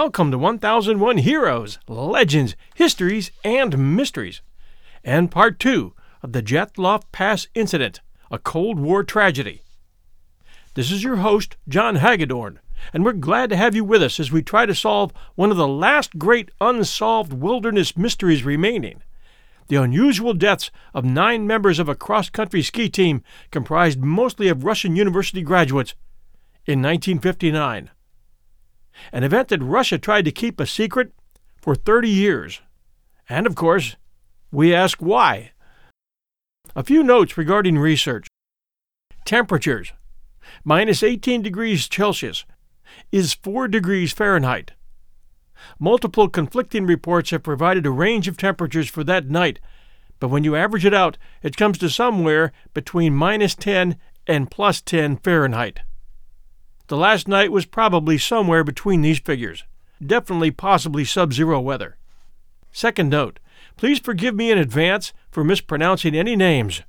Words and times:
Welcome 0.00 0.30
to 0.30 0.38
1001 0.38 1.18
Heroes, 1.18 1.80
Legends, 1.88 2.54
Histories, 2.76 3.32
and 3.42 3.96
Mysteries, 3.96 4.42
and 5.02 5.28
Part 5.28 5.58
2 5.58 5.92
of 6.22 6.32
the 6.32 6.40
Dyatlov 6.40 7.02
Pass 7.10 7.48
Incident, 7.52 8.00
a 8.30 8.38
Cold 8.38 8.78
War 8.78 9.02
tragedy. 9.02 9.62
This 10.74 10.92
is 10.92 11.02
your 11.02 11.16
host, 11.16 11.56
John 11.68 11.96
Hagedorn, 11.96 12.60
and 12.92 13.04
we're 13.04 13.12
glad 13.12 13.50
to 13.50 13.56
have 13.56 13.74
you 13.74 13.82
with 13.82 14.00
us 14.00 14.20
as 14.20 14.30
we 14.30 14.40
try 14.40 14.66
to 14.66 14.74
solve 14.74 15.12
one 15.34 15.50
of 15.50 15.56
the 15.56 15.66
last 15.66 16.16
great 16.16 16.52
unsolved 16.60 17.32
wilderness 17.32 17.96
mysteries 17.96 18.44
remaining 18.44 19.02
the 19.66 19.82
unusual 19.82 20.32
deaths 20.32 20.70
of 20.94 21.04
nine 21.04 21.44
members 21.44 21.80
of 21.80 21.88
a 21.88 21.96
cross 21.96 22.30
country 22.30 22.62
ski 22.62 22.88
team 22.88 23.20
comprised 23.50 23.98
mostly 23.98 24.46
of 24.46 24.64
Russian 24.64 24.94
university 24.94 25.42
graduates 25.42 25.94
in 26.66 26.80
1959. 26.80 27.90
An 29.12 29.24
event 29.24 29.48
that 29.48 29.62
Russia 29.62 29.98
tried 29.98 30.24
to 30.24 30.32
keep 30.32 30.60
a 30.60 30.66
secret 30.66 31.12
for 31.60 31.74
30 31.74 32.08
years. 32.08 32.60
And 33.28 33.46
of 33.46 33.54
course, 33.54 33.96
we 34.50 34.74
ask 34.74 34.98
why. 34.98 35.52
A 36.74 36.82
few 36.82 37.02
notes 37.02 37.36
regarding 37.36 37.78
research. 37.78 38.26
Temperatures 39.24 39.92
minus 40.64 41.02
18 41.02 41.42
degrees 41.42 41.88
Celsius 41.90 42.44
is 43.12 43.34
4 43.34 43.68
degrees 43.68 44.12
Fahrenheit. 44.12 44.72
Multiple 45.78 46.28
conflicting 46.28 46.86
reports 46.86 47.30
have 47.30 47.42
provided 47.42 47.84
a 47.84 47.90
range 47.90 48.28
of 48.28 48.36
temperatures 48.36 48.88
for 48.88 49.04
that 49.04 49.28
night, 49.28 49.60
but 50.20 50.28
when 50.28 50.44
you 50.44 50.56
average 50.56 50.84
it 50.84 50.94
out, 50.94 51.18
it 51.42 51.56
comes 51.56 51.78
to 51.78 51.90
somewhere 51.90 52.52
between 52.74 53.14
minus 53.14 53.54
10 53.54 53.96
and 54.26 54.50
plus 54.50 54.80
10 54.80 55.16
Fahrenheit. 55.16 55.80
The 56.88 56.96
last 56.96 57.28
night 57.28 57.52
was 57.52 57.66
probably 57.66 58.16
somewhere 58.18 58.64
between 58.64 59.02
these 59.02 59.18
figures, 59.18 59.64
definitely 60.04 60.50
possibly 60.50 61.04
sub 61.04 61.32
zero 61.32 61.60
weather. 61.60 61.96
Second 62.72 63.10
note 63.10 63.38
please 63.76 64.00
forgive 64.00 64.34
me 64.34 64.50
in 64.50 64.58
advance 64.58 65.12
for 65.30 65.44
mispronouncing 65.44 66.14
any 66.14 66.34
names. 66.34 66.82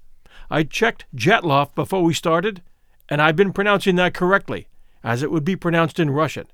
I 0.50 0.64
checked 0.64 1.05
Dyatlov 1.16 1.75
before 1.75 2.03
we 2.03 2.14
started, 2.14 2.64
and 3.08 3.22
I've 3.22 3.36
been 3.36 3.53
pronouncing 3.53 3.95
that 3.97 4.14
correctly, 4.14 4.67
as 5.03 5.22
it 5.22 5.31
would 5.31 5.45
be 5.45 5.55
pronounced 5.55 6.00
in 6.00 6.09
Russian. 6.09 6.47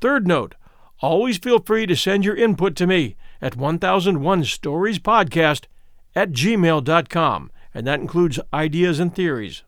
Third 0.00 0.26
note 0.26 0.56
always 1.00 1.38
feel 1.38 1.58
free 1.58 1.86
to 1.86 1.96
send 1.96 2.24
your 2.24 2.36
input 2.36 2.76
to 2.76 2.86
me 2.86 3.16
at 3.40 3.56
1001 3.56 4.44
Stories 4.44 4.98
Podcast 4.98 5.64
at 6.14 6.32
gmail.com, 6.32 7.50
and 7.72 7.86
that 7.86 8.00
includes 8.00 8.38
ideas 8.52 9.00
and 9.00 9.14
theories. 9.14 9.62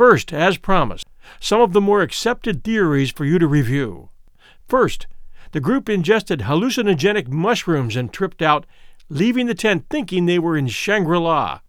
First, 0.00 0.32
as 0.32 0.56
promised, 0.56 1.04
some 1.40 1.60
of 1.60 1.74
the 1.74 1.80
more 1.82 2.00
accepted 2.00 2.64
theories 2.64 3.10
for 3.10 3.26
you 3.26 3.38
to 3.38 3.46
review. 3.46 4.08
First, 4.66 5.06
the 5.52 5.60
group 5.60 5.90
ingested 5.90 6.40
hallucinogenic 6.40 7.28
mushrooms 7.28 7.96
and 7.96 8.10
tripped 8.10 8.40
out, 8.40 8.64
leaving 9.10 9.44
the 9.44 9.54
tent 9.54 9.84
thinking 9.90 10.24
they 10.24 10.38
were 10.38 10.56
in 10.56 10.68
Shangri 10.68 11.18
La. 11.18 11.60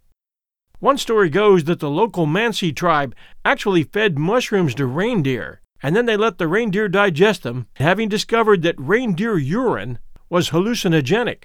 One 0.78 0.96
story 0.96 1.28
goes 1.28 1.64
that 1.64 1.80
the 1.80 1.90
local 1.90 2.24
Mansi 2.24 2.74
tribe 2.74 3.14
actually 3.44 3.82
fed 3.82 4.18
mushrooms 4.18 4.74
to 4.76 4.86
reindeer 4.86 5.60
and 5.82 5.94
then 5.94 6.06
they 6.06 6.16
let 6.16 6.38
the 6.38 6.48
reindeer 6.48 6.88
digest 6.88 7.42
them, 7.42 7.66
having 7.74 8.08
discovered 8.08 8.62
that 8.62 8.80
reindeer 8.80 9.36
urine 9.36 9.98
was 10.30 10.48
hallucinogenic. 10.48 11.42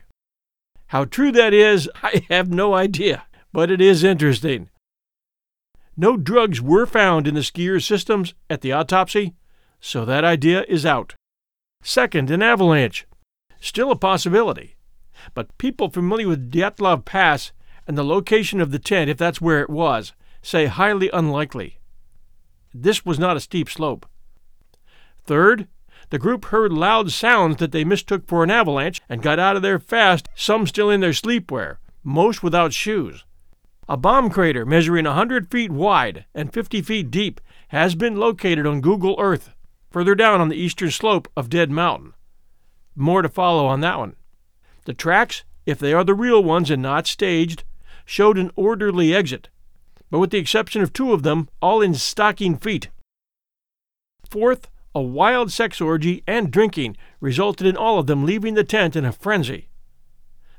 How 0.87 1.03
true 1.03 1.33
that 1.33 1.53
is, 1.53 1.89
I 2.01 2.25
have 2.29 2.49
no 2.49 2.75
idea, 2.75 3.25
but 3.51 3.69
it 3.69 3.81
is 3.81 4.05
interesting. 4.05 4.69
No 5.99 6.15
drugs 6.15 6.61
were 6.61 6.85
found 6.85 7.27
in 7.27 7.33
the 7.33 7.41
skiers' 7.41 7.83
systems 7.83 8.35
at 8.51 8.61
the 8.61 8.71
autopsy, 8.71 9.33
so 9.79 10.05
that 10.05 10.23
idea 10.23 10.63
is 10.67 10.85
out. 10.85 11.15
Second, 11.81 12.29
an 12.29 12.43
avalanche. 12.43 13.07
Still 13.59 13.89
a 13.89 13.95
possibility. 13.95 14.75
But 15.33 15.57
people 15.57 15.89
familiar 15.89 16.27
with 16.27 16.51
Dyatlov 16.51 17.03
Pass 17.03 17.51
and 17.87 17.97
the 17.97 18.03
location 18.03 18.61
of 18.61 18.69
the 18.71 18.77
tent, 18.77 19.09
if 19.09 19.17
that's 19.17 19.41
where 19.41 19.61
it 19.61 19.71
was, 19.71 20.13
say 20.43 20.67
highly 20.67 21.09
unlikely. 21.11 21.79
This 22.73 23.03
was 23.03 23.17
not 23.17 23.37
a 23.37 23.41
steep 23.41 23.67
slope. 23.67 24.05
Third, 25.25 25.67
the 26.09 26.19
group 26.19 26.45
heard 26.45 26.71
loud 26.71 27.11
sounds 27.11 27.57
that 27.57 27.71
they 27.71 27.83
mistook 27.83 28.27
for 28.27 28.43
an 28.43 28.51
avalanche 28.51 29.01
and 29.09 29.21
got 29.21 29.39
out 29.39 29.55
of 29.55 29.63
there 29.63 29.79
fast, 29.79 30.29
some 30.35 30.67
still 30.67 30.91
in 30.91 30.99
their 30.99 31.09
sleepwear, 31.09 31.77
most 32.03 32.43
without 32.43 32.71
shoes. 32.71 33.25
A 33.89 33.95
bomb 33.95 34.29
crater 34.29 34.65
measuring 34.65 35.05
a 35.05 35.11
100 35.11 35.49
feet 35.49 35.71
wide 35.71 36.25
and 36.35 36.51
50 36.51 36.81
feet 36.81 37.09
deep 37.09 37.39
has 37.69 37.95
been 37.95 38.17
located 38.17 38.65
on 38.65 38.81
Google 38.81 39.15
Earth, 39.17 39.51
further 39.89 40.13
down 40.13 40.41
on 40.41 40.49
the 40.49 40.57
eastern 40.57 40.91
slope 40.91 41.29
of 41.37 41.49
Dead 41.49 41.71
Mountain. 41.71 42.13
More 42.97 43.21
to 43.21 43.29
follow 43.29 43.65
on 43.65 43.79
that 43.81 43.97
one. 43.97 44.17
The 44.83 44.93
tracks, 44.93 45.45
if 45.65 45.79
they 45.79 45.93
are 45.93 46.03
the 46.03 46.13
real 46.13 46.43
ones 46.43 46.69
and 46.69 46.81
not 46.81 47.07
staged, 47.07 47.63
showed 48.03 48.37
an 48.37 48.51
orderly 48.57 49.15
exit, 49.15 49.47
but 50.11 50.19
with 50.19 50.31
the 50.31 50.37
exception 50.37 50.81
of 50.81 50.91
two 50.91 51.13
of 51.13 51.23
them, 51.23 51.47
all 51.61 51.81
in 51.81 51.93
stocking 51.93 52.57
feet. 52.57 52.89
Fourth, 54.29 54.69
a 54.93 55.01
wild 55.01 55.49
sex 55.49 55.79
orgy, 55.79 56.23
and 56.27 56.51
drinking 56.51 56.97
resulted 57.21 57.65
in 57.65 57.77
all 57.77 57.99
of 57.99 58.07
them 58.07 58.25
leaving 58.25 58.53
the 58.53 58.63
tent 58.65 58.97
in 58.97 59.05
a 59.05 59.13
frenzy. 59.13 59.69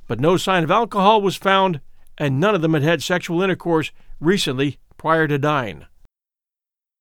But 0.07 0.21
no 0.21 0.39
sign 0.39 0.65
of 0.65 0.71
alcohol 0.71 1.21
was 1.21 1.37
found, 1.37 1.81
and 2.19 2.39
none 2.39 2.55
of 2.55 2.63
them 2.63 2.75
had 2.75 2.83
had 2.83 3.03
sexual 3.03 3.43
intercourse 3.43 3.91
recently 4.21 4.79
prior 4.97 5.27
to 5.27 5.39
dying. 5.39 5.87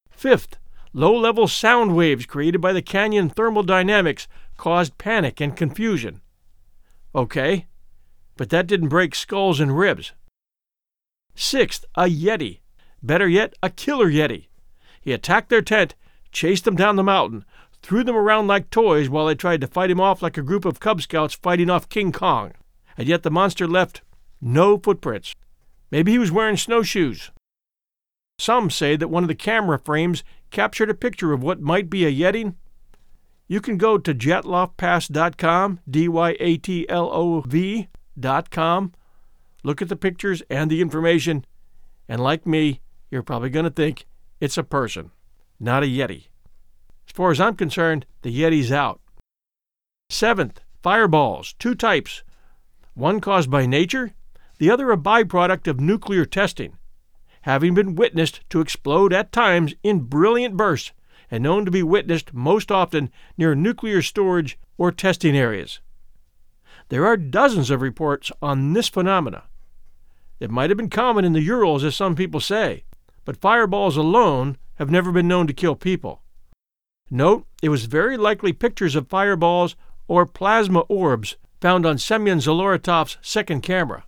Fifth, 0.09 0.57
low 0.93 1.15
level 1.15 1.47
sound 1.47 1.95
waves 1.95 2.25
created 2.25 2.61
by 2.61 2.71
the 2.71 2.81
canyon 2.81 3.29
thermal 3.29 3.63
dynamics 3.63 4.27
caused 4.55 4.97
panic 4.97 5.41
and 5.41 5.55
confusion. 5.55 6.21
Okay, 7.13 7.67
but 8.35 8.49
that 8.49 8.67
didn't 8.67 8.89
break 8.89 9.15
skulls 9.15 9.59
and 9.59 9.77
ribs. 9.77 10.13
Sixth, 11.35 11.85
a 11.95 12.03
Yeti. 12.03 12.59
Better 13.01 13.27
yet, 13.27 13.53
a 13.61 13.69
killer 13.69 14.09
Yeti. 14.09 14.47
He 15.01 15.11
attacked 15.13 15.49
their 15.49 15.61
tent 15.61 15.95
chased 16.31 16.65
them 16.65 16.75
down 16.75 16.95
the 16.95 17.03
mountain, 17.03 17.43
threw 17.81 18.03
them 18.03 18.15
around 18.15 18.45
like 18.45 18.69
toys 18.69 19.09
while 19.09 19.25
they 19.25 19.35
tried 19.35 19.61
to 19.61 19.67
fight 19.67 19.89
him 19.89 19.99
off 19.99 20.21
like 20.21 20.37
a 20.37 20.43
group 20.43 20.65
of 20.65 20.79
Cub 20.79 21.01
Scouts 21.01 21.33
fighting 21.33 21.69
off 21.69 21.89
King 21.89 22.11
Kong. 22.11 22.53
And 22.97 23.07
yet 23.07 23.23
the 23.23 23.31
monster 23.31 23.67
left 23.67 24.01
no 24.41 24.77
footprints. 24.77 25.33
Maybe 25.91 26.11
he 26.11 26.19
was 26.19 26.31
wearing 26.31 26.57
snowshoes. 26.57 27.31
Some 28.39 28.69
say 28.69 28.95
that 28.95 29.07
one 29.07 29.23
of 29.23 29.27
the 29.27 29.35
camera 29.35 29.79
frames 29.79 30.23
captured 30.51 30.89
a 30.89 30.93
picture 30.93 31.33
of 31.33 31.41
what 31.41 31.61
might 31.61 31.89
be 31.89 32.05
a 32.05 32.13
Yeti. 32.13 32.53
You 33.47 33.61
can 33.61 33.77
go 33.77 33.97
to 33.97 34.13
dyatlovpass.com, 34.13 35.79
D 35.89 36.07
Y 36.07 36.35
A 36.39 36.57
T 36.57 36.87
L 36.89 37.09
O 37.11 37.41
V.com, 37.41 38.93
look 39.63 39.81
at 39.81 39.89
the 39.89 39.95
pictures 39.95 40.43
and 40.49 40.69
the 40.69 40.81
information, 40.81 41.45
and 42.07 42.21
like 42.21 42.45
me, 42.45 42.81
you're 43.09 43.23
probably 43.23 43.49
going 43.49 43.65
to 43.65 43.71
think 43.71 44.05
it's 44.39 44.57
a 44.57 44.63
person 44.63 45.11
not 45.59 45.83
a 45.83 45.87
Yeti. 45.87 46.27
As 47.07 47.13
far 47.13 47.31
as 47.31 47.39
I'm 47.39 47.55
concerned, 47.55 48.05
the 48.21 48.35
Yeti's 48.35 48.71
out. 48.71 48.99
Seventh, 50.09 50.61
fireballs, 50.81 51.55
two 51.59 51.75
types. 51.75 52.23
One 52.93 53.19
caused 53.19 53.49
by 53.49 53.65
nature, 53.65 54.13
the 54.57 54.69
other 54.69 54.91
a 54.91 54.97
byproduct 54.97 55.67
of 55.67 55.79
nuclear 55.79 56.25
testing, 56.25 56.77
having 57.41 57.73
been 57.73 57.95
witnessed 57.95 58.41
to 58.49 58.59
explode 58.59 59.13
at 59.13 59.31
times 59.31 59.73
in 59.83 59.99
brilliant 59.99 60.57
bursts 60.57 60.91
and 61.29 61.43
known 61.43 61.65
to 61.65 61.71
be 61.71 61.83
witnessed 61.83 62.33
most 62.33 62.71
often 62.71 63.09
near 63.37 63.53
nuclear 63.53 64.01
storage 64.01 64.57
or 64.77 64.91
testing 64.91 65.35
areas. 65.35 65.79
There 66.89 67.05
are 67.05 67.17
dozens 67.17 67.69
of 67.69 67.81
reports 67.81 68.31
on 68.41 68.73
this 68.73 68.87
phenomena. 68.87 69.43
It 70.39 70.51
might 70.51 70.69
have 70.69 70.77
been 70.77 70.89
common 70.89 71.25
in 71.25 71.33
the 71.33 71.41
Urals, 71.41 71.83
as 71.83 71.95
some 71.95 72.15
people 72.15 72.39
say, 72.39 72.83
but 73.25 73.41
fireballs 73.41 73.97
alone 73.97 74.57
have 74.75 74.89
never 74.89 75.11
been 75.11 75.27
known 75.27 75.47
to 75.47 75.53
kill 75.53 75.75
people. 75.75 76.21
Note, 77.09 77.45
it 77.61 77.69
was 77.69 77.85
very 77.85 78.17
likely 78.17 78.53
pictures 78.53 78.95
of 78.95 79.07
fireballs 79.07 79.75
or 80.07 80.25
plasma 80.25 80.81
orbs 80.81 81.35
found 81.59 81.85
on 81.85 81.97
Semyon 81.97 82.39
Zolotov's 82.39 83.17
second 83.21 83.61
camera. 83.61 84.05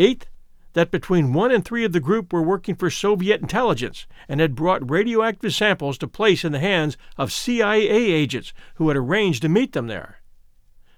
Eighth, 0.00 0.30
that 0.72 0.90
between 0.90 1.34
one 1.34 1.50
and 1.50 1.62
three 1.62 1.84
of 1.84 1.92
the 1.92 2.00
group 2.00 2.32
were 2.32 2.40
working 2.40 2.74
for 2.74 2.88
Soviet 2.88 3.42
intelligence 3.42 4.06
and 4.28 4.40
had 4.40 4.54
brought 4.54 4.90
radioactive 4.90 5.52
samples 5.54 5.98
to 5.98 6.08
place 6.08 6.42
in 6.42 6.52
the 6.52 6.58
hands 6.58 6.96
of 7.18 7.30
CIA 7.30 7.90
agents 7.90 8.54
who 8.76 8.88
had 8.88 8.96
arranged 8.96 9.42
to 9.42 9.50
meet 9.50 9.74
them 9.74 9.88
there. 9.88 10.22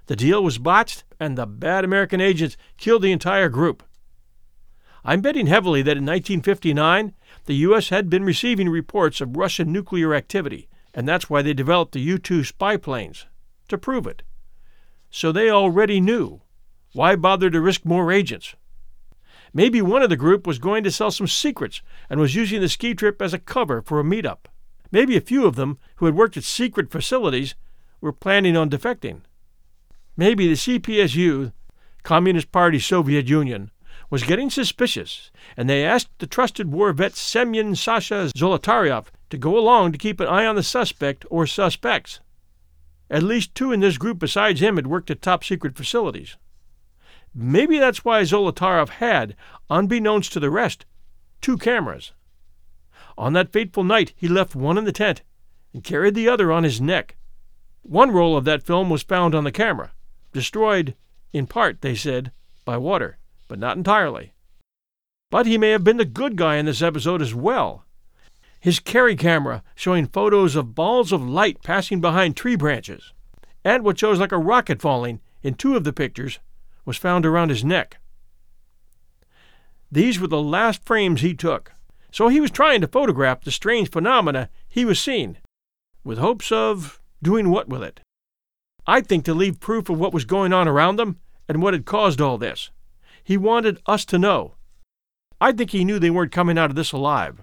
The 0.07 0.15
deal 0.15 0.45
was 0.45 0.59
botched, 0.59 1.03
and 1.19 1.37
the 1.37 1.47
bad 1.47 1.85
American 1.85 2.21
agents 2.21 2.57
killed 2.77 3.03
the 3.03 3.11
entire 3.11 3.49
group. 3.49 3.83
I'm 5.05 5.21
betting 5.21 5.49
heavily 5.49 5.83
that 5.83 5.97
in 5.97 6.07
1959, 6.07 7.13
the 7.47 7.55
U.S. 7.55 7.89
had 7.89 8.09
been 8.09 8.23
receiving 8.23 8.69
reports 8.69 9.21
of 9.21 9.37
Russian 9.37 9.73
nuclear 9.73 10.15
activity, 10.15 10.69
and 10.95 11.09
that's 11.09 11.29
why 11.29 11.43
they 11.43 11.55
developed 11.55 11.91
the 11.91 12.01
U 12.01 12.19
2 12.19 12.45
spy 12.45 12.77
planes 12.77 13.27
to 13.67 13.77
prove 13.77 14.07
it. 14.07 14.23
So 15.11 15.33
they 15.33 15.51
already 15.51 16.01
knew. 16.01 16.43
Why 16.93 17.17
bother 17.17 17.51
to 17.51 17.61
risk 17.61 17.85
more 17.85 18.13
agents? 18.13 18.55
Maybe 19.55 19.83
one 19.83 20.03
of 20.03 20.11
the 20.11 20.17
group 20.17 20.47
was 20.47 20.59
going 20.59 20.83
to 20.85 20.91
sell 20.91 21.11
some 21.11 21.27
secrets 21.27 21.83
and 22.09 22.19
was 22.19 22.35
using 22.35 22.61
the 22.61 22.69
ski 22.69 22.95
trip 22.95 23.21
as 23.21 23.35
a 23.35 23.39
cover 23.39 23.83
for 23.83 24.01
a 24.01 24.05
meetup. 24.05 24.47
Maybe 24.91 25.17
a 25.17 25.21
few 25.21 25.47
of 25.47 25.57
them, 25.57 25.79
who 25.97 26.07
had 26.07 26.15
worked 26.15 26.37
at 26.37 26.45
secret 26.45 26.91
facilities, 26.91 27.55
were 28.01 28.13
planning 28.13 28.57
on 28.57 28.71
defecting. 28.71 29.23
Maybe 30.17 30.49
the 30.49 30.55
CPSU, 30.55 31.53
Communist 32.03 32.53
Party 32.53 32.79
Soviet 32.79 33.29
Union, 33.29 33.71
was 34.11 34.25
getting 34.25 34.51
suspicious, 34.51 35.31
and 35.57 35.69
they 35.69 35.85
asked 35.85 36.11
the 36.19 36.27
trusted 36.27 36.71
war 36.71 36.93
vet 36.93 37.15
Semyon 37.15 37.75
Sasha 37.75 38.31
Zolotaryov 38.37 39.07
to 39.31 39.39
go 39.39 39.59
along 39.59 39.93
to 39.93 39.99
keep 39.99 40.21
an 40.21 40.29
eye 40.29 40.45
on 40.45 40.57
the 40.57 40.63
suspect 40.63 41.25
or 41.31 41.47
suspects. 41.47 42.21
At 43.11 43.23
least 43.23 43.55
two 43.55 43.73
in 43.73 43.81
this 43.81 43.97
group 43.97 44.19
besides 44.19 44.61
him 44.61 44.77
had 44.77 44.87
worked 44.87 45.11
at 45.11 45.23
top 45.23 45.45
secret 45.45 45.77
facilities. 45.77 46.37
Maybe 47.35 47.79
that's 47.79 48.05
why 48.05 48.23
Zolotaryov 48.23 48.91
had, 48.91 49.35
unbeknownst 49.71 50.33
to 50.35 50.41
the 50.41 50.51
rest, 50.51 50.85
two 51.41 51.57
cameras. 51.57 52.13
On 53.17 53.33
that 53.33 53.53
fateful 53.53 53.85
night, 53.85 54.13
he 54.17 54.29
left 54.29 54.55
one 54.55 54.77
in 54.77 54.85
the 54.85 54.93
tent 54.93 55.23
and 55.73 55.85
carried 55.85 56.15
the 56.15 56.29
other 56.29 56.53
on 56.53 56.65
his 56.65 56.81
neck. 56.81 57.17
One 57.83 58.11
roll 58.11 58.37
of 58.37 58.45
that 58.45 58.63
film 58.63 58.91
was 58.91 59.03
found 59.03 59.35
on 59.35 59.45
the 59.45 59.53
camera, 59.53 59.93
destroyed, 60.33 60.95
in 61.33 61.47
part, 61.47 61.81
they 61.81 61.95
said, 61.95 62.33
by 62.65 62.77
water, 62.77 63.19
but 63.49 63.59
not 63.59 63.77
entirely. 63.77 64.35
But 65.31 65.47
he 65.47 65.57
may 65.57 65.71
have 65.71 65.83
been 65.83 65.97
the 65.97 66.05
good 66.05 66.37
guy 66.37 66.57
in 66.57 66.67
this 66.67 66.83
episode 66.83 67.23
as 67.23 67.35
well. 67.35 67.85
His 68.61 68.79
carry 68.79 69.17
camera 69.17 69.63
showing 69.75 70.07
photos 70.07 70.55
of 70.55 70.75
balls 70.75 71.11
of 71.11 71.27
light 71.27 71.63
passing 71.63 72.01
behind 72.01 72.37
tree 72.37 72.55
branches, 72.55 73.13
and 73.65 73.83
what 73.83 73.99
shows 73.99 74.21
like 74.21 74.33
a 74.33 74.39
rocket 74.39 74.81
falling 74.81 75.21
in 75.43 75.55
two 75.55 75.75
of 75.75 75.85
the 75.85 75.93
pictures, 75.93 76.39
was 76.85 76.97
found 76.97 77.25
around 77.25 77.51
his 77.51 77.65
neck. 77.65 77.99
These 79.91 80.19
were 80.19 80.29
the 80.29 80.41
last 80.41 80.85
frames 80.85 81.21
he 81.21 81.35
took, 81.35 81.73
so 82.11 82.29
he 82.29 82.41
was 82.41 82.51
trying 82.51 82.81
to 82.81 82.87
photograph 82.87 83.43
the 83.43 83.51
strange 83.51 83.91
phenomena 83.91 84.49
he 84.69 84.85
was 84.85 85.01
seeing, 85.01 85.37
with 86.05 86.19
hopes 86.19 86.51
of 86.51 87.01
doing 87.23 87.51
what 87.51 87.69
with 87.69 87.83
it? 87.83 88.01
I 88.87 89.01
think 89.01 89.25
to 89.27 89.35
leave 89.35 89.61
proof 89.61 89.89
of 89.89 89.99
what 89.99 90.15
was 90.15 90.25
going 90.25 90.53
on 90.53 90.67
around 90.67 90.97
them 90.97 91.19
and 91.49 91.63
what 91.63 91.75
had 91.75 91.85
caused 91.85 92.21
all 92.21 92.39
this. 92.39 92.71
He 93.23 93.37
wanted 93.37 93.81
us 93.87 94.05
to 94.07 94.19
know. 94.19 94.55
I 95.41 95.53
think 95.53 95.71
he 95.71 95.85
knew 95.85 95.99
they 95.99 96.11
weren't 96.11 96.33
coming 96.33 96.59
out 96.59 96.71
of 96.71 96.77
this 96.77 96.93
alive. 96.93 97.43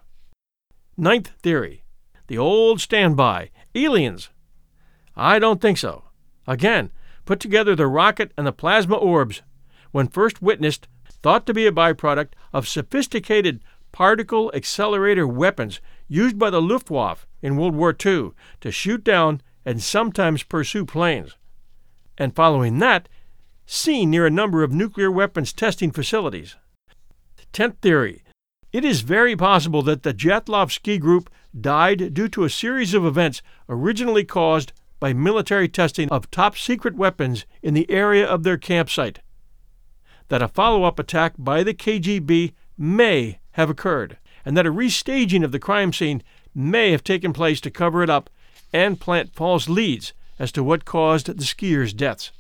Ninth 0.97 1.31
theory 1.41 1.83
the 2.30 2.38
old 2.38 2.80
standby 2.80 3.50
aliens. 3.74 4.30
I 5.15 5.39
don't 5.39 5.59
think 5.59 5.80
so. 5.80 6.03
Again, 6.45 6.91
put 7.29 7.39
together 7.39 7.75
the 7.75 7.85
rocket 7.85 8.31
and 8.35 8.47
the 8.47 8.51
plasma 8.51 8.95
orbs, 8.95 9.43
when 9.91 10.07
first 10.07 10.41
witnessed, 10.41 10.87
thought 11.21 11.45
to 11.45 11.53
be 11.53 11.67
a 11.67 11.71
byproduct 11.71 12.29
of 12.51 12.67
sophisticated 12.67 13.63
particle 13.91 14.51
accelerator 14.55 15.27
weapons 15.27 15.79
used 16.07 16.39
by 16.39 16.49
the 16.49 16.59
Luftwaffe 16.59 17.27
in 17.43 17.55
World 17.55 17.75
War 17.75 17.95
II 18.03 18.31
to 18.61 18.71
shoot 18.71 19.03
down 19.03 19.43
and 19.63 19.79
sometimes 19.79 20.41
pursue 20.41 20.87
planes. 20.87 21.37
And 22.17 22.35
following 22.35 22.79
that, 22.79 23.07
seen 23.67 24.09
near 24.09 24.25
a 24.25 24.31
number 24.31 24.63
of 24.63 24.73
nuclear 24.73 25.11
weapons 25.11 25.53
testing 25.53 25.91
facilities. 25.91 26.55
Tenth 27.53 27.77
theory 27.79 28.23
it 28.73 28.83
is 28.83 29.01
very 29.01 29.35
possible 29.35 29.83
that 29.83 30.01
the 30.01 30.15
Dyatlov 30.15 30.71
ski 30.71 30.97
group 30.97 31.29
died 31.59 32.15
due 32.15 32.29
to 32.29 32.43
a 32.43 32.49
series 32.49 32.95
of 32.95 33.05
events 33.05 33.43
originally 33.67 34.23
caused 34.23 34.73
by 35.00 35.13
military 35.13 35.68
testing 35.68 36.10
of 36.10 36.30
top 36.30 36.57
secret 36.57 36.96
weapons 36.96 37.46
in 37.62 37.74
the 37.74 37.90
area 37.90 38.25
of 38.25 38.44
their 38.44 38.57
campsite. 38.57 39.19
That 40.28 40.42
a 40.42 40.48
follow 40.48 40.84
up 40.84 41.00
attack 41.00 41.34
by 41.38 41.63
the 41.63 41.74
KGB 41.74 42.54
may 42.78 43.40
have 43.51 43.69
occurred, 43.69 44.18
and 44.46 44.56
that 44.56 44.68
a 44.68 44.72
restaging 44.72 45.44
of 45.44 45.51
the 45.51 45.60
crime 45.60 45.94
scene 45.94 46.22
may 46.54 46.92
have 46.92 47.04
taken 47.04 47.34
place 47.34 47.62
to 47.62 47.72
cover 47.72 48.04
it 48.04 48.10
up 48.10 48.30
and 48.72 49.00
plant 49.00 49.34
false 49.34 49.68
leads 49.68 50.13
as 50.38 50.51
to 50.51 50.63
what 50.63 50.86
caused 50.86 51.28
the 51.28 51.44
skiers' 51.44 51.96
deaths. 51.96 52.31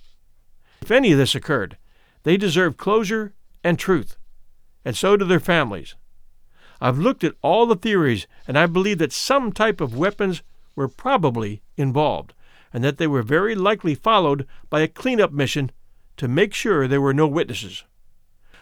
If 0.81 0.91
any 0.91 1.11
of 1.11 1.17
this 1.17 1.35
occurred, 1.35 1.77
they 2.23 2.37
deserve 2.37 2.77
closure 2.77 3.33
and 3.63 3.77
truth, 3.77 4.17
and 4.85 4.95
so 4.95 5.17
do 5.17 5.25
their 5.25 5.39
families. 5.39 5.95
I've 6.81 6.97
looked 6.97 7.23
at 7.23 7.35
all 7.41 7.65
the 7.65 7.75
theories, 7.75 8.27
and 8.47 8.57
I 8.57 8.65
believe 8.65 8.99
that 8.99 9.11
some 9.11 9.51
type 9.51 9.81
of 9.81 9.97
weapons 9.97 10.41
were 10.75 10.87
probably 10.87 11.61
involved, 11.75 12.33
and 12.73 12.83
that 12.83 12.97
they 12.97 13.07
were 13.07 13.23
very 13.23 13.55
likely 13.55 13.95
followed 13.95 14.47
by 14.69 14.81
a 14.81 14.87
cleanup 14.87 15.31
mission 15.31 15.71
to 16.17 16.27
make 16.27 16.53
sure 16.53 16.87
there 16.87 17.01
were 17.01 17.13
no 17.13 17.27
witnesses. 17.27 17.83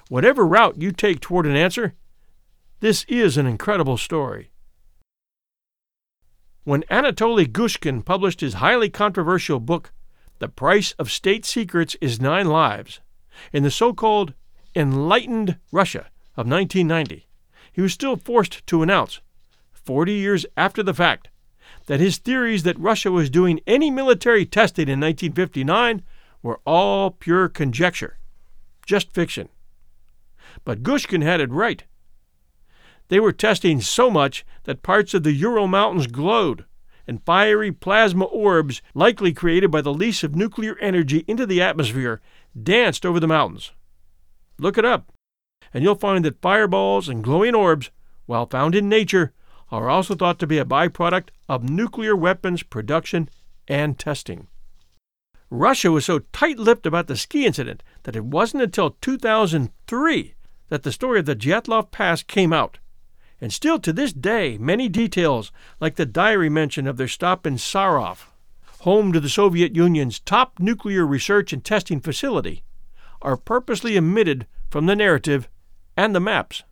Whatever 0.09 0.45
route 0.45 0.81
you 0.81 0.92
take 0.92 1.19
toward 1.19 1.45
an 1.45 1.56
answer, 1.56 1.95
this 2.80 3.04
is 3.07 3.38
an 3.38 3.48
incredible 3.48 3.98
story. 3.98 4.51
When 6.63 6.83
Anatoly 6.83 7.48
Gushkin 7.48 8.04
published 8.04 8.42
his 8.42 8.56
highly 8.56 8.89
controversial 8.89 9.59
book, 9.59 9.92
The 10.39 10.48
Price 10.48 10.92
of 11.00 11.12
State 11.12 11.45
Secrets 11.45 11.95
is 12.01 12.21
Nine 12.21 12.48
Lives, 12.48 13.00
in 13.51 13.63
the 13.63 13.71
so 13.71 13.94
called 13.94 14.33
Enlightened 14.75 15.57
Russia 15.71 16.10
of 16.36 16.48
1990, 16.48 17.25
he 17.71 17.81
was 17.81 17.94
still 17.94 18.15
forced 18.15 18.65
to 18.68 18.83
announce, 18.83 19.21
40 19.71 20.13
years 20.13 20.45
after 20.56 20.83
the 20.83 20.94
fact, 20.94 21.30
that 21.88 22.00
his 22.00 22.18
theories 22.18 22.63
that 22.63 22.80
Russia 22.80 23.12
was 23.12 23.30
doing 23.30 23.60
any 23.66 23.89
military 23.89 24.45
testing 24.45 24.84
in 24.84 25.00
1959 25.00 26.04
were 26.44 26.60
all 26.66 27.12
pure 27.12 27.50
conjecture, 27.50 28.18
just 28.86 29.12
fiction. 29.12 29.50
But 30.63 30.84
Gushkin 30.84 31.24
had 31.24 31.42
it 31.42 31.50
right. 31.50 31.84
They 33.07 33.19
were 33.19 33.31
testing 33.31 33.81
so 33.81 34.12
much 34.12 34.45
that 34.63 34.84
parts 34.84 35.13
of 35.13 35.24
the 35.24 35.31
Ural 35.31 35.68
Mountains 35.68 36.07
glowed, 36.07 36.66
and 37.07 37.24
fiery 37.24 37.72
plasma 37.72 38.25
orbs, 38.25 38.81
likely 38.94 39.34
created 39.34 39.72
by 39.72 39.81
the 39.81 39.94
lease 39.94 40.24
of 40.24 40.36
nuclear 40.36 40.78
energy 40.80 41.24
into 41.25 41.45
the 41.45 41.62
atmosphere, 41.62 42.22
danced 42.62 43.06
over 43.06 43.20
the 43.20 43.27
mountains. 43.27 43.72
Look 44.60 44.77
it 44.77 44.84
up, 44.84 45.13
and 45.74 45.84
you'll 45.84 45.96
find 45.96 46.25
that 46.25 46.41
fireballs 46.41 47.08
and 47.08 47.24
glowing 47.24 47.56
orbs, 47.56 47.91
while 48.25 48.46
found 48.46 48.75
in 48.75 48.89
nature, 48.89 49.32
are 49.71 49.89
also 49.89 50.15
thought 50.15 50.39
to 50.39 50.47
be 50.47 50.57
a 50.57 50.65
byproduct 50.65 51.29
of 51.50 51.69
nuclear 51.69 52.15
weapons 52.15 52.63
production 52.63 53.29
and 53.67 54.00
testing. 54.00 54.47
Russia 55.50 55.91
was 55.91 56.05
so 56.05 56.19
tight 56.33 56.59
lipped 56.59 56.86
about 56.86 57.07
the 57.07 57.15
ski 57.15 57.45
incident 57.45 57.83
that 58.03 58.15
it 58.15 58.25
wasn't 58.25 58.63
until 58.63 58.97
2003 59.01 60.36
that 60.69 60.83
the 60.83 60.91
story 60.91 61.19
of 61.19 61.25
the 61.25 61.36
Dyatlov 61.36 61.91
Pass 61.91 62.24
came 62.24 62.51
out 62.51 62.79
and 63.39 63.53
still 63.53 63.79
to 63.79 63.93
this 63.93 64.13
day, 64.13 64.57
many 64.57 64.89
details, 64.89 65.51
like 65.79 65.95
the 65.95 66.05
diary 66.05 66.50
mention 66.50 66.88
of 66.88 66.97
their 66.97 67.07
stop 67.07 67.45
in 67.45 67.55
Sarov, 67.55 68.25
home 68.79 69.12
to 69.13 69.19
the 69.19 69.29
Soviet 69.29 69.75
Union's 69.75 70.19
top 70.19 70.59
nuclear 70.59 71.05
research 71.05 71.53
and 71.53 71.63
testing 71.63 72.00
facility, 72.00 72.63
are 73.21 73.38
purposely 73.38 73.97
omitted 73.97 74.47
from 74.69 74.86
the 74.86 74.95
narrative 74.95 75.47
and 75.95 76.15
the 76.15 76.19
maps. 76.19 76.63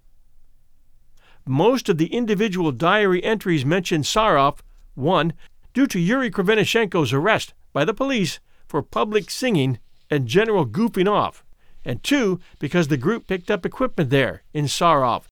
Most 1.48 1.90
of 1.90 1.98
the 1.98 2.14
individual 2.14 2.72
diary 2.72 3.24
entries 3.24 3.66
mention 3.66 4.02
Sarov, 4.02 4.60
1. 4.96 5.34
due 5.74 5.88
to 5.88 6.00
Yuri 6.00 6.32
Krivonishenko's 6.32 7.14
arrest 7.14 7.54
by 7.74 7.86
the 7.86 7.94
police 7.94 8.40
for 8.68 8.82
public 8.82 9.30
singing 9.30 9.80
and 10.10 10.28
general 10.28 10.66
goofing 10.66 11.10
off, 11.10 11.44
and 11.84 12.02
2. 12.04 12.40
because 12.60 12.88
the 12.88 12.98
group 12.98 13.28
picked 13.28 13.52
up 13.52 13.66
equipment 13.66 14.10
there 14.10 14.44
in 14.54 14.66
Sarov 14.66 15.26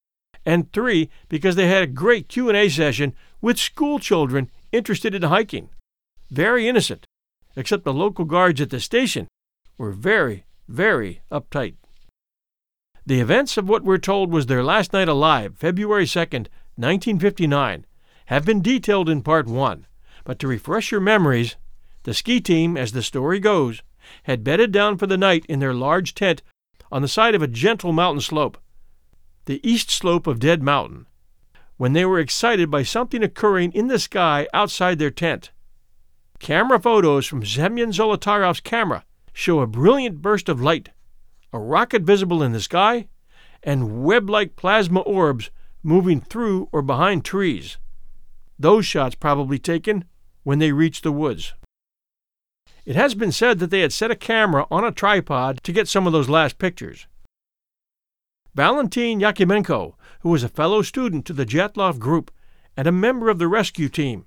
and 0.46 0.72
three, 0.72 1.10
because 1.29 1.55
they 1.55 1.67
had 1.67 1.84
a 1.84 1.88
great 1.88 2.27
Q&A 2.27 2.70
session 2.70 3.13
with 3.41 3.58
school 3.58 4.00
children 4.00 4.50
interested 4.72 5.15
in 5.15 5.24
hiking. 5.24 5.70
Very 6.29 6.67
innocent, 6.67 7.05
except 7.55 7.84
the 7.84 7.93
local 7.93 8.25
guards 8.25 8.60
at 8.62 8.70
the 8.70 8.79
station 8.79 9.27
were 9.77 9.91
very, 9.91 10.46
very 10.67 11.22
uptight. 11.32 11.75
The 13.06 13.20
events 13.20 13.58
of 13.58 13.68
what 13.68 13.84
we're 13.84 13.98
told 13.98 14.32
was 14.32 14.46
their 14.46 14.64
last 14.64 14.94
night 14.94 15.10
alive, 15.10 15.58
February 15.58 16.06
2nd, 16.06 16.48
1959, 16.76 17.86
have 18.28 18.46
been 18.46 18.62
detailed 18.62 19.10
in 19.10 19.22
Part 19.22 19.46
1, 19.48 19.86
but 20.24 20.40
to 20.40 20.48
refresh 20.48 20.92
your 20.92 21.02
memories, 21.02 21.58
the 22.04 22.14
ski 22.14 22.40
team, 22.40 22.78
as 22.78 22.94
the 22.94 23.04
story 23.04 23.40
goes, 23.40 23.82
had 24.24 24.44
bedded 24.44 24.72
down 24.72 24.98
for 24.98 25.08
the 25.08 25.18
night 25.18 25.46
in 25.48 25.60
their 25.60 25.74
large 25.74 26.16
tent 26.16 26.42
on 26.92 27.02
the 27.02 27.08
side 27.08 27.36
of 27.36 27.42
a 27.42 27.48
gentle 27.48 27.92
mountain 27.92 28.22
slope 28.22 28.58
the 29.46 29.60
east 29.70 29.90
slope 29.92 30.26
of 30.26 30.40
Dead 30.40 30.64
Mountain, 30.64 31.06
when 31.76 31.92
they 31.94 32.06
were 32.06 32.20
excited 32.20 32.72
by 32.72 32.84
something 32.84 33.22
occurring 33.22 33.74
in 33.74 33.88
the 33.88 34.00
sky 34.00 34.48
outside 34.54 35.00
their 35.00 35.12
tent. 35.12 35.52
Camera 36.40 36.80
photos 36.80 37.26
from 37.26 37.46
Semyon 37.46 37.92
Zolotarov's 37.92 38.62
camera 38.62 39.04
show 39.34 39.60
a 39.60 39.68
brilliant 39.68 40.22
burst 40.22 40.48
of 40.48 40.62
light, 40.62 40.90
a 41.54 41.60
rocket 41.60 42.02
visible 42.02 42.42
in 42.42 42.52
the 42.52 42.60
sky, 42.60 43.08
and 43.62 44.04
web 44.04 44.30
like 44.30 44.56
plasma 44.56 45.00
orbs 45.02 45.52
moving 45.84 46.20
through 46.20 46.68
or 46.72 46.82
behind 46.82 47.24
trees. 47.24 47.78
Those 48.58 48.86
shots 48.86 49.16
probably 49.16 49.60
taken 49.60 50.06
when 50.44 50.60
they 50.60 50.72
reached 50.72 51.04
the 51.04 51.12
woods. 51.12 51.54
It 52.86 52.96
has 52.96 53.16
been 53.16 53.32
said 53.32 53.60
that 53.60 53.70
they 53.70 53.80
had 53.80 53.94
set 53.94 54.12
a 54.12 54.16
camera 54.16 54.66
on 54.70 54.84
a 54.84 54.92
tripod 54.92 55.64
to 55.64 55.72
get 55.72 55.88
some 55.88 56.06
of 56.06 56.12
those 56.12 56.28
last 56.28 56.58
pictures. 56.58 57.08
Valentin 58.56 59.20
Yakimenko, 59.20 59.94
who 60.20 60.30
was 60.30 60.44
a 60.44 60.50
fellow 60.50 60.82
student 60.82 61.26
to 61.26 61.34
the 61.34 61.46
Dyatlov 61.46 61.98
group 61.98 62.32
and 62.76 62.88
a 62.88 62.92
member 62.92 63.30
of 63.30 63.40
the 63.40 63.48
rescue 63.48 63.90
team, 63.90 64.26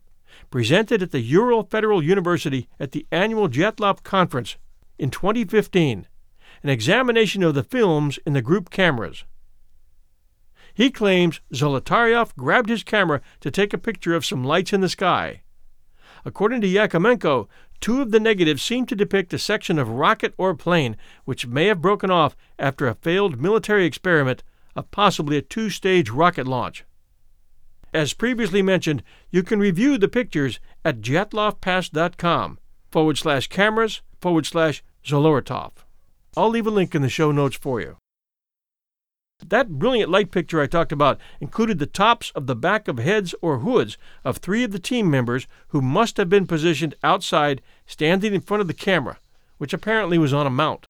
presented 0.50 1.02
at 1.02 1.12
the 1.12 1.20
Ural 1.20 1.64
Federal 1.64 2.02
University 2.02 2.68
at 2.80 2.92
the 2.92 3.06
annual 3.10 3.48
Dyatlov 3.48 4.02
Conference 4.02 4.56
in 4.98 5.10
2015, 5.10 6.06
an 6.66 6.70
examination 6.70 7.44
of 7.44 7.54
the 7.54 7.62
films 7.62 8.18
in 8.26 8.32
the 8.32 8.42
group 8.42 8.70
cameras. 8.70 9.22
He 10.74 10.90
claims 10.90 11.40
Zolotaryov 11.52 12.34
grabbed 12.34 12.70
his 12.70 12.82
camera 12.82 13.20
to 13.38 13.52
take 13.52 13.72
a 13.72 13.78
picture 13.78 14.16
of 14.16 14.26
some 14.26 14.42
lights 14.42 14.72
in 14.72 14.80
the 14.80 14.88
sky. 14.88 15.42
According 16.24 16.62
to 16.62 16.66
Yakimenko, 16.66 17.46
two 17.80 18.02
of 18.02 18.10
the 18.10 18.18
negatives 18.18 18.64
seem 18.64 18.84
to 18.86 18.96
depict 18.96 19.32
a 19.32 19.38
section 19.38 19.78
of 19.78 19.90
rocket 19.90 20.34
or 20.36 20.56
plane 20.56 20.96
which 21.24 21.46
may 21.46 21.66
have 21.66 21.80
broken 21.80 22.10
off 22.10 22.36
after 22.58 22.88
a 22.88 22.96
failed 22.96 23.40
military 23.40 23.86
experiment 23.86 24.42
of 24.74 24.90
possibly 24.90 25.36
a 25.36 25.42
two 25.42 25.70
stage 25.70 26.10
rocket 26.10 26.48
launch. 26.48 26.84
As 27.94 28.12
previously 28.12 28.60
mentioned, 28.60 29.04
you 29.30 29.44
can 29.44 29.60
review 29.60 29.98
the 29.98 30.08
pictures 30.08 30.58
at 30.84 31.00
dyatlovpass.com 31.00 32.58
forward 32.90 33.18
slash 33.18 33.46
cameras 33.46 34.02
forward 34.20 34.46
slash 34.46 34.82
Zoloratov. 35.04 35.85
I'll 36.36 36.50
leave 36.50 36.66
a 36.66 36.70
link 36.70 36.94
in 36.94 37.02
the 37.02 37.08
show 37.08 37.32
notes 37.32 37.56
for 37.56 37.80
you. 37.80 37.96
That 39.44 39.78
brilliant 39.78 40.10
light 40.10 40.30
picture 40.30 40.60
I 40.60 40.66
talked 40.66 40.92
about 40.92 41.18
included 41.40 41.78
the 41.78 41.86
tops 41.86 42.30
of 42.34 42.46
the 42.46 42.56
back 42.56 42.88
of 42.88 42.98
heads 42.98 43.34
or 43.42 43.58
hoods 43.58 43.98
of 44.24 44.38
three 44.38 44.64
of 44.64 44.72
the 44.72 44.78
team 44.78 45.10
members 45.10 45.46
who 45.68 45.82
must 45.82 46.16
have 46.16 46.28
been 46.28 46.46
positioned 46.46 46.94
outside, 47.04 47.60
standing 47.86 48.34
in 48.34 48.40
front 48.40 48.62
of 48.62 48.66
the 48.66 48.74
camera, 48.74 49.18
which 49.58 49.74
apparently 49.74 50.18
was 50.18 50.32
on 50.32 50.46
a 50.46 50.50
mount. 50.50 50.86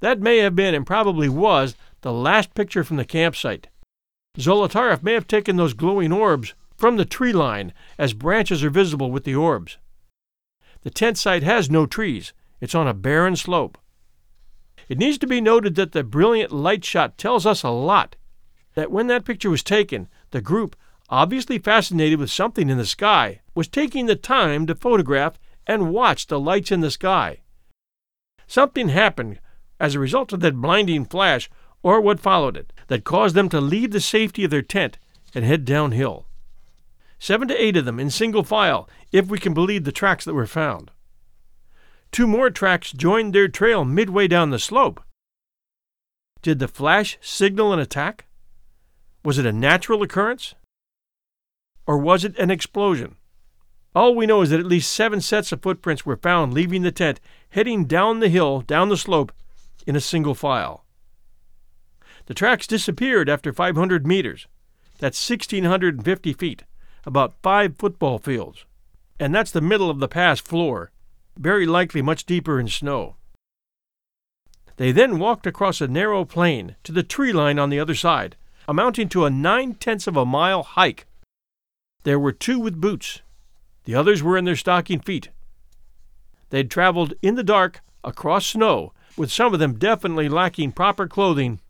That 0.00 0.20
may 0.20 0.38
have 0.38 0.54
been, 0.54 0.74
and 0.74 0.86
probably 0.86 1.28
was, 1.28 1.76
the 2.02 2.12
last 2.12 2.54
picture 2.54 2.84
from 2.84 2.96
the 2.96 3.04
campsite. 3.04 3.68
Zolotaryov 4.36 5.02
may 5.02 5.14
have 5.14 5.26
taken 5.26 5.56
those 5.56 5.74
glowing 5.74 6.12
orbs 6.12 6.54
from 6.76 6.96
the 6.96 7.04
tree 7.04 7.32
line, 7.32 7.72
as 7.96 8.12
branches 8.12 8.62
are 8.62 8.70
visible 8.70 9.10
with 9.10 9.24
the 9.24 9.34
orbs. 9.34 9.78
The 10.82 10.90
tent 10.90 11.18
site 11.18 11.42
has 11.42 11.70
no 11.70 11.86
trees, 11.86 12.32
it's 12.60 12.74
on 12.74 12.86
a 12.86 12.94
barren 12.94 13.34
slope. 13.34 13.78
It 14.88 14.98
needs 14.98 15.18
to 15.18 15.26
be 15.26 15.40
noted 15.40 15.74
that 15.74 15.92
the 15.92 16.02
brilliant 16.02 16.50
light 16.50 16.84
shot 16.84 17.18
tells 17.18 17.44
us 17.44 17.62
a 17.62 17.68
lot. 17.70 18.16
That 18.74 18.90
when 18.90 19.06
that 19.08 19.24
picture 19.24 19.50
was 19.50 19.62
taken, 19.62 20.08
the 20.30 20.40
group, 20.40 20.74
obviously 21.10 21.58
fascinated 21.58 22.18
with 22.18 22.30
something 22.30 22.68
in 22.70 22.78
the 22.78 22.86
sky, 22.86 23.40
was 23.54 23.68
taking 23.68 24.06
the 24.06 24.16
time 24.16 24.66
to 24.66 24.74
photograph 24.74 25.38
and 25.66 25.92
watch 25.92 26.26
the 26.26 26.40
lights 26.40 26.72
in 26.72 26.80
the 26.80 26.90
sky. 26.90 27.40
Something 28.46 28.88
happened 28.88 29.40
as 29.78 29.94
a 29.94 30.00
result 30.00 30.32
of 30.32 30.40
that 30.40 30.60
blinding 30.60 31.04
flash 31.04 31.50
or 31.82 32.00
what 32.00 32.18
followed 32.18 32.56
it 32.56 32.72
that 32.88 33.04
caused 33.04 33.34
them 33.34 33.48
to 33.50 33.60
leave 33.60 33.90
the 33.90 34.00
safety 34.00 34.44
of 34.44 34.50
their 34.50 34.62
tent 34.62 34.98
and 35.34 35.44
head 35.44 35.64
downhill. 35.64 36.26
Seven 37.18 37.48
to 37.48 37.62
eight 37.62 37.76
of 37.76 37.84
them 37.84 38.00
in 38.00 38.10
single 38.10 38.44
file, 38.44 38.88
if 39.12 39.26
we 39.26 39.38
can 39.38 39.52
believe 39.52 39.84
the 39.84 39.92
tracks 39.92 40.24
that 40.24 40.34
were 40.34 40.46
found. 40.46 40.90
Two 42.10 42.26
more 42.26 42.50
tracks 42.50 42.92
joined 42.92 43.34
their 43.34 43.48
trail 43.48 43.84
midway 43.84 44.28
down 44.28 44.50
the 44.50 44.58
slope. 44.58 45.02
Did 46.42 46.58
the 46.58 46.68
flash 46.68 47.18
signal 47.20 47.72
an 47.72 47.78
attack? 47.78 48.26
Was 49.24 49.38
it 49.38 49.46
a 49.46 49.52
natural 49.52 50.02
occurrence? 50.02 50.54
Or 51.86 51.98
was 51.98 52.24
it 52.24 52.38
an 52.38 52.50
explosion? 52.50 53.16
All 53.94 54.14
we 54.14 54.26
know 54.26 54.42
is 54.42 54.50
that 54.50 54.60
at 54.60 54.66
least 54.66 54.92
seven 54.92 55.20
sets 55.20 55.50
of 55.52 55.62
footprints 55.62 56.06
were 56.06 56.16
found 56.16 56.54
leaving 56.54 56.82
the 56.82 56.92
tent, 56.92 57.20
heading 57.50 57.84
down 57.84 58.20
the 58.20 58.28
hill, 58.28 58.60
down 58.60 58.88
the 58.88 58.96
slope, 58.96 59.32
in 59.86 59.96
a 59.96 60.00
single 60.00 60.34
file. 60.34 60.84
The 62.26 62.34
tracks 62.34 62.66
disappeared 62.66 63.28
after 63.28 63.52
500 63.52 64.06
meters. 64.06 64.46
That's 64.98 65.30
1,650 65.30 66.32
feet, 66.34 66.64
about 67.06 67.34
five 67.42 67.76
football 67.76 68.18
fields. 68.18 68.66
And 69.18 69.34
that's 69.34 69.50
the 69.50 69.60
middle 69.60 69.90
of 69.90 69.98
the 69.98 70.08
pass 70.08 70.38
floor 70.40 70.90
very 71.38 71.66
likely 71.66 72.02
much 72.02 72.26
deeper 72.26 72.58
in 72.58 72.68
snow. 72.68 73.16
They 74.76 74.92
then 74.92 75.18
walked 75.18 75.46
across 75.46 75.80
a 75.80 75.88
narrow 75.88 76.24
plain 76.24 76.76
to 76.84 76.92
the 76.92 77.02
tree 77.02 77.32
line 77.32 77.58
on 77.58 77.70
the 77.70 77.80
other 77.80 77.94
side, 77.94 78.36
amounting 78.68 79.08
to 79.10 79.24
a 79.24 79.30
nine 79.30 79.74
tenths 79.74 80.06
of 80.06 80.16
a 80.16 80.26
mile 80.26 80.62
hike. 80.62 81.06
There 82.04 82.18
were 82.18 82.32
two 82.32 82.58
with 82.60 82.80
boots, 82.80 83.22
the 83.84 83.94
others 83.94 84.22
were 84.22 84.36
in 84.36 84.44
their 84.44 84.54
stocking 84.54 85.00
feet. 85.00 85.30
They'd 86.50 86.70
traveled 86.70 87.14
in 87.22 87.36
the 87.36 87.42
dark 87.42 87.80
across 88.04 88.46
snow, 88.46 88.92
with 89.16 89.32
some 89.32 89.54
of 89.54 89.60
them 89.60 89.78
definitely 89.78 90.28
lacking 90.28 90.72
proper 90.72 91.08
clothing, 91.08 91.60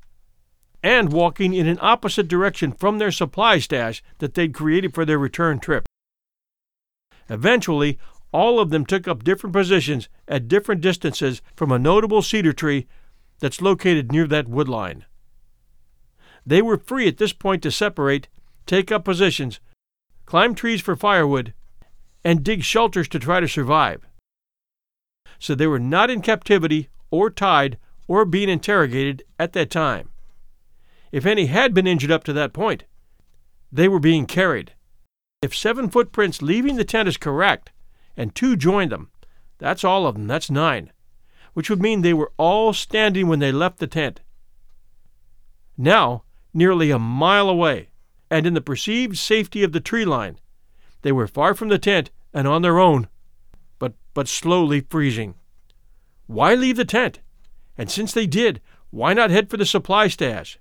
and 0.83 1.13
walking 1.13 1.55
in 1.55 1.67
an 1.67 1.79
opposite 1.81 2.29
direction 2.29 2.73
from 2.73 2.99
their 2.99 3.13
supply 3.13 3.59
stash 3.59 4.03
that 4.19 4.35
they'd 4.35 4.53
created 4.53 4.95
for 4.95 5.05
their 5.05 5.19
return 5.19 5.59
trip. 5.59 5.89
Eventually, 7.31 7.99
all 8.33 8.61
of 8.61 8.71
them 8.71 8.85
took 8.85 9.09
up 9.09 9.25
different 9.25 9.55
positions 9.55 10.09
at 10.27 10.49
different 10.49 10.81
distances 10.81 11.41
from 11.57 11.73
a 11.73 11.79
notable 11.79 12.23
cedar 12.23 12.53
tree 12.53 12.87
that's 13.41 13.63
located 13.63 14.13
near 14.13 14.27
that 14.27 14.47
woodline. 14.47 15.05
They 16.45 16.63
were 16.63 16.79
free 16.79 17.09
at 17.09 17.19
this 17.19 17.33
point 17.33 17.63
to 17.63 17.71
separate, 17.71 18.29
take 18.67 18.91
up 18.91 19.05
positions, 19.05 19.61
climb 20.27 20.55
trees 20.55 20.81
for 20.81 20.97
firewood, 20.97 21.55
and 22.25 22.45
dig 22.45 22.63
shelters 22.63 23.09
to 23.09 23.19
try 23.19 23.41
to 23.41 23.49
survive. 23.49 24.07
So 25.39 25.55
they 25.55 25.67
were 25.67 25.79
not 25.79 26.11
in 26.11 26.21
captivity 26.21 26.89
or 27.11 27.31
tied 27.31 27.79
or 28.07 28.25
being 28.25 28.49
interrogated 28.49 29.23
at 29.39 29.53
that 29.53 29.71
time. 29.71 30.11
If 31.13 31.25
any 31.25 31.47
had 31.47 31.73
been 31.73 31.87
injured 31.87 32.11
up 32.11 32.25
to 32.25 32.33
that 32.35 32.53
point, 32.53 32.85
they 33.71 33.89
were 33.89 34.01
being 34.01 34.27
carried. 34.27 34.73
If 35.41 35.57
seven 35.57 35.89
footprints 35.89 36.43
leaving 36.43 36.77
the 36.77 36.85
tent 36.85 37.09
is 37.09 37.17
correct, 37.17 37.71
and 38.19 38.35
two 38.35 38.57
joined 38.57 38.93
them. 38.93 39.09
That's 39.57 39.85
all 39.85 40.07
of 40.07 40.15
them, 40.15 40.27
that's 40.27 40.51
nine, 40.51 40.93
which 41.55 41.71
would 41.71 41.81
mean 41.81 42.03
they 42.03 42.13
were 42.13 42.33
all 42.37 42.75
standing 42.75 43.29
when 43.29 43.39
they 43.39 43.53
left 43.53 43.79
the 43.79 43.87
tent. 43.87 44.21
Now, 45.79 46.25
nearly 46.53 46.91
a 46.91 46.99
mile 46.99 47.49
away, 47.49 47.89
and 48.31 48.45
in 48.47 48.55
the 48.55 48.61
perceived 48.61 49.17
safety 49.17 49.63
of 49.63 49.73
the 49.73 49.81
tree 49.81 50.05
line, 50.05 50.39
they 51.03 51.13
were 51.13 51.29
far 51.29 51.55
from 51.55 51.69
the 51.69 51.79
tent 51.79 52.11
and 52.35 52.47
on 52.47 52.63
their 52.63 52.79
own, 52.79 53.09
but, 53.79 53.95
but 54.13 54.29
slowly 54.29 54.81
freezing. 54.81 55.35
Why 56.27 56.55
leave 56.55 56.77
the 56.77 56.85
tent? 56.85 57.21
And 57.79 57.91
since 57.91 58.13
they 58.13 58.27
did, 58.27 58.61
why 58.91 59.15
not 59.15 59.31
head 59.31 59.49
for 59.49 59.57
the 59.57 59.65
supply 59.65 60.09
stash? 60.09 60.59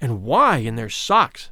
And 0.00 0.22
why 0.22 0.58
in 0.58 0.76
their 0.76 0.90
socks? 0.90 1.50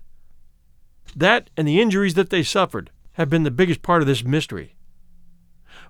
That 1.16 1.48
and 1.56 1.66
the 1.66 1.80
injuries 1.80 2.14
that 2.14 2.28
they 2.28 2.42
suffered 2.42 2.90
have 3.12 3.30
been 3.30 3.42
the 3.42 3.50
biggest 3.50 3.82
part 3.82 4.02
of 4.02 4.06
this 4.06 4.22
mystery. 4.22 4.74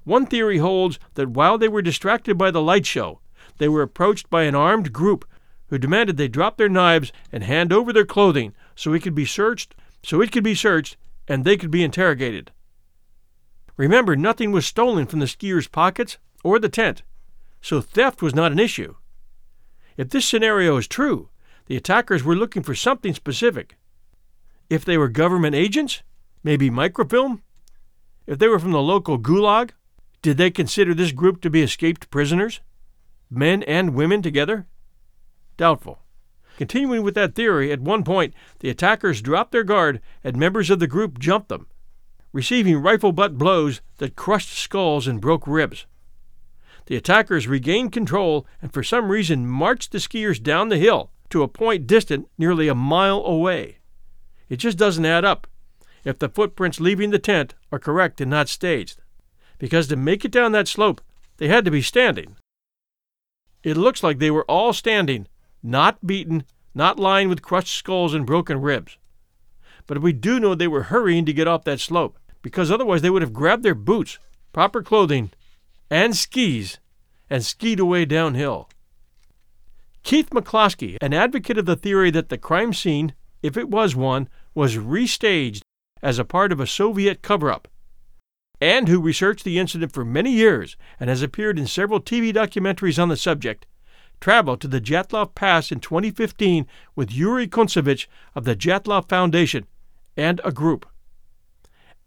One 0.04 0.26
theory 0.26 0.58
holds 0.58 0.98
that 1.14 1.30
while 1.30 1.58
they 1.58 1.68
were 1.68 1.82
distracted 1.82 2.36
by 2.36 2.50
the 2.50 2.62
light 2.62 2.86
show, 2.86 3.20
they 3.58 3.68
were 3.68 3.82
approached 3.82 4.30
by 4.30 4.44
an 4.44 4.54
armed 4.54 4.92
group 4.92 5.24
who 5.68 5.78
demanded 5.78 6.16
they 6.16 6.28
drop 6.28 6.56
their 6.56 6.68
knives 6.68 7.12
and 7.30 7.42
hand 7.42 7.72
over 7.72 7.92
their 7.92 8.06
clothing 8.06 8.54
so 8.74 8.92
it 8.92 9.02
could 9.02 9.14
be 9.14 9.24
searched, 9.24 9.74
so 10.02 10.20
it 10.20 10.32
could 10.32 10.44
be 10.44 10.54
searched 10.54 10.96
and 11.26 11.44
they 11.44 11.56
could 11.56 11.70
be 11.70 11.84
interrogated. 11.84 12.50
Remember, 13.76 14.16
nothing 14.16 14.50
was 14.50 14.66
stolen 14.66 15.06
from 15.06 15.20
the 15.20 15.26
skiers' 15.26 15.70
pockets 15.70 16.18
or 16.42 16.58
the 16.58 16.68
tent, 16.68 17.02
so 17.60 17.80
theft 17.80 18.22
was 18.22 18.34
not 18.34 18.52
an 18.52 18.58
issue. 18.58 18.94
If 19.96 20.10
this 20.10 20.26
scenario 20.26 20.76
is 20.76 20.88
true, 20.88 21.28
the 21.66 21.76
attackers 21.76 22.24
were 22.24 22.36
looking 22.36 22.62
for 22.62 22.74
something 22.74 23.14
specific. 23.14 23.76
If 24.70 24.84
they 24.84 24.96
were 24.96 25.08
government 25.08 25.54
agents, 25.54 26.02
maybe 26.42 26.70
microfilm? 26.70 27.42
If 28.26 28.38
they 28.38 28.48
were 28.48 28.58
from 28.58 28.72
the 28.72 28.82
local 28.82 29.18
gulag, 29.18 29.70
did 30.28 30.37
they 30.37 30.50
consider 30.50 30.92
this 30.92 31.12
group 31.12 31.40
to 31.40 31.49
be 31.49 31.62
escaped 31.62 32.11
prisoners? 32.11 32.61
Men 33.30 33.62
and 33.62 33.94
women 33.94 34.20
together? 34.20 34.66
Doubtful. 35.56 36.00
Continuing 36.58 37.02
with 37.02 37.14
that 37.14 37.35
theory, 37.35 37.73
at 37.73 37.80
one 37.80 38.04
point 38.04 38.35
the 38.58 38.68
attackers 38.68 39.23
dropped 39.23 39.52
their 39.52 39.64
guard 39.64 40.02
and 40.23 40.37
members 40.37 40.68
of 40.68 40.80
the 40.80 40.87
group 40.87 41.18
jumped 41.18 41.49
them, 41.49 41.66
receiving 42.30 42.76
rifle 42.76 43.11
butt 43.11 43.38
blows 43.38 43.80
that 43.97 44.16
crushed 44.16 44.50
skulls 44.50 45.06
and 45.06 45.18
broke 45.18 45.47
ribs. 45.47 45.87
The 46.85 46.97
attackers 46.97 47.49
regained 47.49 47.92
control 47.92 48.47
and 48.61 48.70
for 48.70 48.82
some 48.82 49.08
reason 49.08 49.47
marched 49.47 49.92
the 49.92 49.99
skiers 49.99 50.42
down 50.42 50.68
the 50.68 50.76
hill 50.76 51.11
to 51.30 51.42
a 51.42 51.49
point 51.49 51.87
distant 51.87 52.28
nearly 52.37 52.68
a 52.68 52.75
mile 52.75 53.25
away. 53.25 53.78
It 54.50 54.56
just 54.56 54.76
doesn't 54.76 55.06
add 55.06 55.25
up 55.25 55.47
if 56.04 56.18
the 56.18 56.28
footprints 56.28 56.80
leaving 56.80 57.12
the 57.12 57.18
tent 57.18 57.54
are 57.73 57.78
correct 57.78 58.20
and 58.20 58.30
not 58.30 58.50
staged 58.50 59.00
because 59.58 59.88
to 59.88 59.96
make 59.96 60.24
it 60.24 60.30
down 60.30 60.52
that 60.52 60.68
slope, 60.68 61.00
they 61.36 61.48
had 61.48 61.64
to 61.64 61.70
be 61.70 61.82
standing. 61.82 62.36
It 63.62 63.76
looks 63.76 64.02
like 64.02 64.18
they 64.18 64.30
were 64.30 64.44
all 64.44 64.72
standing, 64.72 65.26
not 65.62 66.06
beaten, 66.06 66.44
not 66.74 66.98
lying 66.98 67.28
with 67.28 67.42
crushed 67.42 67.74
skulls 67.74 68.14
and 68.14 68.24
broken 68.24 68.60
ribs. 68.60 68.98
But 69.86 70.00
we 70.00 70.12
do 70.12 70.38
know 70.38 70.54
they 70.54 70.68
were 70.68 70.84
hurrying 70.84 71.24
to 71.26 71.32
get 71.32 71.48
off 71.48 71.64
that 71.64 71.80
slope, 71.80 72.18
because 72.42 72.70
otherwise 72.70 73.02
they 73.02 73.10
would 73.10 73.22
have 73.22 73.32
grabbed 73.32 73.62
their 73.62 73.74
boots, 73.74 74.18
proper 74.52 74.82
clothing, 74.82 75.30
and 75.90 76.16
skis, 76.16 76.78
and 77.28 77.44
skied 77.44 77.80
away 77.80 78.04
downhill. 78.04 78.68
Keith 80.02 80.30
McCloskey, 80.30 80.96
an 81.00 81.12
advocate 81.12 81.58
of 81.58 81.66
the 81.66 81.76
theory 81.76 82.10
that 82.10 82.28
the 82.28 82.38
crime 82.38 82.72
scene, 82.72 83.12
if 83.42 83.56
it 83.56 83.68
was 83.68 83.96
one, 83.96 84.28
was 84.54 84.76
restaged 84.76 85.62
as 86.02 86.18
a 86.18 86.24
part 86.24 86.52
of 86.52 86.60
a 86.60 86.66
Soviet 86.66 87.22
cover 87.22 87.50
up, 87.50 87.68
and 88.60 88.88
who 88.88 89.00
researched 89.00 89.44
the 89.44 89.58
incident 89.58 89.92
for 89.92 90.04
many 90.04 90.32
years 90.32 90.76
and 90.98 91.08
has 91.08 91.22
appeared 91.22 91.58
in 91.58 91.66
several 91.66 92.00
TV 92.00 92.32
documentaries 92.32 93.00
on 93.00 93.08
the 93.08 93.16
subject, 93.16 93.66
traveled 94.20 94.60
to 94.60 94.68
the 94.68 94.80
Dyatlov 94.80 95.34
Pass 95.34 95.70
in 95.70 95.80
2015 95.80 96.66
with 96.96 97.12
Yuri 97.12 97.46
Kontsevich 97.46 98.06
of 98.34 98.44
the 98.44 98.56
Dyatlov 98.56 99.08
Foundation 99.08 99.66
and 100.16 100.40
a 100.44 100.50
group. 100.50 100.86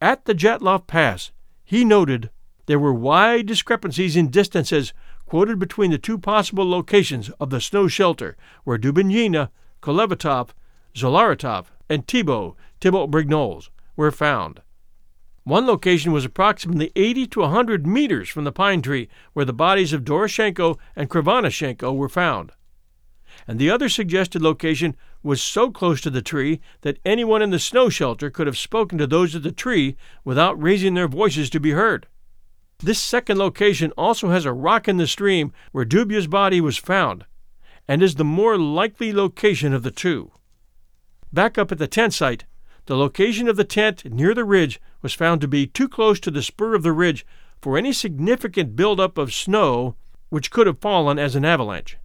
At 0.02 0.26
the 0.26 0.36
Dyatlov 0.36 0.88
Pass, 0.88 1.32
he 1.64 1.86
noted 1.86 2.30
there 2.66 2.80
were 2.80 2.94
wide 2.94 3.46
discrepancies 3.46 4.16
in 4.16 4.30
distances 4.30 4.94
quoted 5.26 5.58
between 5.58 5.92
the 5.92 5.98
two 5.98 6.18
possible 6.18 6.70
locations 6.70 7.30
of 7.40 7.50
the 7.50 7.62
snow 7.62 7.88
shelter 7.88 8.36
where 8.66 8.78
Dubinina, 8.78 9.50
Kolevatov, 9.82 10.50
Zolaratov, 10.94 11.68
and 11.90 12.06
Thibeaux, 12.06 12.56
Thibeaux 12.82 13.08
Brignoles, 13.08 13.70
were 13.96 14.12
found. 14.12 14.62
One 15.52 15.68
location 15.68 16.14
was 16.14 16.24
approximately 16.24 16.94
80 16.96 17.28
to 17.28 17.42
100 17.42 17.86
meters 17.86 18.30
from 18.30 18.46
the 18.46 18.54
pine 18.54 18.82
tree 18.82 19.10
where 19.34 19.44
the 19.44 19.52
bodies 19.52 19.92
of 19.92 20.06
Doroshenko 20.06 20.80
and 20.96 21.10
Krivonishenko 21.10 21.94
were 21.94 22.08
found. 22.08 22.54
And 23.46 23.60
the 23.60 23.70
other 23.70 23.90
suggested 23.90 24.42
location 24.42 24.96
was 25.22 25.44
so 25.44 25.70
close 25.70 26.00
to 26.02 26.10
the 26.10 26.22
tree 26.22 26.62
that 26.84 27.00
anyone 27.04 27.42
in 27.42 27.50
the 27.50 27.60
snow 27.60 27.90
shelter 27.90 28.30
could 28.30 28.48
have 28.48 28.58
spoken 28.58 28.98
to 29.00 29.06
those 29.06 29.36
at 29.36 29.44
the 29.44 29.52
tree 29.52 29.98
without 30.24 30.54
raising 30.54 30.94
their 30.94 31.10
voices 31.10 31.50
to 31.50 31.60
be 31.60 31.72
heard. 31.72 32.08
This 32.80 33.02
second 33.02 33.38
location 33.38 33.92
also 33.98 34.30
has 34.30 34.46
a 34.46 34.54
rock 34.54 34.88
in 34.88 34.96
the 34.96 35.06
stream 35.06 35.52
where 35.74 35.84
Dubya's 35.84 36.28
body 36.28 36.62
was 36.62 36.78
found, 36.78 37.26
and 37.90 38.02
is 38.02 38.16
the 38.16 38.24
more 38.24 38.58
likely 38.58 39.12
location 39.12 39.74
of 39.74 39.84
the 39.84 39.92
two. 39.92 40.32
Back 41.34 41.58
up 41.58 41.74
at 41.74 41.78
the 41.78 41.88
tent 41.88 42.14
site, 42.14 42.46
the 42.86 42.98
location 42.98 43.48
of 43.48 43.58
the 43.58 43.64
tent 43.64 44.06
near 44.06 44.34
the 44.34 44.44
ridge 44.44 44.82
was 45.02 45.14
found 45.14 45.42
to 45.42 45.48
be 45.48 45.68
too 45.68 45.88
close 45.88 46.20
to 46.20 46.32
the 46.32 46.42
spur 46.42 46.76
of 46.76 46.84
the 46.84 46.92
ridge 46.92 47.26
for 47.62 47.78
any 47.78 47.94
significant 47.94 48.76
buildup 48.76 49.18
of 49.18 49.34
snow 49.34 49.96
which 50.30 50.52
could 50.52 50.68
have 50.68 50.80
fallen 50.80 51.20
as 51.20 51.36
an 51.36 51.46
avalanche. 51.46 51.98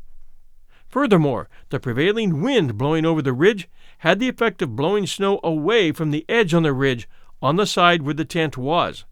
Furthermore, 0.88 1.48
the 1.70 1.80
prevailing 1.80 2.40
wind 2.42 2.76
blowing 2.78 3.04
over 3.04 3.22
the 3.22 3.32
ridge 3.32 3.68
had 3.98 4.18
the 4.18 4.28
effect 4.28 4.62
of 4.62 4.76
blowing 4.76 5.06
snow 5.06 5.40
away 5.42 5.92
from 5.92 6.10
the 6.10 6.24
edge 6.28 6.52
on 6.54 6.62
the 6.62 6.72
ridge 6.72 7.08
on 7.40 7.56
the 7.56 7.66
side 7.66 8.02
where 8.02 8.14
the 8.14 8.24
tent 8.24 8.56
was. 8.56 9.04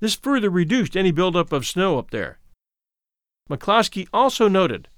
This 0.00 0.14
further 0.14 0.50
reduced 0.50 0.96
any 0.96 1.12
buildup 1.12 1.52
of 1.52 1.66
snow 1.66 1.98
up 1.98 2.10
there. 2.10 2.38
McCloskey 3.50 4.08
also 4.12 4.48
noted 4.48 4.88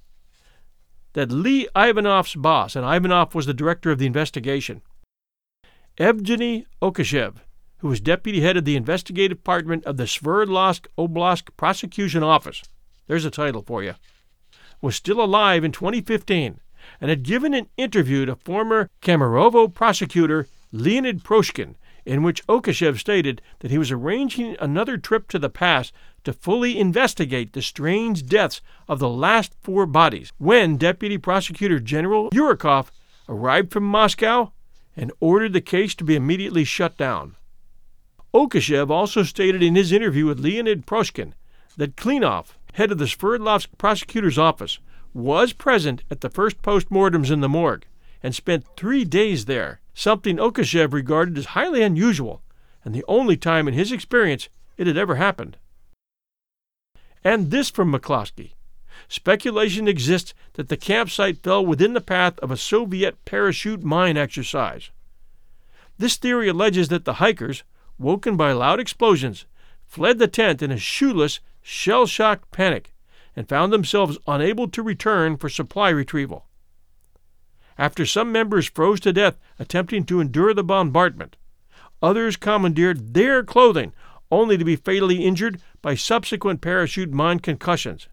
that 1.14 1.30
Lev 1.30 1.66
Ivanov's 1.76 2.34
boss, 2.34 2.76
and 2.76 2.84
Ivanov 2.84 3.34
was 3.34 3.46
the 3.46 3.54
director 3.54 3.90
of 3.90 3.98
the 3.98 4.06
investigation, 4.06 4.82
Evgeny 5.98 6.66
Okashev, 6.82 7.36
who 7.78 7.86
was 7.86 8.00
deputy 8.00 8.40
head 8.40 8.56
of 8.56 8.64
the 8.64 8.74
investigative 8.74 9.38
department 9.38 9.84
of 9.84 9.96
the 9.96 10.08
Sverdlovsk 10.08 10.86
Oblast 10.98 11.50
Prosecution 11.56 12.24
Office, 12.24 12.62
there's 13.06 13.24
a 13.24 13.30
title 13.30 13.62
for 13.62 13.80
you, 13.80 13.94
was 14.80 14.96
still 14.96 15.22
alive 15.22 15.62
in 15.62 15.70
2015 15.70 16.58
and 17.00 17.10
had 17.10 17.22
given 17.22 17.54
an 17.54 17.68
interview 17.76 18.26
to 18.26 18.34
former 18.34 18.90
Kemerovo 19.02 19.72
prosecutor 19.72 20.48
Leonid 20.72 21.22
Proshkin, 21.22 21.76
in 22.04 22.24
which 22.24 22.44
Okashev 22.48 22.98
stated 22.98 23.40
that 23.60 23.70
he 23.70 23.78
was 23.78 23.92
arranging 23.92 24.56
another 24.58 24.96
trip 24.98 25.28
to 25.28 25.38
the 25.38 25.48
pass 25.48 25.92
to 26.24 26.32
fully 26.32 26.76
investigate 26.76 27.52
the 27.52 27.62
strange 27.62 28.26
deaths 28.26 28.60
of 28.88 28.98
the 28.98 29.08
last 29.08 29.54
four 29.62 29.86
bodies 29.86 30.32
when 30.38 30.76
Deputy 30.76 31.18
Prosecutor 31.18 31.78
General 31.78 32.30
Yurikov 32.30 32.88
arrived 33.28 33.70
from 33.70 33.84
Moscow 33.84 34.50
and 34.96 35.12
ordered 35.20 35.52
the 35.52 35.60
case 35.60 35.94
to 35.94 36.04
be 36.04 36.16
immediately 36.16 36.64
shut 36.64 36.96
down. 36.96 37.36
Okashev 38.32 38.90
also 38.90 39.22
stated 39.22 39.62
in 39.62 39.74
his 39.74 39.92
interview 39.92 40.26
with 40.26 40.40
Leonid 40.40 40.86
Proshkin 40.86 41.32
that 41.76 41.96
Klinov, 41.96 42.54
head 42.74 42.90
of 42.90 42.98
the 42.98 43.04
Sverdlovsk 43.04 43.68
prosecutor's 43.78 44.38
office, 44.38 44.78
was 45.12 45.52
present 45.52 46.02
at 46.10 46.20
the 46.20 46.30
first 46.30 46.60
postmortems 46.62 47.30
in 47.30 47.40
the 47.40 47.48
morgue 47.48 47.86
and 48.22 48.34
spent 48.34 48.66
three 48.76 49.04
days 49.04 49.44
there, 49.44 49.80
something 49.94 50.36
Okashev 50.36 50.92
regarded 50.92 51.38
as 51.38 51.46
highly 51.46 51.82
unusual 51.82 52.42
and 52.84 52.94
the 52.94 53.04
only 53.08 53.36
time 53.36 53.66
in 53.66 53.74
his 53.74 53.92
experience 53.92 54.48
it 54.76 54.86
had 54.86 54.96
ever 54.96 55.16
happened. 55.16 55.56
And 57.22 57.50
this 57.50 57.70
from 57.70 57.92
McCloskey. 57.92 58.52
Speculation 59.08 59.86
exists 59.86 60.34
that 60.54 60.68
the 60.68 60.76
campsite 60.76 61.42
fell 61.42 61.64
within 61.64 61.92
the 61.92 62.00
path 62.00 62.38
of 62.38 62.50
a 62.50 62.56
Soviet 62.56 63.22
parachute 63.24 63.82
mine 63.82 64.16
exercise. 64.16 64.90
This 65.98 66.16
theory 66.16 66.48
alleges 66.48 66.88
that 66.88 67.04
the 67.04 67.14
hikers, 67.14 67.62
woken 67.98 68.36
by 68.36 68.52
loud 68.52 68.80
explosions, 68.80 69.46
fled 69.86 70.18
the 70.18 70.28
tent 70.28 70.62
in 70.62 70.70
a 70.70 70.78
shoeless, 70.78 71.40
shell 71.62 72.06
shocked 72.06 72.50
panic 72.50 72.92
and 73.36 73.48
found 73.48 73.72
themselves 73.72 74.18
unable 74.26 74.68
to 74.68 74.82
return 74.82 75.36
for 75.36 75.48
supply 75.48 75.88
retrieval. 75.88 76.46
After 77.76 78.06
some 78.06 78.30
members 78.30 78.66
froze 78.68 79.00
to 79.00 79.12
death 79.12 79.38
attempting 79.58 80.04
to 80.06 80.20
endure 80.20 80.54
the 80.54 80.62
bombardment, 80.62 81.36
others 82.02 82.36
commandeered 82.36 83.14
their 83.14 83.42
clothing 83.42 83.92
only 84.30 84.56
to 84.56 84.64
be 84.64 84.76
fatally 84.76 85.24
injured 85.24 85.60
by 85.82 85.94
subsequent 85.94 86.60
parachute 86.60 87.12
mine 87.12 87.40
concussions. 87.40 88.08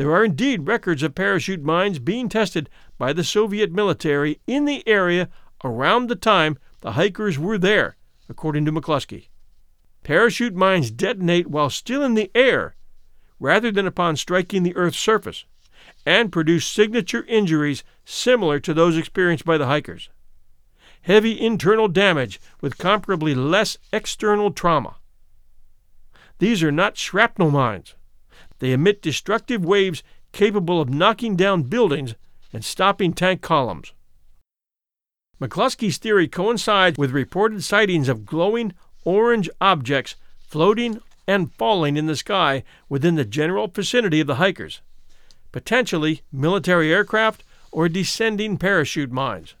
There 0.00 0.12
are 0.12 0.24
indeed 0.24 0.66
records 0.66 1.02
of 1.02 1.14
parachute 1.14 1.62
mines 1.62 1.98
being 1.98 2.30
tested 2.30 2.70
by 2.96 3.12
the 3.12 3.22
Soviet 3.22 3.70
military 3.70 4.40
in 4.46 4.64
the 4.64 4.82
area 4.88 5.28
around 5.62 6.06
the 6.06 6.16
time 6.16 6.56
the 6.80 6.92
hikers 6.92 7.38
were 7.38 7.58
there, 7.58 7.98
according 8.26 8.64
to 8.64 8.72
McCloskey. 8.72 9.28
Parachute 10.02 10.54
mines 10.54 10.90
detonate 10.90 11.48
while 11.48 11.68
still 11.68 12.02
in 12.02 12.14
the 12.14 12.30
air 12.34 12.76
rather 13.38 13.70
than 13.70 13.86
upon 13.86 14.16
striking 14.16 14.62
the 14.62 14.74
Earth's 14.74 14.98
surface 14.98 15.44
and 16.06 16.32
produce 16.32 16.66
signature 16.66 17.26
injuries 17.28 17.84
similar 18.02 18.58
to 18.58 18.72
those 18.72 18.96
experienced 18.96 19.44
by 19.44 19.58
the 19.58 19.66
hikers. 19.66 20.08
Heavy 21.02 21.38
internal 21.38 21.88
damage 21.88 22.40
with 22.62 22.78
comparably 22.78 23.36
less 23.36 23.76
external 23.92 24.50
trauma. 24.50 24.96
These 26.38 26.62
are 26.62 26.72
not 26.72 26.96
shrapnel 26.96 27.50
mines. 27.50 27.96
They 28.60 28.72
emit 28.72 29.02
destructive 29.02 29.64
waves 29.64 30.02
capable 30.32 30.80
of 30.80 30.88
knocking 30.88 31.34
down 31.34 31.64
buildings 31.64 32.14
and 32.52 32.64
stopping 32.64 33.12
tank 33.12 33.42
columns. 33.42 33.92
McCloskey's 35.40 35.96
theory 35.96 36.28
coincides 36.28 36.98
with 36.98 37.10
reported 37.10 37.64
sightings 37.64 38.08
of 38.08 38.26
glowing 38.26 38.74
orange 39.04 39.48
objects 39.60 40.14
floating 40.38 41.00
and 41.26 41.52
falling 41.54 41.96
in 41.96 42.06
the 42.06 42.16
sky 42.16 42.62
within 42.88 43.14
the 43.14 43.24
general 43.24 43.66
vicinity 43.66 44.20
of 44.20 44.26
the 44.26 44.34
hikers, 44.34 44.80
potentially 45.52 46.20
military 46.30 46.92
aircraft 46.92 47.42
or 47.72 47.88
descending 47.88 48.58
parachute 48.58 49.10
mines. 49.10 49.54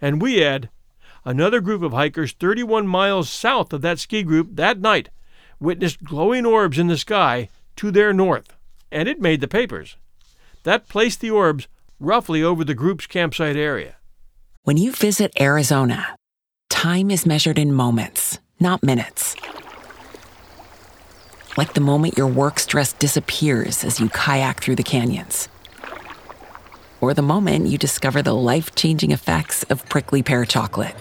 And 0.00 0.22
we 0.22 0.44
add 0.44 0.68
another 1.24 1.60
group 1.60 1.82
of 1.82 1.92
hikers 1.92 2.32
31 2.32 2.86
miles 2.86 3.28
south 3.28 3.72
of 3.72 3.82
that 3.82 3.98
ski 3.98 4.22
group 4.22 4.50
that 4.52 4.78
night 4.78 5.08
witnessed 5.58 6.04
glowing 6.04 6.46
orbs 6.46 6.78
in 6.78 6.86
the 6.86 6.96
sky 6.96 7.48
to 7.78 7.90
their 7.90 8.12
north, 8.12 8.54
and 8.90 9.08
it 9.08 9.20
made 9.20 9.40
the 9.40 9.48
papers. 9.48 9.96
That 10.64 10.88
placed 10.88 11.20
the 11.20 11.30
orbs 11.30 11.68
roughly 12.00 12.42
over 12.42 12.64
the 12.64 12.74
group's 12.74 13.06
campsite 13.06 13.56
area. 13.56 13.96
When 14.64 14.76
you 14.76 14.92
visit 14.92 15.32
Arizona, 15.40 16.16
time 16.68 17.10
is 17.10 17.24
measured 17.24 17.58
in 17.58 17.72
moments, 17.72 18.38
not 18.58 18.82
minutes. 18.82 19.36
Like 21.56 21.74
the 21.74 21.80
moment 21.80 22.18
your 22.18 22.26
work 22.26 22.58
stress 22.58 22.92
disappears 22.92 23.84
as 23.84 24.00
you 24.00 24.08
kayak 24.08 24.60
through 24.60 24.76
the 24.76 24.82
canyons. 24.82 25.48
Or 27.00 27.14
the 27.14 27.22
moment 27.22 27.68
you 27.68 27.78
discover 27.78 28.22
the 28.22 28.34
life 28.34 28.74
changing 28.74 29.12
effects 29.12 29.62
of 29.64 29.88
prickly 29.88 30.22
pear 30.22 30.44
chocolate. 30.44 30.96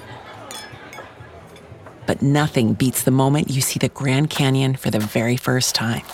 But 2.06 2.22
nothing 2.22 2.74
beats 2.74 3.02
the 3.04 3.12
moment 3.12 3.50
you 3.50 3.62
see 3.62 3.80
the 3.80 3.90
Grand 3.90 4.30
Canyon 4.30 4.76
for 4.76 4.92
the 4.92 5.00
very 5.00 5.38
first 5.38 5.74
time. 5.74 6.06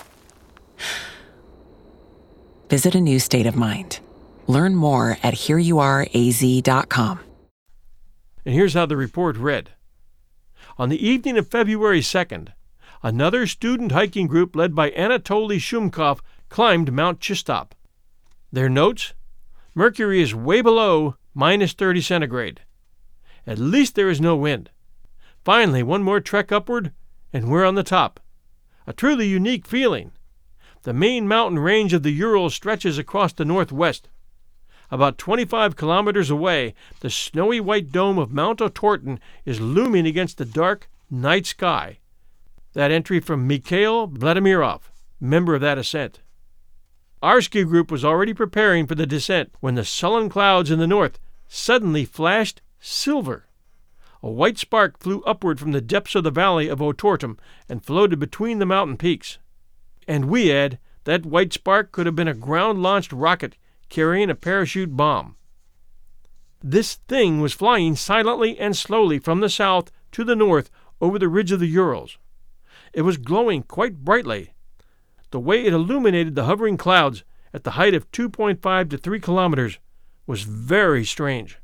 Visit 2.69 2.95
a 2.95 3.01
new 3.01 3.19
state 3.19 3.45
of 3.45 3.55
mind. 3.55 3.99
Learn 4.47 4.75
more 4.75 5.17
at 5.23 5.33
hereyouareaz.com. 5.33 7.19
And 8.45 8.55
here's 8.55 8.73
how 8.73 8.85
the 8.85 8.97
report 8.97 9.37
read 9.37 9.71
On 10.77 10.89
the 10.89 11.05
evening 11.05 11.37
of 11.37 11.47
February 11.47 12.01
2nd, 12.01 12.49
another 13.01 13.47
student 13.47 13.91
hiking 13.91 14.27
group 14.27 14.55
led 14.55 14.75
by 14.75 14.91
Anatoly 14.91 15.57
Shumkov 15.57 16.19
climbed 16.49 16.91
Mount 16.91 17.19
Chistop. 17.19 17.71
Their 18.51 18.69
notes 18.69 19.13
Mercury 19.75 20.21
is 20.21 20.35
way 20.35 20.61
below 20.61 21.15
minus 21.33 21.73
30 21.73 22.01
centigrade. 22.01 22.61
At 23.47 23.57
least 23.57 23.95
there 23.95 24.09
is 24.09 24.21
no 24.21 24.35
wind. 24.35 24.69
Finally, 25.43 25.83
one 25.83 26.03
more 26.03 26.19
trek 26.19 26.51
upward, 26.51 26.91
and 27.33 27.49
we're 27.49 27.65
on 27.65 27.75
the 27.75 27.83
top. 27.83 28.19
A 28.85 28.93
truly 28.93 29.27
unique 29.27 29.65
feeling. 29.65 30.11
The 30.83 30.93
main 30.93 31.29
mountain 31.29 31.59
range 31.59 31.93
of 31.93 32.03
the 32.03 32.11
Urals 32.11 32.53
stretches 32.53 32.97
across 32.97 33.31
the 33.31 33.45
northwest. 33.45 34.09
About 34.91 35.17
25 35.17 35.77
kilometers 35.77 36.29
away, 36.29 36.73
the 36.99 37.09
snowy 37.09 37.61
white 37.61 37.89
dome 37.89 38.17
of 38.19 38.33
Mount 38.33 38.59
Otorten 38.59 39.19
is 39.45 39.61
looming 39.61 40.05
against 40.05 40.37
the 40.37 40.45
dark, 40.45 40.89
Night 41.09 41.45
Sky. 41.45 41.99
That 42.73 42.91
entry 42.91 43.21
from 43.21 43.47
Mikhail 43.47 44.09
Vladimirov, 44.09 44.91
member 45.21 45.55
of 45.55 45.61
that 45.61 45.77
ascent. 45.77 46.19
Our 47.21 47.39
ski 47.39 47.63
group 47.63 47.89
was 47.89 48.03
already 48.03 48.33
preparing 48.33 48.85
for 48.85 48.95
the 48.95 49.07
descent 49.07 49.53
when 49.61 49.75
the 49.75 49.85
sullen 49.85 50.27
clouds 50.27 50.69
in 50.69 50.79
the 50.79 50.87
north 50.87 51.17
suddenly 51.47 52.03
flashed 52.03 52.61
silver. 52.81 53.47
A 54.21 54.29
white 54.29 54.57
spark 54.57 54.99
flew 54.99 55.21
upward 55.21 55.61
from 55.61 55.71
the 55.71 55.79
depths 55.79 56.15
of 56.15 56.25
the 56.25 56.31
valley 56.31 56.67
of 56.67 56.79
Otorten 56.81 57.39
and 57.69 57.85
floated 57.85 58.19
between 58.19 58.59
the 58.59 58.65
mountain 58.65 58.97
peaks. 58.97 59.37
And 60.07 60.25
we 60.25 60.51
add 60.51 60.79
that 61.05 61.25
white 61.25 61.53
spark 61.53 61.91
could 61.91 62.05
have 62.05 62.15
been 62.15 62.27
a 62.27 62.33
ground 62.33 62.81
launched 62.81 63.11
rocket 63.11 63.55
carrying 63.89 64.29
a 64.29 64.35
parachute 64.35 64.95
bomb. 64.95 65.35
This 66.61 66.95
thing 66.95 67.41
was 67.41 67.53
flying 67.53 67.95
silently 67.95 68.57
and 68.57 68.75
slowly 68.75 69.19
from 69.19 69.41
the 69.41 69.49
south 69.49 69.91
to 70.13 70.23
the 70.23 70.35
north 70.35 70.69
over 71.01 71.19
the 71.19 71.27
ridge 71.27 71.51
of 71.51 71.59
the 71.59 71.67
Urals. 71.67 72.17
It 72.93 73.01
was 73.01 73.17
glowing 73.17 73.63
quite 73.63 74.03
brightly. 74.05 74.53
The 75.31 75.39
way 75.39 75.65
it 75.65 75.73
illuminated 75.73 76.35
the 76.35 76.45
hovering 76.45 76.77
clouds 76.77 77.23
at 77.53 77.63
the 77.63 77.71
height 77.71 77.93
of 77.93 78.09
2.5 78.11 78.89
to 78.89 78.97
3 78.97 79.19
kilometers 79.19 79.79
was 80.25 80.43
very 80.43 81.03
strange. 81.03 81.59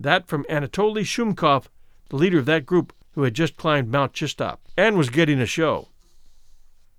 That 0.00 0.26
from 0.26 0.44
Anatoly 0.50 1.04
Shumkov, 1.04 1.66
the 2.08 2.16
leader 2.16 2.38
of 2.38 2.46
that 2.46 2.66
group 2.66 2.92
who 3.12 3.22
had 3.22 3.34
just 3.34 3.56
climbed 3.56 3.90
Mount 3.90 4.12
Chistop 4.12 4.58
and 4.76 4.96
was 4.96 5.10
getting 5.10 5.40
a 5.40 5.46
show. 5.46 5.88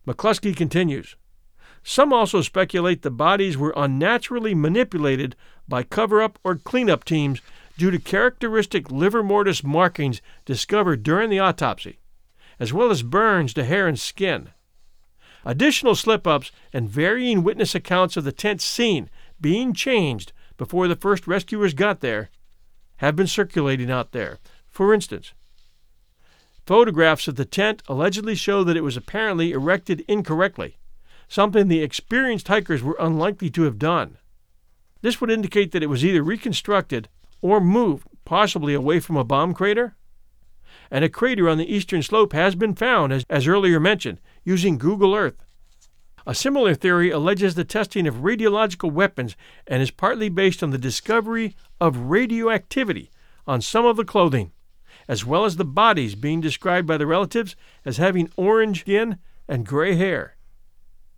McCloskey 0.08 0.56
continues. 0.56 1.16
Some 1.84 2.12
also 2.14 2.42
speculate 2.42 3.02
the 3.02 3.12
bodies 3.12 3.58
were 3.58 3.74
unnaturally 3.76 4.56
manipulated 4.56 5.36
by 5.68 5.84
cover 5.84 6.22
up 6.22 6.40
or 6.44 6.56
cleanup 6.56 7.04
teams 7.04 7.42
due 7.78 7.92
to 7.92 8.00
characteristic 8.00 8.90
livor 8.90 9.22
mortis 9.24 9.64
markings 9.64 10.22
discovered 10.46 11.04
during 11.04 11.30
the 11.30 11.40
autopsy, 11.40 12.00
as 12.60 12.74
well 12.74 12.90
as 12.90 13.04
burns 13.04 13.54
to 13.54 13.64
hair 13.64 13.88
and 13.88 14.00
skin. 14.00 14.50
Additional 15.44 15.94
slip 15.94 16.26
ups 16.26 16.52
and 16.74 16.90
varying 16.90 17.44
witness 17.44 17.76
accounts 17.76 18.18
of 18.18 18.24
the 18.24 18.32
tent 18.32 18.62
scene 18.62 19.10
being 19.40 19.74
changed 19.74 20.34
before 20.58 20.88
the 20.88 20.96
first 20.96 21.28
rescuers 21.28 21.74
got 21.74 22.00
there 22.00 22.30
have 22.98 23.16
been 23.16 23.28
circulating 23.28 23.92
out 23.92 24.12
there. 24.12 24.40
For 24.68 24.94
instance, 24.94 25.34
photographs 26.66 27.28
of 27.28 27.36
the 27.36 27.46
tent 27.46 27.84
allegedly 27.88 28.36
show 28.36 28.64
that 28.64 28.78
it 28.78 28.84
was 28.84 28.98
apparently 28.98 29.52
erected 29.52 30.04
incorrectly 30.08 30.78
something 31.28 31.68
the 31.68 31.82
experienced 31.82 32.48
hikers 32.48 32.84
were 32.84 32.98
unlikely 33.00 33.50
to 33.52 33.64
have 33.64 33.80
done. 33.80 34.18
This 35.02 35.20
would 35.22 35.30
indicate 35.30 35.72
that 35.72 35.84
it 35.84 35.90
was 35.90 36.04
either 36.04 36.24
reconstructed 36.24 37.10
or 37.42 37.60
moved, 37.60 38.08
possibly 38.26 38.74
away 38.74 39.00
from 39.00 39.18
a 39.18 39.24
bomb 39.24 39.54
crater. 39.54 39.96
And 40.92 41.04
a 41.04 41.10
crater 41.10 41.50
on 41.50 41.58
the 41.58 41.74
eastern 41.74 42.02
slope 42.02 42.34
has 42.34 42.56
been 42.56 42.76
found, 42.76 43.14
as, 43.14 43.26
as 43.30 43.48
earlier 43.48 43.80
mentioned, 43.80 44.20
using 44.44 44.78
Google 44.78 45.16
Earth. 45.16 45.44
A 46.28 46.34
similar 46.34 46.74
theory 46.74 47.12
alleges 47.12 47.54
the 47.54 47.64
testing 47.64 48.08
of 48.08 48.16
radiological 48.16 48.92
weapons 48.92 49.36
and 49.68 49.82
is 49.82 49.92
partly 49.92 50.28
based 50.28 50.64
on 50.64 50.72
the 50.72 50.78
discovery 50.78 51.56
of 51.80 51.98
radioactivity 51.98 53.12
on 53.46 53.62
some 53.62 53.86
of 53.86 53.96
the 53.96 54.06
clothing, 54.06 54.52
as 55.08 55.26
well 55.26 55.46
as 55.46 55.56
the 55.56 55.66
bodies 55.66 56.16
being 56.16 56.42
described 56.42 56.88
by 56.88 56.98
the 56.98 57.08
relatives 57.08 57.56
as 57.84 57.98
having 57.98 58.30
orange 58.36 58.82
skin 58.82 59.18
and 59.48 59.66
gray 59.66 59.96
hair. 59.96 60.36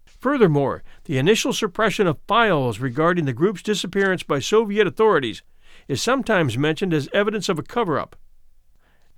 Furthermore, 0.06 0.84
the 1.06 1.18
initial 1.18 1.54
suppression 1.54 2.08
of 2.08 2.20
files 2.28 2.80
regarding 2.80 3.26
the 3.26 3.34
group's 3.34 3.62
disappearance 3.62 4.24
by 4.24 4.40
Soviet 4.40 4.88
authorities 4.88 5.44
is 5.88 6.02
sometimes 6.02 6.58
mentioned 6.58 6.94
as 6.94 7.10
evidence 7.14 7.50
of 7.50 7.60
a 7.60 7.64
cover 7.64 8.00
up. 8.00 8.16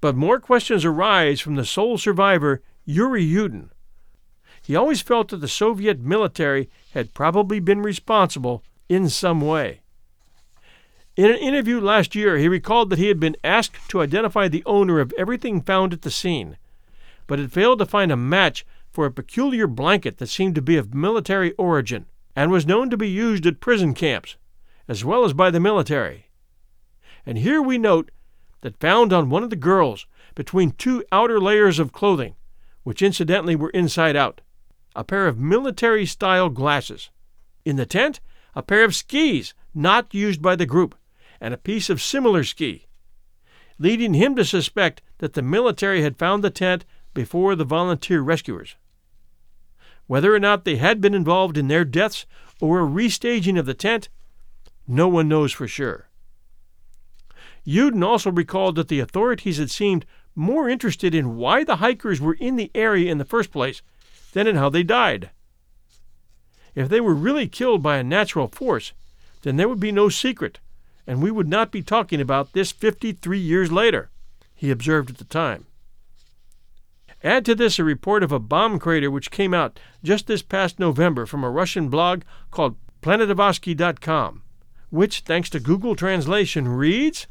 But 0.01 0.15
more 0.15 0.39
questions 0.39 0.85
arise 0.85 1.41
from 1.41 1.55
the 1.55 1.65
sole 1.65 1.97
survivor, 1.97 2.61
Yuri 2.85 3.25
Yudin. 3.25 3.69
He 4.61 4.75
always 4.75 5.01
felt 5.01 5.29
that 5.29 5.37
the 5.37 5.47
Soviet 5.47 5.99
military 5.99 6.69
had 6.93 7.13
probably 7.13 7.59
been 7.59 7.81
responsible 7.81 8.63
in 8.87 9.09
some 9.09 9.41
way. 9.41 9.81
In 11.15 11.29
an 11.29 11.37
interview 11.37 11.81
last 11.81 12.15
year, 12.15 12.37
he 12.37 12.47
recalled 12.47 12.89
that 12.89 12.99
he 12.99 13.07
had 13.07 13.19
been 13.19 13.35
asked 13.43 13.89
to 13.89 14.01
identify 14.01 14.47
the 14.47 14.63
owner 14.65 14.99
of 14.99 15.13
everything 15.17 15.61
found 15.61 15.91
at 15.91 16.03
the 16.03 16.11
scene, 16.11 16.57
but 17.27 17.39
had 17.39 17.51
failed 17.51 17.79
to 17.79 17.85
find 17.85 18.11
a 18.11 18.17
match 18.17 18.65
for 18.91 19.05
a 19.05 19.11
peculiar 19.11 19.67
blanket 19.67 20.17
that 20.17 20.27
seemed 20.27 20.55
to 20.55 20.61
be 20.61 20.77
of 20.77 20.93
military 20.93 21.51
origin 21.53 22.05
and 22.35 22.51
was 22.51 22.65
known 22.65 22.89
to 22.89 22.97
be 22.97 23.09
used 23.09 23.45
at 23.45 23.59
prison 23.59 23.93
camps, 23.93 24.37
as 24.87 25.03
well 25.03 25.25
as 25.25 25.33
by 25.33 25.51
the 25.51 25.59
military. 25.59 26.27
And 27.25 27.37
here 27.37 27.61
we 27.61 27.77
note 27.77 28.11
that 28.61 28.79
found 28.79 29.11
on 29.11 29.29
one 29.29 29.43
of 29.43 29.49
the 29.49 29.55
girls, 29.55 30.05
between 30.35 30.71
two 30.71 31.03
outer 31.11 31.39
layers 31.39 31.79
of 31.79 31.91
clothing, 31.91 32.35
which 32.83 33.01
incidentally 33.01 33.55
were 33.55 33.71
inside 33.71 34.15
out, 34.15 34.41
a 34.95 35.03
pair 35.03 35.27
of 35.27 35.39
military 35.39 36.05
style 36.05 36.49
glasses. 36.49 37.09
In 37.65 37.75
the 37.75 37.85
tent, 37.85 38.19
a 38.55 38.63
pair 38.63 38.83
of 38.83 38.95
skis 38.95 39.53
not 39.73 40.13
used 40.13 40.41
by 40.41 40.55
the 40.55 40.65
group, 40.65 40.95
and 41.41 41.53
a 41.53 41.57
piece 41.57 41.89
of 41.89 42.01
similar 42.01 42.43
ski, 42.43 42.87
leading 43.77 44.13
him 44.13 44.35
to 44.35 44.45
suspect 44.45 45.01
that 45.19 45.33
the 45.33 45.41
military 45.41 46.01
had 46.01 46.17
found 46.17 46.43
the 46.43 46.49
tent 46.49 46.85
before 47.13 47.55
the 47.55 47.63
volunteer 47.63 48.21
rescuers. 48.21 48.75
Whether 50.07 50.33
or 50.33 50.39
not 50.39 50.65
they 50.65 50.77
had 50.77 51.01
been 51.01 51.13
involved 51.13 51.57
in 51.57 51.67
their 51.67 51.85
deaths 51.85 52.25
or 52.59 52.79
a 52.79 52.87
restaging 52.87 53.59
of 53.59 53.65
the 53.65 53.73
tent, 53.73 54.09
no 54.87 55.07
one 55.07 55.27
knows 55.27 55.51
for 55.51 55.67
sure. 55.67 56.09
Yudin 57.65 58.03
also 58.03 58.31
recalled 58.31 58.75
that 58.75 58.87
the 58.87 58.99
authorities 58.99 59.57
had 59.57 59.69
seemed 59.69 60.05
more 60.35 60.69
interested 60.69 61.13
in 61.13 61.35
why 61.37 61.63
the 61.63 61.77
hikers 61.77 62.19
were 62.19 62.33
in 62.33 62.55
the 62.55 62.71
area 62.73 63.11
in 63.11 63.17
the 63.17 63.25
first 63.25 63.51
place 63.51 63.81
than 64.33 64.47
in 64.47 64.55
how 64.55 64.69
they 64.69 64.83
died. 64.83 65.29
If 66.75 66.89
they 66.89 67.01
were 67.01 67.13
really 67.13 67.47
killed 67.47 67.83
by 67.83 67.97
a 67.97 68.03
natural 68.03 68.47
force, 68.47 68.93
then 69.41 69.57
there 69.57 69.69
would 69.69 69.79
be 69.79 69.91
no 69.91 70.09
secret, 70.09 70.59
and 71.09 71.23
we 71.23 71.31
would 71.31 71.47
not 71.47 71.71
be 71.71 71.81
talking 71.81 72.21
about 72.21 72.53
this 72.53 72.71
53 72.71 73.39
years 73.39 73.71
later, 73.71 74.11
he 74.53 74.69
observed 74.69 75.09
at 75.09 75.17
the 75.17 75.23
time. 75.23 75.65
Add 77.23 77.45
to 77.45 77.55
this 77.55 77.79
a 77.79 77.83
report 77.83 78.21
of 78.21 78.31
a 78.31 78.37
bomb 78.37 78.77
crater 78.77 79.09
which 79.09 79.31
came 79.31 79.51
out 79.51 79.79
just 80.03 80.27
this 80.27 80.43
past 80.43 80.77
November 80.77 81.25
from 81.25 81.43
a 81.43 81.49
Russian 81.49 81.89
blog 81.89 82.21
called 82.51 82.75
planetavoski.com, 83.01 84.43
which, 84.91 85.21
thanks 85.21 85.49
to 85.49 85.59
Google 85.59 85.95
Translation, 85.95 86.67
reads 86.67 87.25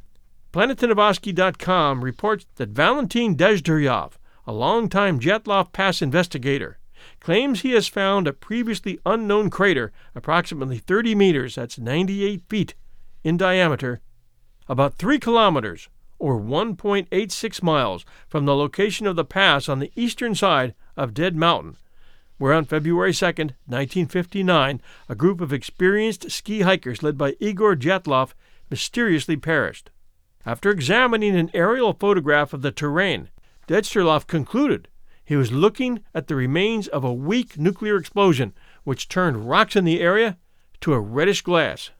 Planetavoski.com 0.52 2.02
reports 2.02 2.46
that 2.56 2.70
Valentin 2.70 3.36
Dezhdyryov, 3.36 4.14
a 4.44 4.52
longtime 4.52 5.20
Dyatlov 5.20 5.72
Pass 5.72 6.02
investigator, 6.02 6.78
claims 7.20 7.60
he 7.60 7.74
has 7.74 7.86
found 7.86 8.26
a 8.26 8.32
previously 8.32 8.98
unknown 9.06 9.50
crater 9.50 9.92
approximately 10.16 10.78
30 10.78 11.14
meters, 11.14 11.54
that's 11.54 11.78
98 11.78 12.42
feet, 12.48 12.74
in 13.28 13.36
diameter, 13.36 14.00
about 14.68 14.94
3 14.94 15.18
kilometers 15.18 15.88
or 16.18 16.40
1.86 16.40 17.62
miles 17.62 18.06
from 18.26 18.46
the 18.46 18.56
location 18.56 19.06
of 19.06 19.16
the 19.16 19.24
pass 19.24 19.68
on 19.68 19.78
the 19.78 19.92
eastern 19.94 20.34
side 20.34 20.74
of 20.96 21.12
Dead 21.12 21.36
Mountain, 21.36 21.76
where 22.38 22.54
on 22.54 22.64
February 22.64 23.12
2, 23.12 23.24
1959, 23.26 24.80
a 25.10 25.14
group 25.14 25.42
of 25.42 25.52
experienced 25.52 26.30
ski 26.30 26.62
hikers 26.62 27.02
led 27.02 27.18
by 27.18 27.36
Igor 27.38 27.76
Dyatlov 27.76 28.32
mysteriously 28.70 29.36
perished. 29.36 29.90
After 30.46 30.70
examining 30.70 31.36
an 31.36 31.50
aerial 31.52 31.92
photograph 31.92 32.54
of 32.54 32.62
the 32.62 32.72
terrain, 32.72 33.28
Dezhdyryov 33.66 34.26
concluded 34.26 34.88
he 35.22 35.36
was 35.36 35.52
looking 35.52 36.02
at 36.14 36.28
the 36.28 36.34
remains 36.34 36.88
of 36.88 37.04
a 37.04 37.12
weak 37.12 37.58
nuclear 37.58 37.98
explosion 37.98 38.54
which 38.84 39.08
turned 39.08 39.48
rocks 39.50 39.76
in 39.76 39.84
the 39.84 40.00
area 40.00 40.38
to 40.80 40.94
a 40.94 41.00
reddish 41.00 41.42
glass. 41.42 41.90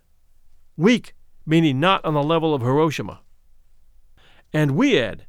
Weak, 0.78 1.12
meaning 1.48 1.80
not 1.80 2.04
on 2.04 2.14
the 2.14 2.22
level 2.22 2.54
of 2.54 2.62
Hiroshima 2.62 3.20
and 4.52 4.72
we 4.72 4.98
add. 4.98 5.26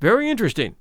Very 0.00 0.30
interesting. 0.30 0.76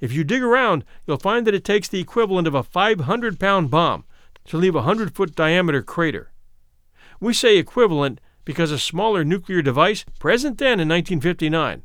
If 0.00 0.12
you 0.12 0.24
dig 0.24 0.42
around, 0.42 0.84
you'll 1.06 1.18
find 1.18 1.46
that 1.46 1.54
it 1.54 1.64
takes 1.64 1.88
the 1.88 2.00
equivalent 2.00 2.46
of 2.46 2.54
a 2.54 2.62
500 2.62 3.38
pound 3.38 3.70
bomb 3.70 4.04
to 4.46 4.56
leave 4.56 4.74
a 4.74 4.78
100 4.78 5.14
foot 5.14 5.34
diameter 5.34 5.82
crater. 5.82 6.32
We 7.20 7.34
say 7.34 7.58
equivalent 7.58 8.20
because 8.44 8.70
a 8.70 8.78
smaller 8.78 9.24
nuclear 9.24 9.60
device, 9.62 10.04
present 10.18 10.58
then 10.58 10.80
in 10.80 10.88
1959, 10.88 11.84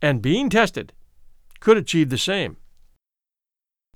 and 0.00 0.22
being 0.22 0.48
tested, 0.48 0.92
could 1.58 1.76
achieve 1.76 2.10
the 2.10 2.16
same. 2.18 2.56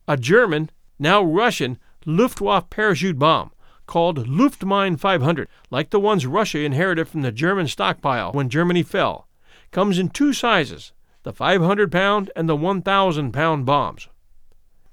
A 0.09 0.17
German, 0.17 0.71
now 0.99 1.23
Russian, 1.23 1.79
Luftwaffe 2.05 2.69
parachute 2.69 3.19
bomb, 3.19 3.53
called 3.87 4.27
Luftmine 4.29 4.99
500, 4.99 5.49
like 5.71 5.91
the 5.91 6.01
ones 6.01 6.27
Russia 6.27 6.61
inherited 6.61 7.09
from 7.09 7.23
the 7.23 7.33
German 7.33 7.69
stockpile 7.69 8.33
when 8.33 8.49
Germany 8.49 8.83
fell, 8.83 9.29
comes 9.71 9.99
in 9.99 10.09
two 10.09 10.33
sizes 10.33 10.93
the 11.25 11.33
500 11.33 11.91
pound 11.91 12.31
and 12.37 12.49
the 12.49 12.57
1,000 12.57 13.33
pound 13.33 13.65
bombs. 13.65 14.09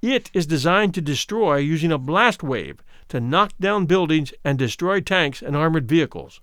It 0.02 0.32
is 0.34 0.48
designed 0.48 0.94
to 0.96 1.02
destroy 1.02 1.58
using 1.58 1.92
a 1.92 1.98
blast 1.98 2.42
wave 2.42 2.82
to 3.10 3.20
knock 3.20 3.52
down 3.60 3.86
buildings 3.86 4.34
and 4.44 4.58
destroy 4.58 5.02
tanks 5.02 5.42
and 5.42 5.56
armored 5.56 5.88
vehicles. 5.88 6.40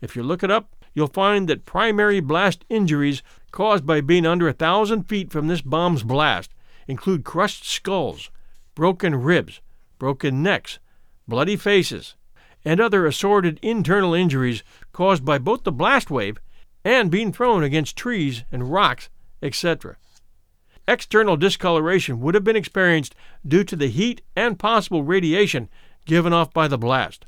If 0.00 0.16
you 0.16 0.22
look 0.22 0.42
it 0.42 0.50
up, 0.50 0.74
you'll 0.94 1.06
find 1.06 1.48
that 1.48 1.64
primary 1.64 2.20
blast 2.20 2.64
injuries 2.68 3.22
caused 3.52 3.86
by 3.86 4.00
being 4.00 4.26
under 4.26 4.48
a 4.48 4.52
thousand 4.52 5.04
feet 5.04 5.30
from 5.30 5.46
this 5.46 5.62
bomb's 5.62 6.02
blast 6.02 6.52
include 6.88 7.24
crushed 7.24 7.64
skulls, 7.64 8.30
broken 8.74 9.14
ribs, 9.14 9.60
broken 9.98 10.42
necks, 10.42 10.78
bloody 11.28 11.56
faces, 11.56 12.16
and 12.64 12.80
other 12.80 13.06
assorted 13.06 13.60
internal 13.62 14.14
injuries 14.14 14.64
caused 14.92 15.24
by 15.24 15.38
both 15.38 15.62
the 15.62 15.70
blast 15.70 16.10
wave 16.10 16.38
and 16.84 17.10
being 17.10 17.32
thrown 17.32 17.62
against 17.62 17.96
trees 17.96 18.44
and 18.50 18.72
rocks, 18.72 19.10
etc. 19.42 19.96
External 20.88 21.36
discoloration 21.36 22.18
would 22.20 22.34
have 22.34 22.44
been 22.44 22.56
experienced 22.56 23.14
due 23.46 23.62
to 23.62 23.76
the 23.76 23.88
heat 23.88 24.22
and 24.34 24.58
possible 24.58 25.04
radiation 25.04 25.68
given 26.06 26.32
off 26.32 26.52
by 26.52 26.66
the 26.66 26.78
blast. 26.78 27.26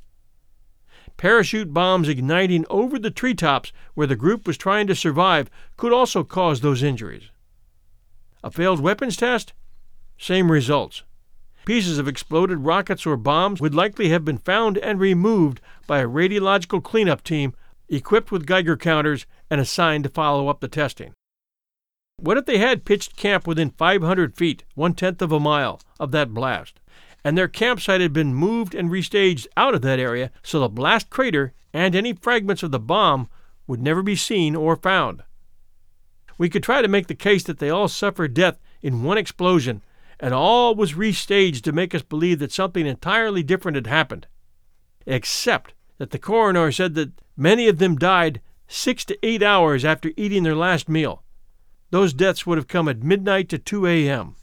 Parachute 1.19 1.75
bombs 1.75 2.09
igniting 2.09 2.65
over 2.71 2.99
the 2.99 3.11
treetops 3.11 3.73
where 3.93 4.07
the 4.07 4.17
group 4.17 4.47
was 4.47 4.57
trying 4.57 4.87
to 4.87 4.95
survive 4.95 5.51
could 5.77 5.93
also 5.93 6.25
cause 6.25 6.63
those 6.63 6.83
injuries. 6.83 7.31
A 8.43 8.51
failed 8.51 8.81
weapons 8.81 9.19
test? 9.19 9.53
Same 10.17 10.51
results. 10.51 11.03
Pieces 11.71 11.99
of 11.99 12.09
exploded 12.09 12.65
rockets 12.65 13.07
or 13.07 13.17
bombs 13.17 13.61
would 13.61 13.77
likely 13.77 14.09
have 14.09 14.25
been 14.25 14.39
found 14.39 14.77
and 14.79 14.99
removed 14.99 15.61
by 15.87 16.01
a 16.01 16.09
radiological 16.09 16.83
cleanup 16.83 17.23
team 17.23 17.55
equipped 17.89 18.33
with 18.33 18.45
Geiger 18.45 18.77
counters 18.77 19.25
and 19.49 19.61
assigned 19.61 20.03
to 20.03 20.11
follow 20.11 20.49
up 20.49 20.59
the 20.59 20.67
testing. 20.67 21.15
What 22.17 22.37
if 22.37 22.45
they 22.45 22.59
had 22.59 22.85
pitched 22.85 23.15
camp 23.15 23.47
within 23.47 23.71
500 23.71 24.37
feet, 24.37 24.65
one 24.75 24.95
tenth 24.95 25.23
of 25.23 25.31
a 25.31 25.39
mile, 25.39 25.81
of 26.01 26.11
that 26.11 26.35
blast, 26.35 26.81
and 27.23 27.39
their 27.39 27.47
campsite 27.47 28.01
had 28.01 28.13
been 28.13 28.35
moved 28.35 28.75
and 28.75 28.91
restaged 28.91 29.47
out 29.57 29.77
of 29.77 29.83
that 29.83 30.01
area 30.01 30.33
so 30.43 30.59
the 30.59 30.69
blast 30.69 31.09
crater 31.09 31.53
and 31.73 31.95
any 31.95 32.15
fragments 32.15 32.65
of 32.65 32.73
the 32.73 32.81
bomb 32.81 33.29
would 33.69 33.81
never 33.81 34.03
be 34.03 34.17
seen 34.17 34.57
or 34.57 34.75
found? 34.75 35.23
We 36.37 36.49
could 36.49 36.65
try 36.65 36.83
to 36.83 36.89
make 36.89 37.07
the 37.07 37.15
case 37.15 37.45
that 37.45 37.61
they 37.61 37.71
all 37.71 37.87
suffered 37.87 38.35
death 38.35 38.59
in 38.83 39.05
one 39.05 39.19
explosion 39.19 39.83
and 40.21 40.35
all 40.35 40.75
was 40.75 40.93
restaged 40.93 41.63
to 41.63 41.73
make 41.73 41.95
us 41.95 42.03
believe 42.03 42.39
that 42.39 42.53
something 42.53 42.87
entirely 42.87 43.43
different 43.43 43.75
had 43.75 43.87
happened. 43.87 44.27
Except 45.07 45.75
that 45.99 46.11
the 46.11 46.19
coroner 46.19 46.71
said 46.71 46.95
that 46.95 47.13
many 47.37 47.67
of 47.67 47.79
them 47.79 47.97
died 47.97 48.41
six 48.69 49.05
to 49.07 49.19
eight 49.27 49.43
hours 49.43 49.85
after 49.85 50.13
eating 50.17 50.43
their 50.43 50.55
last 50.55 50.89
meal. 50.89 51.25
Those 51.91 52.13
deaths 52.13 52.47
would 52.47 52.59
have 52.59 52.69
come 52.69 52.87
at 52.87 53.03
midnight 53.03 53.49
to 53.49 53.59
2 53.59 53.87
a.m. 53.87 54.37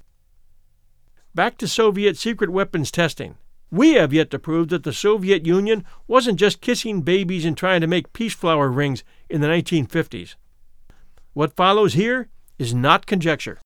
Back 1.34 1.58
to 1.60 1.68
Soviet 1.68 2.18
secret 2.18 2.50
weapons 2.50 2.92
testing. 2.92 3.38
We 3.70 3.94
have 3.94 4.14
yet 4.14 4.32
to 4.32 4.40
prove 4.40 4.70
that 4.70 4.84
the 4.84 4.94
Soviet 4.94 5.46
Union 5.46 5.86
wasn't 6.08 6.40
just 6.40 6.62
kissing 6.62 7.02
babies 7.02 7.46
and 7.46 7.56
trying 7.56 7.82
to 7.82 7.88
make 7.88 8.14
peace 8.14 8.34
flower 8.34 8.70
rings 8.70 9.04
in 9.30 9.42
the 9.42 9.48
1950s. 9.48 10.36
What 11.34 11.56
follows 11.56 11.94
here 11.94 12.30
is 12.58 12.74
not 12.74 13.06
conjecture. 13.06 13.60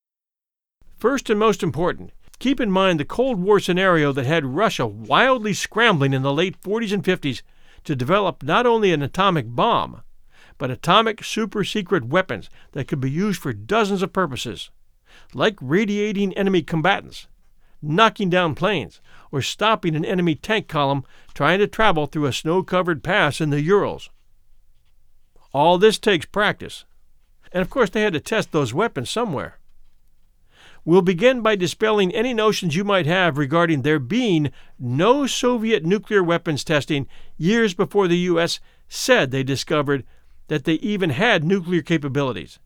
First 1.02 1.32
and 1.32 1.40
most 1.40 1.64
important, 1.64 2.12
keep 2.38 2.60
in 2.60 2.70
mind 2.70 3.00
the 3.00 3.06
Cold 3.06 3.42
War 3.42 3.60
scenario 3.60 4.12
that 4.12 4.28
had 4.28 4.46
Russia 4.46 4.86
wildly 4.86 5.52
scrambling 5.52 6.14
in 6.14 6.22
the 6.22 6.32
late 6.32 6.62
40s 6.62 6.94
and 6.94 7.04
50s 7.04 7.42
to 7.86 7.96
develop 7.96 8.44
not 8.44 8.68
only 8.68 8.94
an 8.94 9.02
atomic 9.02 9.48
bomb, 9.48 10.04
but 10.60 10.70
atomic 10.70 11.24
super 11.24 11.64
secret 11.64 12.06
weapons 12.06 12.52
that 12.74 12.88
could 12.88 13.02
be 13.02 13.10
used 13.10 13.42
for 13.42 13.52
dozens 13.52 14.04
of 14.04 14.14
purposes, 14.14 14.70
like 15.34 15.58
radiating 15.60 16.38
enemy 16.38 16.62
combatants, 16.62 17.28
knocking 17.82 18.30
down 18.30 18.54
planes, 18.54 19.02
or 19.32 19.42
stopping 19.42 19.96
an 19.96 20.06
enemy 20.06 20.36
tank 20.36 20.68
column 20.68 21.04
trying 21.34 21.58
to 21.58 21.66
travel 21.66 22.06
through 22.06 22.26
a 22.26 22.32
snow 22.32 22.62
covered 22.62 23.04
pass 23.04 23.42
in 23.42 23.50
the 23.50 23.64
Urals. 23.64 24.12
All 25.52 25.80
this 25.80 25.98
takes 25.98 26.28
practice. 26.28 26.86
And 27.52 27.64
of 27.64 27.72
course, 27.72 27.90
they 27.90 28.04
had 28.04 28.14
to 28.14 28.20
test 28.20 28.52
those 28.52 28.72
weapons 28.72 29.10
somewhere. 29.10 29.58
We'll 30.84 31.04
begin 31.04 31.42
by 31.42 31.56
dispelling 31.56 32.12
any 32.14 32.34
notions 32.34 32.76
you 32.76 32.84
might 32.84 33.06
have 33.06 33.38
regarding 33.38 33.84
there 33.84 34.00
being 34.00 34.52
no 34.80 35.28
Soviet 35.28 35.86
nuclear 35.86 36.24
weapons 36.24 36.64
testing 36.64 37.08
years 37.38 37.76
before 37.76 38.08
the 38.08 38.18
U.S. 38.18 38.60
said 38.88 39.30
they 39.30 39.44
discovered 39.44 40.04
that 40.48 40.64
they 40.66 40.74
even 40.76 41.12
had 41.12 41.44
nuclear 41.44 41.82
capabilities. 41.82 42.60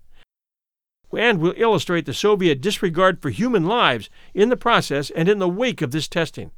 And 1.15 1.39
we'll 1.39 1.53
illustrate 1.57 2.05
the 2.05 2.13
Soviet 2.13 2.61
disregard 2.61 3.21
for 3.21 3.29
human 3.29 3.65
lives 3.65 4.09
in 4.33 4.49
the 4.49 4.57
process 4.57 5.09
and 5.09 5.27
in 5.29 5.39
the 5.39 5.49
wake 5.49 5.81
of 5.81 5.91
this 5.91 6.07
testing. 6.07 6.51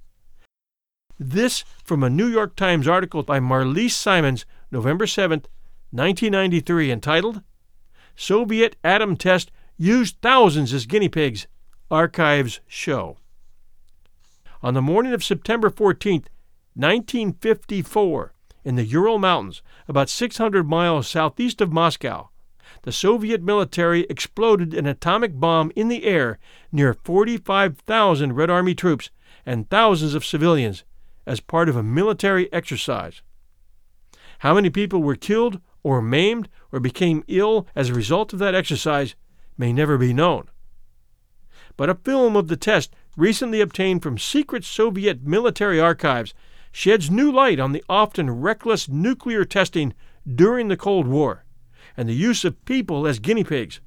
This 1.19 1.63
from 1.83 2.03
a 2.03 2.09
New 2.09 2.27
York 2.27 2.55
Times 2.55 2.87
article 2.87 3.23
by 3.23 3.39
Marlise 3.39 3.91
Simons, 3.91 4.45
November 4.71 5.07
7, 5.07 5.39
1993, 5.91 6.91
entitled 6.91 7.41
Soviet 8.15 8.75
Atom 8.83 9.17
Test 9.17 9.51
used 9.77 10.17
thousands 10.21 10.73
as 10.73 10.85
guinea 10.85 11.09
pigs, 11.09 11.47
archives 11.89 12.59
show. 12.67 13.17
On 14.63 14.73
the 14.73 14.81
morning 14.81 15.13
of 15.13 15.23
September 15.23 15.69
14, 15.69 16.25
1954, 16.73 18.33
in 18.65 18.75
the 18.75 18.85
Ural 18.85 19.19
Mountains, 19.19 19.61
about 19.87 20.09
600 20.09 20.67
miles 20.67 21.07
southeast 21.07 21.61
of 21.61 21.71
Moscow, 21.71 22.29
the 22.81 22.91
Soviet 22.91 23.41
military 23.41 24.05
exploded 24.09 24.73
an 24.73 24.85
atomic 24.85 25.39
bomb 25.39 25.71
in 25.75 25.87
the 25.87 26.03
air 26.05 26.39
near 26.71 26.93
45,000 26.93 28.33
Red 28.33 28.49
Army 28.49 28.75
troops 28.75 29.09
and 29.45 29.69
thousands 29.69 30.13
of 30.13 30.25
civilians 30.25 30.83
as 31.25 31.39
part 31.39 31.69
of 31.69 31.75
a 31.75 31.83
military 31.83 32.51
exercise. 32.51 33.21
How 34.39 34.55
many 34.55 34.69
people 34.69 35.01
were 35.01 35.15
killed 35.15 35.61
or 35.83 36.01
maimed 36.01 36.49
or 36.71 36.79
became 36.79 37.23
ill 37.27 37.67
as 37.75 37.89
a 37.89 37.93
result 37.93 38.33
of 38.33 38.39
that 38.39 38.55
exercise 38.55 39.15
may 39.57 39.73
never 39.73 39.97
be 39.97 40.13
known. 40.13 40.49
But 41.75 41.89
a 41.89 41.95
film 41.95 42.35
of 42.35 42.47
the 42.47 42.57
test 42.57 42.93
recently 43.15 43.61
obtained 43.61 44.03
from 44.03 44.17
secret 44.17 44.63
Soviet 44.63 45.23
military 45.23 45.79
archives 45.79 46.33
sheds 46.71 47.09
new 47.09 47.31
light 47.31 47.59
on 47.59 47.71
the 47.71 47.83
often 47.89 48.29
reckless 48.29 48.87
nuclear 48.87 49.45
testing 49.45 49.93
during 50.27 50.67
the 50.67 50.77
Cold 50.77 51.07
War 51.07 51.43
and 51.95 52.07
the 52.07 52.13
use 52.13 52.45
of 52.45 52.63
people 52.65 53.07
as 53.07 53.19
guinea 53.19 53.43
pigs, 53.43 53.79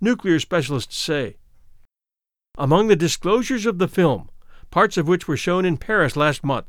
nuclear 0.00 0.38
specialists 0.38 0.96
say. 0.96 1.36
Among 2.58 2.88
the 2.88 2.96
disclosures 2.96 3.66
of 3.66 3.78
the 3.78 3.88
film, 3.88 4.28
parts 4.70 4.96
of 4.96 5.08
which 5.08 5.26
were 5.26 5.36
shown 5.36 5.64
in 5.64 5.76
Paris 5.76 6.16
last 6.16 6.44
month, 6.44 6.66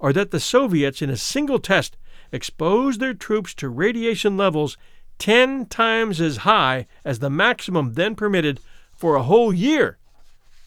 are 0.00 0.12
that 0.12 0.30
the 0.30 0.40
Soviets, 0.40 1.00
in 1.00 1.08
a 1.08 1.16
single 1.16 1.58
test, 1.58 1.96
exposed 2.32 3.00
their 3.00 3.14
troops 3.14 3.54
to 3.54 3.68
radiation 3.68 4.36
levels 4.36 4.76
10 5.18 5.66
times 5.66 6.20
as 6.20 6.38
high 6.38 6.86
as 7.04 7.18
the 7.18 7.30
maximum 7.30 7.94
then 7.94 8.14
permitted 8.14 8.60
for 8.94 9.14
a 9.14 9.22
whole 9.22 9.52
year 9.52 9.98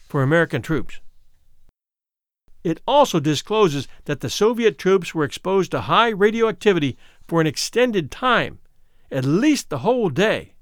for 0.08 0.22
American 0.22 0.62
troops. 0.62 1.00
It 2.62 2.80
also 2.86 3.20
discloses 3.20 3.88
that 4.04 4.20
the 4.20 4.28
Soviet 4.28 4.76
troops 4.76 5.14
were 5.14 5.24
exposed 5.24 5.70
to 5.70 5.82
high 5.82 6.10
radioactivity 6.10 6.98
for 7.26 7.40
an 7.40 7.46
extended 7.46 8.10
time, 8.10 8.58
at 9.10 9.24
least 9.24 9.70
the 9.70 9.78
whole 9.78 10.10
day. 10.10 10.54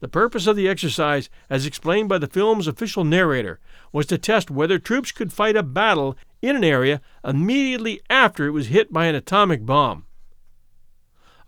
The 0.00 0.08
purpose 0.08 0.46
of 0.46 0.56
the 0.56 0.68
exercise, 0.68 1.28
as 1.50 1.66
explained 1.66 2.08
by 2.08 2.18
the 2.18 2.28
film's 2.28 2.66
official 2.66 3.04
narrator, 3.04 3.60
was 3.92 4.06
to 4.06 4.18
test 4.18 4.50
whether 4.50 4.78
troops 4.78 5.12
could 5.12 5.32
fight 5.32 5.56
a 5.56 5.62
battle 5.62 6.16
in 6.40 6.56
an 6.56 6.64
area 6.64 7.00
immediately 7.24 8.00
after 8.08 8.46
it 8.46 8.52
was 8.52 8.68
hit 8.68 8.92
by 8.92 9.06
an 9.06 9.14
atomic 9.14 9.66
bomb 9.66 10.04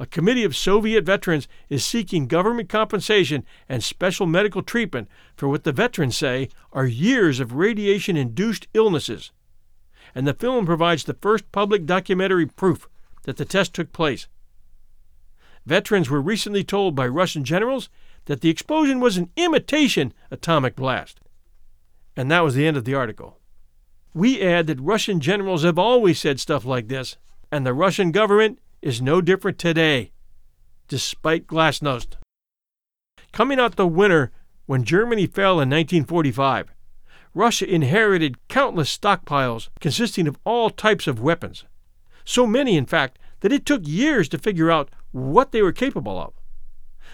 a 0.00 0.06
committee 0.06 0.44
of 0.44 0.56
Soviet 0.56 1.04
veterans 1.04 1.46
is 1.68 1.84
seeking 1.84 2.26
government 2.26 2.70
compensation 2.70 3.44
and 3.68 3.84
special 3.84 4.26
medical 4.26 4.62
treatment 4.62 5.08
for 5.36 5.46
what 5.46 5.64
the 5.64 5.72
veterans 5.72 6.16
say 6.16 6.48
are 6.72 6.86
years 6.86 7.38
of 7.38 7.52
radiation 7.52 8.16
induced 8.16 8.66
illnesses. 8.72 9.30
And 10.14 10.26
the 10.26 10.32
film 10.32 10.64
provides 10.64 11.04
the 11.04 11.18
first 11.20 11.52
public 11.52 11.84
documentary 11.84 12.46
proof 12.46 12.88
that 13.24 13.36
the 13.36 13.44
test 13.44 13.74
took 13.74 13.92
place. 13.92 14.26
Veterans 15.66 16.08
were 16.08 16.22
recently 16.22 16.64
told 16.64 16.94
by 16.94 17.06
Russian 17.06 17.44
generals 17.44 17.90
that 18.24 18.40
the 18.40 18.48
explosion 18.48 19.00
was 19.00 19.18
an 19.18 19.28
imitation 19.36 20.14
atomic 20.30 20.76
blast. 20.76 21.20
And 22.16 22.30
that 22.30 22.40
was 22.40 22.54
the 22.54 22.66
end 22.66 22.78
of 22.78 22.86
the 22.86 22.94
article. 22.94 23.38
We 24.14 24.40
add 24.40 24.66
that 24.68 24.80
Russian 24.80 25.20
generals 25.20 25.62
have 25.62 25.78
always 25.78 26.18
said 26.18 26.40
stuff 26.40 26.64
like 26.64 26.88
this, 26.88 27.18
and 27.52 27.66
the 27.66 27.74
Russian 27.74 28.12
government 28.12 28.60
is 28.82 29.02
no 29.02 29.20
different 29.20 29.58
today, 29.58 30.12
despite 30.88 31.46
Glasnost. 31.46 32.16
Coming 33.32 33.60
out 33.60 33.76
the 33.76 33.86
winter 33.86 34.32
when 34.66 34.84
Germany 34.84 35.26
fell 35.26 35.54
in 35.54 35.68
1945, 35.70 36.72
Russia 37.34 37.72
inherited 37.72 38.48
countless 38.48 38.96
stockpiles 38.96 39.68
consisting 39.80 40.26
of 40.26 40.38
all 40.44 40.70
types 40.70 41.06
of 41.06 41.20
weapons. 41.20 41.64
So 42.24 42.46
many, 42.46 42.76
in 42.76 42.86
fact, 42.86 43.18
that 43.40 43.52
it 43.52 43.64
took 43.64 43.86
years 43.86 44.28
to 44.30 44.38
figure 44.38 44.70
out 44.70 44.90
what 45.12 45.52
they 45.52 45.62
were 45.62 45.72
capable 45.72 46.18
of. 46.18 46.32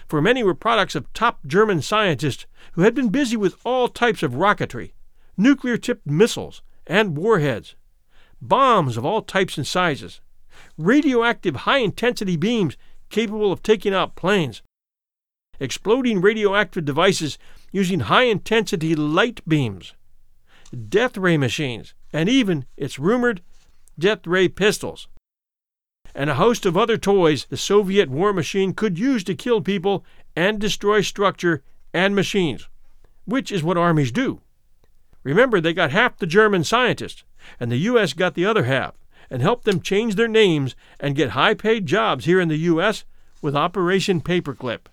For 0.07 0.21
many 0.21 0.43
were 0.43 0.55
products 0.55 0.95
of 0.95 1.11
top 1.13 1.45
German 1.45 1.81
scientists 1.81 2.45
who 2.73 2.81
had 2.81 2.95
been 2.95 3.09
busy 3.09 3.35
with 3.35 3.55
all 3.65 3.87
types 3.87 4.23
of 4.23 4.33
rocketry, 4.33 4.93
nuclear 5.35 5.77
tipped 5.77 6.07
missiles, 6.07 6.61
and 6.85 7.17
warheads, 7.17 7.75
bombs 8.41 8.97
of 8.97 9.05
all 9.05 9.21
types 9.21 9.57
and 9.57 9.67
sizes, 9.67 10.21
radioactive 10.77 11.55
high 11.55 11.79
intensity 11.79 12.37
beams 12.37 12.77
capable 13.09 13.51
of 13.51 13.63
taking 13.63 13.93
out 13.93 14.15
planes, 14.15 14.61
exploding 15.59 16.21
radioactive 16.21 16.85
devices 16.85 17.37
using 17.71 18.01
high 18.01 18.23
intensity 18.23 18.95
light 18.95 19.41
beams, 19.47 19.93
death 20.89 21.17
ray 21.17 21.37
machines, 21.37 21.93
and 22.13 22.29
even, 22.29 22.65
it's 22.75 22.99
rumored, 22.99 23.41
death 23.97 24.25
ray 24.25 24.47
pistols. 24.47 25.07
And 26.15 26.29
a 26.29 26.35
host 26.35 26.65
of 26.65 26.77
other 26.77 26.97
toys 26.97 27.45
the 27.45 27.57
Soviet 27.57 28.09
war 28.09 28.33
machine 28.33 28.73
could 28.73 28.97
use 28.97 29.23
to 29.25 29.35
kill 29.35 29.61
people 29.61 30.05
and 30.35 30.59
destroy 30.59 31.01
structure 31.01 31.63
and 31.93 32.15
machines, 32.15 32.69
which 33.25 33.51
is 33.51 33.63
what 33.63 33.77
armies 33.77 34.11
do. 34.11 34.41
Remember, 35.23 35.59
they 35.59 35.73
got 35.73 35.91
half 35.91 36.17
the 36.17 36.27
German 36.27 36.63
scientists, 36.63 37.23
and 37.59 37.71
the 37.71 37.77
U.S. 37.77 38.13
got 38.13 38.33
the 38.33 38.45
other 38.45 38.63
half, 38.63 38.95
and 39.29 39.41
help 39.41 39.63
them 39.63 39.81
change 39.81 40.15
their 40.15 40.27
names 40.27 40.75
and 40.99 41.15
get 41.15 41.31
high 41.31 41.53
paid 41.53 41.85
jobs 41.85 42.25
here 42.25 42.39
in 42.39 42.47
the 42.47 42.57
U.S. 42.57 43.03
with 43.41 43.55
Operation 43.55 44.21
Paperclip. 44.21 44.87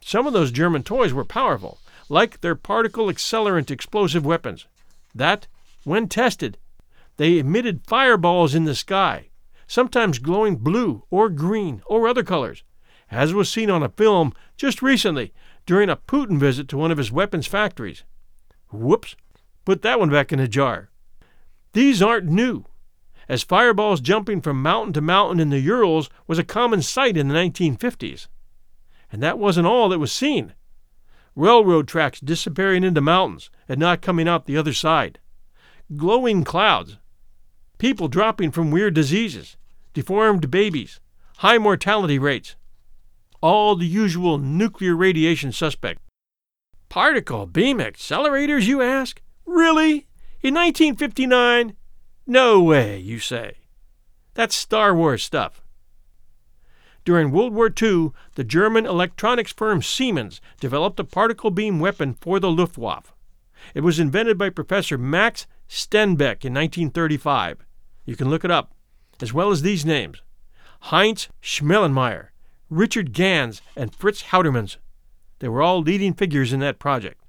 Some 0.00 0.26
of 0.26 0.32
those 0.32 0.52
German 0.52 0.82
toys 0.82 1.12
were 1.12 1.24
powerful, 1.24 1.78
like 2.08 2.40
their 2.40 2.54
particle 2.54 3.06
accelerant 3.06 3.70
explosive 3.70 4.24
weapons. 4.24 4.66
That, 5.14 5.46
when 5.84 6.08
tested, 6.08 6.58
they 7.16 7.38
emitted 7.38 7.86
fireballs 7.86 8.54
in 8.54 8.64
the 8.64 8.74
sky, 8.74 9.30
sometimes 9.66 10.18
glowing 10.18 10.56
blue 10.56 11.04
or 11.10 11.28
green 11.28 11.82
or 11.86 12.06
other 12.06 12.22
colors, 12.22 12.62
as 13.10 13.34
was 13.34 13.50
seen 13.50 13.70
on 13.70 13.82
a 13.82 13.88
film 13.88 14.32
just 14.56 14.82
recently 14.82 15.32
during 15.64 15.88
a 15.88 15.96
Putin 15.96 16.38
visit 16.38 16.68
to 16.68 16.76
one 16.76 16.90
of 16.90 16.98
his 16.98 17.10
weapons 17.10 17.46
factories. 17.46 18.04
Whoops, 18.70 19.16
put 19.64 19.82
that 19.82 19.98
one 19.98 20.10
back 20.10 20.32
in 20.32 20.38
the 20.38 20.48
jar. 20.48 20.90
These 21.76 22.00
aren't 22.00 22.24
new, 22.24 22.64
as 23.28 23.42
fireballs 23.42 24.00
jumping 24.00 24.40
from 24.40 24.62
mountain 24.62 24.94
to 24.94 25.02
mountain 25.02 25.38
in 25.38 25.50
the 25.50 25.58
Urals 25.58 26.08
was 26.26 26.38
a 26.38 26.42
common 26.42 26.80
sight 26.80 27.18
in 27.18 27.28
the 27.28 27.34
1950s. 27.34 28.28
And 29.12 29.22
that 29.22 29.38
wasn't 29.38 29.66
all 29.66 29.90
that 29.90 29.98
was 29.98 30.10
seen. 30.10 30.54
Railroad 31.34 31.86
tracks 31.86 32.18
disappearing 32.18 32.82
into 32.82 33.02
mountains 33.02 33.50
and 33.68 33.78
not 33.78 34.00
coming 34.00 34.26
out 34.26 34.46
the 34.46 34.56
other 34.56 34.72
side. 34.72 35.18
Glowing 35.94 36.44
clouds. 36.44 36.96
People 37.76 38.08
dropping 38.08 38.52
from 38.52 38.70
weird 38.70 38.94
diseases. 38.94 39.58
Deformed 39.92 40.50
babies. 40.50 40.98
High 41.40 41.58
mortality 41.58 42.18
rates. 42.18 42.56
All 43.42 43.76
the 43.76 43.84
usual 43.84 44.38
nuclear 44.38 44.96
radiation 44.96 45.52
suspect. 45.52 46.00
Particle 46.88 47.44
beam 47.44 47.80
accelerators, 47.80 48.62
you 48.62 48.80
ask? 48.80 49.20
Really? 49.44 50.05
In 50.46 50.54
1959? 50.54 51.74
No 52.24 52.62
way, 52.62 53.00
you 53.00 53.18
say. 53.18 53.56
That's 54.34 54.54
Star 54.54 54.94
Wars 54.94 55.24
stuff. 55.24 55.60
During 57.04 57.32
World 57.32 57.52
War 57.52 57.66
II, 57.66 58.12
the 58.36 58.44
German 58.44 58.86
electronics 58.86 59.52
firm 59.52 59.82
Siemens 59.82 60.40
developed 60.60 61.00
a 61.00 61.04
particle 61.04 61.50
beam 61.50 61.80
weapon 61.80 62.14
for 62.14 62.38
the 62.38 62.48
Luftwaffe. 62.48 63.12
It 63.74 63.80
was 63.80 63.98
invented 63.98 64.38
by 64.38 64.50
Professor 64.50 64.96
Max 64.96 65.48
Steenbeck 65.68 66.44
in 66.44 66.54
1935. 66.54 67.66
You 68.04 68.14
can 68.14 68.30
look 68.30 68.44
it 68.44 68.50
up, 68.52 68.72
as 69.20 69.32
well 69.32 69.50
as 69.50 69.62
these 69.62 69.84
names 69.84 70.22
Heinz 70.82 71.28
Schmellenmeier, 71.42 72.28
Richard 72.70 73.12
Gans, 73.12 73.62
and 73.74 73.92
Fritz 73.92 74.22
Houtermans. 74.22 74.76
They 75.40 75.48
were 75.48 75.62
all 75.62 75.80
leading 75.80 76.14
figures 76.14 76.52
in 76.52 76.60
that 76.60 76.78
project. 76.78 77.20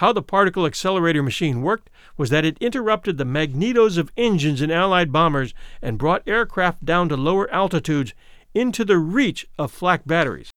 How 0.00 0.14
the 0.14 0.22
particle 0.22 0.64
accelerator 0.64 1.22
machine 1.22 1.60
worked 1.60 1.90
was 2.16 2.30
that 2.30 2.46
it 2.46 2.56
interrupted 2.58 3.18
the 3.18 3.26
magnetos 3.26 3.98
of 3.98 4.10
engines 4.16 4.62
in 4.62 4.70
Allied 4.70 5.12
bombers 5.12 5.52
and 5.82 5.98
brought 5.98 6.26
aircraft 6.26 6.86
down 6.86 7.10
to 7.10 7.18
lower 7.18 7.52
altitudes 7.52 8.14
into 8.54 8.82
the 8.82 8.96
reach 8.96 9.46
of 9.58 9.70
flak 9.70 10.06
batteries. 10.06 10.50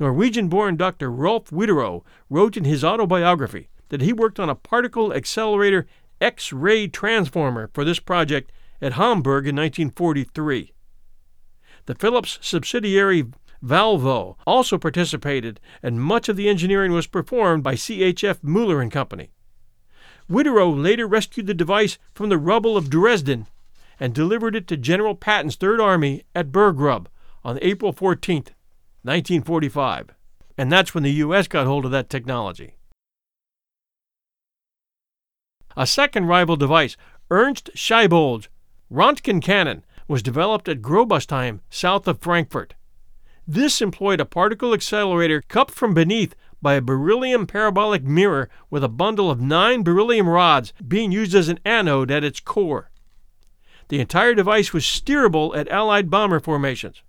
Norwegian 0.00 0.48
born 0.48 0.78
Dr. 0.78 1.10
Rolf 1.10 1.50
Widerøe 1.50 2.02
wrote 2.30 2.56
in 2.56 2.64
his 2.64 2.82
autobiography 2.82 3.68
that 3.90 4.00
he 4.00 4.14
worked 4.14 4.40
on 4.40 4.48
a 4.48 4.54
particle 4.54 5.12
accelerator 5.12 5.86
X 6.18 6.50
ray 6.50 6.88
transformer 6.88 7.68
for 7.74 7.84
this 7.84 8.00
project 8.00 8.52
at 8.80 8.94
Hamburg 8.94 9.46
in 9.46 9.54
1943. 9.54 10.72
The 11.84 11.94
Philips 11.94 12.38
subsidiary 12.40 13.26
Valvo 13.66 14.36
also 14.46 14.78
participated, 14.78 15.58
and 15.82 16.00
much 16.00 16.28
of 16.28 16.36
the 16.36 16.48
engineering 16.48 16.92
was 16.92 17.06
performed 17.06 17.64
by 17.64 17.74
CHF 17.74 18.42
Muller 18.42 18.80
and 18.80 18.92
Company. 18.92 19.30
Widerøe 20.30 20.82
later 20.82 21.06
rescued 21.06 21.46
the 21.46 21.54
device 21.54 21.98
from 22.14 22.28
the 22.28 22.38
rubble 22.38 22.76
of 22.76 22.90
Dresden 22.90 23.46
and 23.98 24.14
delivered 24.14 24.54
it 24.54 24.66
to 24.68 24.76
General 24.76 25.14
Patton's 25.14 25.56
Third 25.56 25.80
Army 25.80 26.22
at 26.34 26.52
Burggrub 26.52 27.06
on 27.44 27.58
April 27.62 27.92
14, 27.92 28.36
1945. 29.02 30.10
And 30.58 30.70
that's 30.70 30.94
when 30.94 31.02
the 31.02 31.12
U.S. 31.12 31.48
got 31.48 31.66
hold 31.66 31.84
of 31.84 31.90
that 31.90 32.10
technology. 32.10 32.76
A 35.76 35.86
second 35.86 36.26
rival 36.26 36.56
device, 36.56 36.96
Ernst 37.30 37.70
Schiebold's 37.74 38.48
Rontgen 38.90 39.42
cannon, 39.42 39.84
was 40.08 40.22
developed 40.22 40.68
at 40.68 40.80
Grossostheim, 40.80 41.60
south 41.68 42.08
of 42.08 42.20
Frankfurt. 42.20 42.74
This 43.46 43.80
employed 43.80 44.20
a 44.20 44.24
particle 44.24 44.74
accelerator 44.74 45.40
cupped 45.40 45.70
from 45.72 45.94
beneath 45.94 46.34
by 46.60 46.74
a 46.74 46.80
beryllium 46.80 47.46
parabolic 47.46 48.02
mirror 48.02 48.48
with 48.70 48.82
a 48.82 48.88
bundle 48.88 49.30
of 49.30 49.40
nine 49.40 49.84
beryllium 49.84 50.28
rods 50.28 50.72
being 50.86 51.12
used 51.12 51.34
as 51.34 51.48
an 51.48 51.60
anode 51.64 52.10
at 52.10 52.24
its 52.24 52.40
core. 52.40 52.90
The 53.88 54.00
entire 54.00 54.34
device 54.34 54.72
was 54.72 54.84
steerable 54.84 55.56
at 55.56 55.68
Allied 55.68 56.10
bomber 56.10 56.40
formations. 56.40 57.02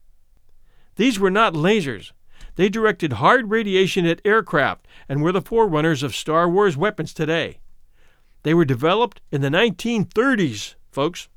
These 0.95 1.19
were 1.19 1.31
not 1.31 1.53
lasers. 1.53 2.11
They 2.55 2.69
directed 2.69 3.13
hard 3.13 3.49
radiation 3.49 4.05
at 4.05 4.21
aircraft 4.23 4.87
and 5.09 5.23
were 5.23 5.31
the 5.31 5.41
forerunners 5.41 6.03
of 6.03 6.15
Star 6.15 6.47
Wars 6.47 6.77
weapons 6.77 7.13
today. 7.13 7.59
They 8.43 8.53
were 8.53 8.65
developed 8.65 9.21
in 9.31 9.41
the 9.41 9.49
1930s, 9.49 10.75
folks. 10.91 11.29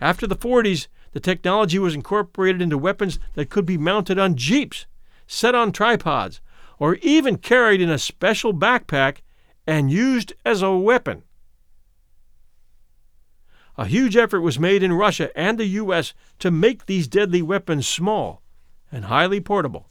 After 0.00 0.26
the 0.26 0.36
40s, 0.36 0.88
the 1.16 1.20
technology 1.20 1.78
was 1.78 1.94
incorporated 1.94 2.60
into 2.60 2.76
weapons 2.76 3.18
that 3.32 3.48
could 3.48 3.64
be 3.64 3.78
mounted 3.78 4.18
on 4.18 4.34
jeeps, 4.34 4.84
set 5.26 5.54
on 5.54 5.72
tripods, 5.72 6.42
or 6.78 6.96
even 6.96 7.38
carried 7.38 7.80
in 7.80 7.88
a 7.88 7.96
special 7.96 8.52
backpack 8.52 9.22
and 9.66 9.90
used 9.90 10.34
as 10.44 10.60
a 10.60 10.76
weapon. 10.76 11.22
A 13.78 13.86
huge 13.86 14.14
effort 14.14 14.42
was 14.42 14.58
made 14.58 14.82
in 14.82 14.92
Russia 14.92 15.34
and 15.34 15.56
the 15.56 15.64
U.S. 15.80 16.12
to 16.38 16.50
make 16.50 16.84
these 16.84 17.08
deadly 17.08 17.40
weapons 17.40 17.88
small 17.88 18.42
and 18.92 19.06
highly 19.06 19.40
portable. 19.40 19.88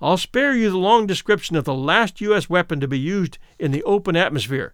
I'll 0.00 0.16
spare 0.16 0.54
you 0.54 0.70
the 0.70 0.78
long 0.78 1.06
description 1.06 1.56
of 1.56 1.64
the 1.64 1.74
last 1.74 2.22
U.S. 2.22 2.48
weapon 2.48 2.80
to 2.80 2.88
be 2.88 2.98
used 2.98 3.36
in 3.58 3.72
the 3.72 3.82
open 3.82 4.16
atmosphere 4.16 4.72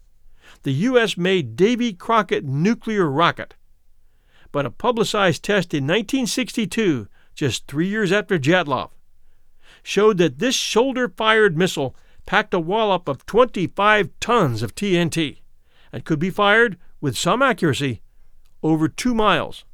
the 0.62 0.72
U.S. 0.72 1.16
made 1.16 1.56
Davy 1.56 1.92
Crockett 1.92 2.44
nuclear 2.44 3.10
rocket. 3.10 3.56
But 4.54 4.66
a 4.66 4.70
publicized 4.70 5.42
test 5.42 5.74
in 5.74 5.82
1962, 5.82 7.08
just 7.34 7.66
three 7.66 7.88
years 7.88 8.12
after 8.12 8.38
Dyatlov, 8.38 8.90
showed 9.82 10.16
that 10.18 10.38
this 10.38 10.54
shoulder 10.54 11.08
fired 11.08 11.58
missile 11.58 11.96
packed 12.24 12.54
a 12.54 12.60
wallop 12.60 13.08
of 13.08 13.26
25 13.26 14.10
tons 14.20 14.62
of 14.62 14.76
TNT 14.76 15.38
and 15.92 16.04
could 16.04 16.20
be 16.20 16.30
fired 16.30 16.78
with 17.00 17.18
some 17.18 17.42
accuracy, 17.42 18.00
over 18.62 18.86
two 18.86 19.12
miles. 19.12 19.64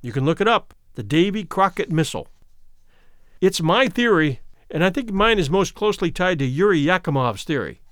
You 0.00 0.10
can 0.10 0.24
look 0.24 0.40
it 0.40 0.48
up 0.48 0.74
the 0.94 1.04
Davy 1.04 1.44
Crockett 1.44 1.92
missile. 1.92 2.26
It's 3.40 3.62
my 3.62 3.86
theory, 3.86 4.40
and 4.68 4.82
I 4.82 4.90
think 4.90 5.12
mine 5.12 5.38
is 5.38 5.48
most 5.48 5.76
closely 5.76 6.10
tied 6.10 6.40
to 6.40 6.44
Yuri 6.44 6.82
Yakimov's 6.84 7.44
theory, 7.44 7.82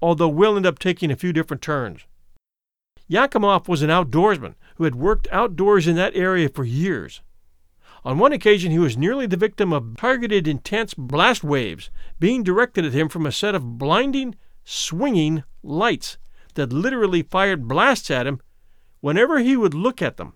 although 0.00 0.28
we'll 0.28 0.56
end 0.56 0.66
up 0.66 0.78
taking 0.78 1.10
a 1.10 1.16
few 1.16 1.32
different 1.32 1.62
turns. 1.62 2.02
Yakimov 3.10 3.68
was 3.68 3.82
an 3.82 3.90
outdoorsman 3.90 4.54
who 4.78 4.84
had 4.84 4.94
worked 4.94 5.26
outdoors 5.32 5.88
in 5.88 5.96
that 5.96 6.14
area 6.14 6.48
for 6.48 6.64
years. 6.64 7.20
On 8.04 8.16
one 8.16 8.32
occasion, 8.32 8.70
he 8.70 8.78
was 8.78 8.96
nearly 8.96 9.26
the 9.26 9.36
victim 9.36 9.72
of 9.72 9.96
targeted 9.96 10.46
intense 10.46 10.94
blast 10.94 11.42
waves 11.42 11.90
being 12.20 12.44
directed 12.44 12.84
at 12.84 12.92
him 12.92 13.08
from 13.08 13.26
a 13.26 13.32
set 13.32 13.56
of 13.56 13.76
blinding, 13.76 14.36
swinging 14.64 15.42
lights 15.64 16.16
that 16.54 16.72
literally 16.72 17.22
fired 17.22 17.66
blasts 17.66 18.08
at 18.08 18.26
him 18.26 18.40
whenever 19.00 19.40
he 19.40 19.56
would 19.56 19.74
look 19.74 20.00
at 20.00 20.16
them. 20.16 20.34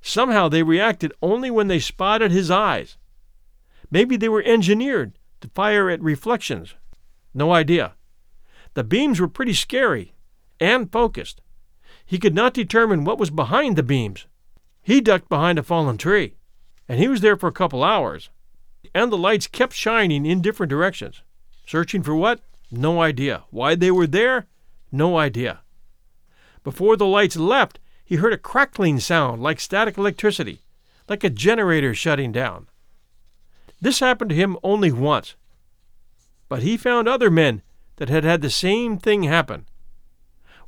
Somehow 0.00 0.48
they 0.48 0.62
reacted 0.62 1.12
only 1.20 1.50
when 1.50 1.66
they 1.66 1.80
spotted 1.80 2.30
his 2.30 2.52
eyes. 2.52 2.96
Maybe 3.90 4.16
they 4.16 4.28
were 4.28 4.42
engineered 4.42 5.18
to 5.40 5.50
fire 5.54 5.90
at 5.90 6.00
reflections. 6.00 6.74
No 7.34 7.52
idea. 7.52 7.94
The 8.74 8.84
beams 8.84 9.18
were 9.18 9.28
pretty 9.28 9.54
scary 9.54 10.14
and 10.60 10.90
focused. 10.92 11.40
He 12.06 12.18
could 12.18 12.34
not 12.34 12.54
determine 12.54 13.04
what 13.04 13.18
was 13.18 13.30
behind 13.30 13.76
the 13.76 13.82
beams. 13.82 14.26
He 14.82 15.00
ducked 15.00 15.28
behind 15.28 15.58
a 15.58 15.62
fallen 15.62 15.96
tree, 15.96 16.34
and 16.88 16.98
he 16.98 17.08
was 17.08 17.20
there 17.20 17.36
for 17.36 17.48
a 17.48 17.52
couple 17.52 17.82
hours. 17.82 18.30
And 18.94 19.10
the 19.10 19.18
lights 19.18 19.46
kept 19.46 19.72
shining 19.72 20.26
in 20.26 20.42
different 20.42 20.70
directions. 20.70 21.22
Searching 21.66 22.02
for 22.02 22.14
what? 22.14 22.40
No 22.70 23.00
idea. 23.00 23.44
Why 23.50 23.74
they 23.74 23.90
were 23.90 24.06
there? 24.06 24.46
No 24.92 25.16
idea. 25.16 25.60
Before 26.62 26.96
the 26.96 27.06
lights 27.06 27.36
left, 27.36 27.78
he 28.04 28.16
heard 28.16 28.32
a 28.32 28.38
crackling 28.38 29.00
sound 29.00 29.42
like 29.42 29.58
static 29.58 29.96
electricity, 29.96 30.60
like 31.08 31.24
a 31.24 31.30
generator 31.30 31.94
shutting 31.94 32.32
down. 32.32 32.68
This 33.80 34.00
happened 34.00 34.30
to 34.30 34.36
him 34.36 34.56
only 34.62 34.92
once. 34.92 35.34
But 36.48 36.62
he 36.62 36.76
found 36.76 37.08
other 37.08 37.30
men 37.30 37.62
that 37.96 38.08
had 38.08 38.24
had 38.24 38.42
the 38.42 38.50
same 38.50 38.98
thing 38.98 39.24
happen. 39.24 39.66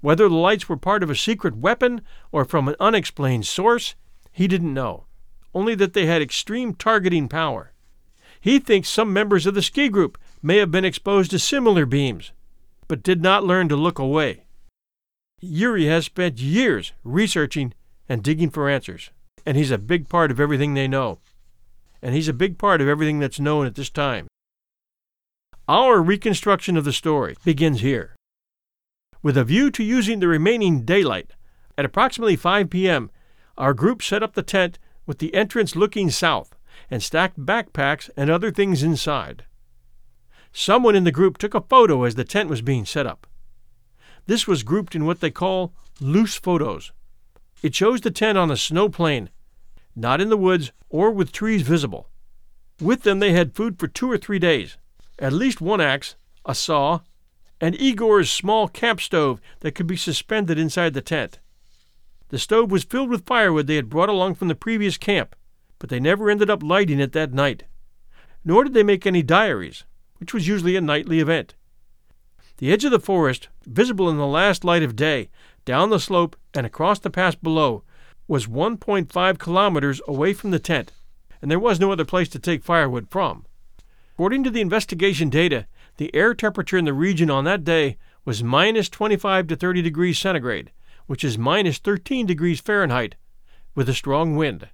Whether 0.00 0.28
the 0.28 0.34
lights 0.34 0.68
were 0.68 0.76
part 0.76 1.02
of 1.02 1.10
a 1.10 1.16
secret 1.16 1.56
weapon 1.56 2.02
or 2.30 2.44
from 2.44 2.68
an 2.68 2.76
unexplained 2.78 3.46
source, 3.46 3.94
he 4.32 4.46
didn't 4.46 4.74
know, 4.74 5.06
only 5.54 5.74
that 5.76 5.94
they 5.94 6.06
had 6.06 6.22
extreme 6.22 6.74
targeting 6.74 7.28
power. 7.28 7.72
He 8.40 8.58
thinks 8.58 8.88
some 8.88 9.12
members 9.12 9.46
of 9.46 9.54
the 9.54 9.62
ski 9.62 9.88
group 9.88 10.18
may 10.42 10.58
have 10.58 10.70
been 10.70 10.84
exposed 10.84 11.30
to 11.30 11.38
similar 11.38 11.86
beams, 11.86 12.32
but 12.88 13.02
did 13.02 13.22
not 13.22 13.44
learn 13.44 13.68
to 13.68 13.76
look 13.76 13.98
away. 13.98 14.44
Yuri 15.40 15.86
has 15.86 16.04
spent 16.04 16.38
years 16.38 16.92
researching 17.04 17.74
and 18.08 18.22
digging 18.22 18.50
for 18.50 18.68
answers, 18.68 19.10
and 19.44 19.56
he's 19.56 19.70
a 19.70 19.78
big 19.78 20.08
part 20.08 20.30
of 20.30 20.40
everything 20.40 20.74
they 20.74 20.88
know. 20.88 21.18
And 22.02 22.14
he's 22.14 22.28
a 22.28 22.32
big 22.32 22.58
part 22.58 22.80
of 22.80 22.88
everything 22.88 23.18
that's 23.18 23.40
known 23.40 23.66
at 23.66 23.74
this 23.74 23.90
time. 23.90 24.28
Our 25.68 26.00
reconstruction 26.00 26.76
of 26.76 26.84
the 26.84 26.92
story 26.92 27.36
begins 27.44 27.80
here. 27.80 28.15
With 29.22 29.36
a 29.36 29.44
view 29.44 29.70
to 29.72 29.82
using 29.82 30.20
the 30.20 30.28
remaining 30.28 30.84
daylight, 30.84 31.32
at 31.76 31.84
approximately 31.84 32.36
5 32.36 32.70
p.m., 32.70 33.10
our 33.58 33.74
group 33.74 34.02
set 34.02 34.22
up 34.22 34.34
the 34.34 34.42
tent 34.42 34.78
with 35.06 35.18
the 35.18 35.34
entrance 35.34 35.76
looking 35.76 36.10
south 36.10 36.54
and 36.90 37.02
stacked 37.02 37.38
backpacks 37.38 38.10
and 38.16 38.30
other 38.30 38.50
things 38.50 38.82
inside. 38.82 39.44
Someone 40.52 40.94
in 40.96 41.04
the 41.04 41.12
group 41.12 41.38
took 41.38 41.54
a 41.54 41.60
photo 41.60 42.04
as 42.04 42.14
the 42.14 42.24
tent 42.24 42.48
was 42.48 42.62
being 42.62 42.84
set 42.84 43.06
up. 43.06 43.26
This 44.26 44.46
was 44.46 44.62
grouped 44.62 44.94
in 44.94 45.04
what 45.04 45.20
they 45.20 45.30
call 45.30 45.72
loose 46.00 46.36
photos. 46.36 46.92
It 47.62 47.74
shows 47.74 48.00
the 48.00 48.10
tent 48.10 48.36
on 48.36 48.50
a 48.50 48.56
snow 48.56 48.88
plain, 48.88 49.30
not 49.94 50.20
in 50.20 50.28
the 50.28 50.36
woods 50.36 50.72
or 50.88 51.10
with 51.10 51.32
trees 51.32 51.62
visible. 51.62 52.08
With 52.80 53.02
them, 53.02 53.20
they 53.20 53.32
had 53.32 53.54
food 53.54 53.78
for 53.78 53.88
two 53.88 54.10
or 54.10 54.18
three 54.18 54.38
days, 54.38 54.76
at 55.18 55.32
least 55.32 55.60
one 55.60 55.80
axe, 55.80 56.16
a 56.44 56.54
saw, 56.54 57.00
and 57.60 57.74
Igor's 57.80 58.30
small 58.30 58.68
camp 58.68 59.00
stove 59.00 59.40
that 59.60 59.74
could 59.74 59.86
be 59.86 59.96
suspended 59.96 60.58
inside 60.58 60.94
the 60.94 61.00
tent. 61.00 61.38
The 62.28 62.38
stove 62.38 62.70
was 62.70 62.84
filled 62.84 63.10
with 63.10 63.26
firewood 63.26 63.66
they 63.66 63.76
had 63.76 63.88
brought 63.88 64.08
along 64.08 64.34
from 64.34 64.48
the 64.48 64.54
previous 64.54 64.98
camp, 64.98 65.36
but 65.78 65.90
they 65.90 66.00
never 66.00 66.28
ended 66.28 66.50
up 66.50 66.62
lighting 66.62 67.00
it 67.00 67.12
that 67.12 67.32
night. 67.32 67.64
Nor 68.44 68.64
did 68.64 68.74
they 68.74 68.82
make 68.82 69.06
any 69.06 69.22
diaries, 69.22 69.84
which 70.18 70.34
was 70.34 70.48
usually 70.48 70.76
a 70.76 70.80
nightly 70.80 71.20
event. 71.20 71.54
The 72.58 72.72
edge 72.72 72.84
of 72.84 72.90
the 72.90 73.00
forest, 73.00 73.48
visible 73.66 74.08
in 74.08 74.16
the 74.16 74.26
last 74.26 74.64
light 74.64 74.82
of 74.82 74.96
day, 74.96 75.28
down 75.64 75.90
the 75.90 76.00
slope 76.00 76.36
and 76.54 76.66
across 76.66 76.98
the 76.98 77.10
pass 77.10 77.34
below, 77.34 77.84
was 78.28 78.46
1.5 78.46 79.38
kilometers 79.38 80.00
away 80.08 80.32
from 80.32 80.50
the 80.50 80.58
tent, 80.58 80.92
and 81.40 81.50
there 81.50 81.58
was 81.58 81.78
no 81.78 81.92
other 81.92 82.04
place 82.04 82.28
to 82.30 82.38
take 82.38 82.64
firewood 82.64 83.08
from. 83.10 83.44
According 84.14 84.44
to 84.44 84.50
the 84.50 84.62
investigation 84.62 85.28
data, 85.28 85.66
the 85.96 86.14
air 86.14 86.34
temperature 86.34 86.76
in 86.76 86.84
the 86.84 86.92
region 86.92 87.30
on 87.30 87.44
that 87.44 87.64
day 87.64 87.96
was 88.24 88.42
minus 88.42 88.88
25 88.88 89.46
to 89.46 89.56
30 89.56 89.82
degrees 89.82 90.18
centigrade, 90.18 90.72
which 91.06 91.24
is 91.24 91.38
minus 91.38 91.78
13 91.78 92.26
degrees 92.26 92.60
Fahrenheit, 92.60 93.14
with 93.74 93.88
a 93.88 93.94
strong 93.94 94.36
wind. 94.36 94.68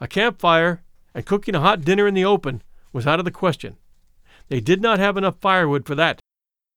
A 0.00 0.08
campfire 0.08 0.82
and 1.14 1.24
cooking 1.24 1.54
a 1.54 1.60
hot 1.60 1.82
dinner 1.82 2.06
in 2.06 2.14
the 2.14 2.24
open 2.24 2.62
was 2.92 3.06
out 3.06 3.18
of 3.18 3.24
the 3.24 3.30
question. 3.30 3.76
They 4.48 4.60
did 4.60 4.80
not 4.80 4.98
have 4.98 5.16
enough 5.16 5.36
firewood 5.40 5.86
for 5.86 5.94
that, 5.94 6.20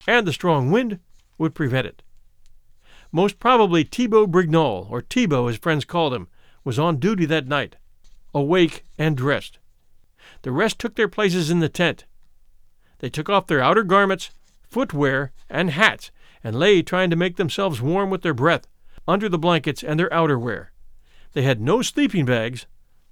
and 0.08 0.28
the 0.28 0.34
strong 0.34 0.72
wind 0.72 1.00
would 1.38 1.56
prevent 1.56 1.88
it. 1.88 2.04
Most 3.12 3.40
probably 3.40 3.84
Thibeaux 3.84 4.28
Brignolle, 4.28 4.90
or 4.90 5.02
Thibeaux 5.02 5.48
as 5.50 5.58
friends 5.58 5.86
called 5.86 6.14
him, 6.14 6.28
was 6.64 6.80
on 6.80 6.98
duty 6.98 7.26
that 7.26 7.48
night, 7.48 7.76
awake 8.34 8.86
and 8.98 9.18
dressed. 9.18 9.60
The 10.44 10.52
rest 10.52 10.80
took 10.80 10.96
their 10.96 11.08
places 11.08 11.50
in 11.52 11.60
the 11.60 11.70
tent, 11.70 12.06
they 13.02 13.10
took 13.10 13.30
off 13.30 13.48
their 13.48 13.62
outer 13.62 13.84
garments, 13.84 14.30
footwear, 14.62 15.32
and 15.50 15.72
hats, 15.72 16.12
and 16.44 16.56
lay 16.56 16.82
trying 16.84 17.10
to 17.10 17.16
make 17.16 17.36
themselves 17.36 17.82
warm 17.82 18.12
with 18.12 18.22
their 18.22 18.34
breath 18.34 18.68
under 19.08 19.28
the 19.28 19.40
blankets 19.40 19.84
and 19.84 20.00
their 20.00 20.10
outerwear. 20.10 20.68
They 21.34 21.42
had 21.42 21.60
no 21.60 21.82
sleeping 21.82 22.26
bags, 22.26 22.68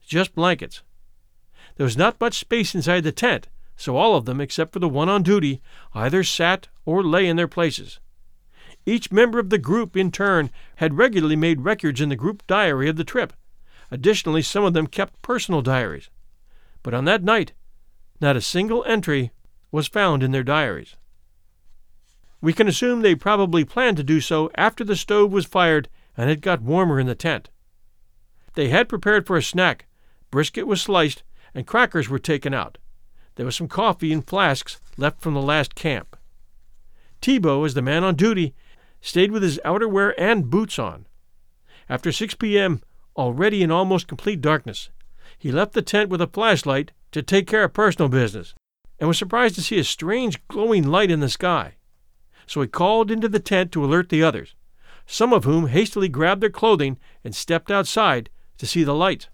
just 0.05 0.35
blankets. 0.35 0.83
There 1.75 1.85
was 1.85 1.97
not 1.97 2.21
much 2.21 2.35
space 2.35 2.75
inside 2.75 3.03
the 3.03 3.11
tent, 3.11 3.47
so 3.75 3.97
all 3.97 4.15
of 4.15 4.25
them, 4.25 4.39
except 4.39 4.73
for 4.73 4.79
the 4.79 4.87
one 4.87 5.09
on 5.09 5.23
duty, 5.23 5.59
either 5.95 6.23
sat 6.23 6.67
or 6.85 7.03
lay 7.03 7.27
in 7.27 7.35
their 7.35 7.47
places. 7.47 7.99
Each 8.85 9.11
member 9.11 9.39
of 9.39 9.49
the 9.49 9.57
group, 9.57 9.97
in 9.97 10.11
turn, 10.11 10.51
had 10.75 10.97
regularly 10.97 11.35
made 11.35 11.61
records 11.61 11.99
in 11.99 12.09
the 12.09 12.15
group 12.15 12.45
diary 12.45 12.89
of 12.89 12.95
the 12.95 13.03
trip. 13.03 13.33
Additionally, 13.89 14.43
some 14.43 14.63
of 14.63 14.73
them 14.73 14.85
kept 14.85 15.21
personal 15.23 15.63
diaries. 15.63 16.09
But 16.83 16.93
on 16.93 17.05
that 17.05 17.23
night, 17.23 17.53
not 18.21 18.35
a 18.35 18.41
single 18.41 18.83
entry 18.85 19.31
was 19.71 19.87
found 19.87 20.23
in 20.23 20.31
their 20.31 20.43
diaries. 20.43 20.95
We 22.41 22.53
can 22.53 22.67
assume 22.67 23.01
they 23.01 23.15
probably 23.15 23.65
planned 23.65 23.97
to 23.97 24.03
do 24.03 24.21
so 24.21 24.49
after 24.55 24.83
the 24.83 24.95
stove 24.95 25.31
was 25.31 25.45
fired 25.45 25.89
and 26.15 26.29
it 26.29 26.41
got 26.41 26.61
warmer 26.61 26.99
in 26.99 27.07
the 27.07 27.15
tent. 27.15 27.49
They 28.53 28.69
had 28.69 28.89
prepared 28.89 29.27
for 29.27 29.37
a 29.37 29.43
snack. 29.43 29.87
Brisket 30.31 30.65
was 30.65 30.81
sliced 30.81 31.23
and 31.53 31.67
crackers 31.67 32.09
were 32.09 32.19
taken 32.19 32.53
out. 32.53 32.77
There 33.35 33.45
was 33.45 33.55
some 33.55 33.67
coffee 33.67 34.11
in 34.11 34.21
flasks 34.21 34.79
left 34.97 35.21
from 35.21 35.33
the 35.33 35.41
last 35.41 35.75
camp. 35.75 36.17
Thibeaux, 37.21 37.65
as 37.65 37.73
the 37.73 37.81
man 37.81 38.03
on 38.03 38.15
duty, 38.15 38.55
stayed 39.01 39.31
with 39.31 39.43
his 39.43 39.59
outerwear 39.65 40.13
and 40.17 40.49
boots 40.49 40.79
on. 40.79 41.05
After 41.89 42.11
6 42.11 42.35
p.m., 42.35 42.81
already 43.15 43.63
in 43.63 43.71
almost 43.71 44.07
complete 44.07 44.41
darkness, 44.41 44.89
he 45.37 45.51
left 45.51 45.73
the 45.73 45.81
tent 45.81 46.09
with 46.09 46.21
a 46.21 46.27
flashlight 46.27 46.91
to 47.11 47.21
take 47.21 47.47
care 47.47 47.63
of 47.63 47.73
personal 47.73 48.09
business 48.09 48.53
and 48.99 49.07
was 49.07 49.17
surprised 49.17 49.55
to 49.55 49.61
see 49.61 49.79
a 49.79 49.83
strange 49.83 50.45
glowing 50.47 50.87
light 50.87 51.11
in 51.11 51.19
the 51.19 51.29
sky. 51.29 51.75
So 52.45 52.61
he 52.61 52.67
called 52.67 53.11
into 53.11 53.29
the 53.29 53.39
tent 53.39 53.71
to 53.71 53.85
alert 53.85 54.09
the 54.09 54.23
others, 54.23 54.55
some 55.05 55.33
of 55.33 55.43
whom 55.43 55.67
hastily 55.67 56.09
grabbed 56.09 56.41
their 56.41 56.49
clothing 56.49 56.97
and 57.23 57.33
stepped 57.35 57.71
outside 57.71 58.29
to 58.57 58.67
see 58.67 58.83
the 58.83 58.95
light. 58.95 59.29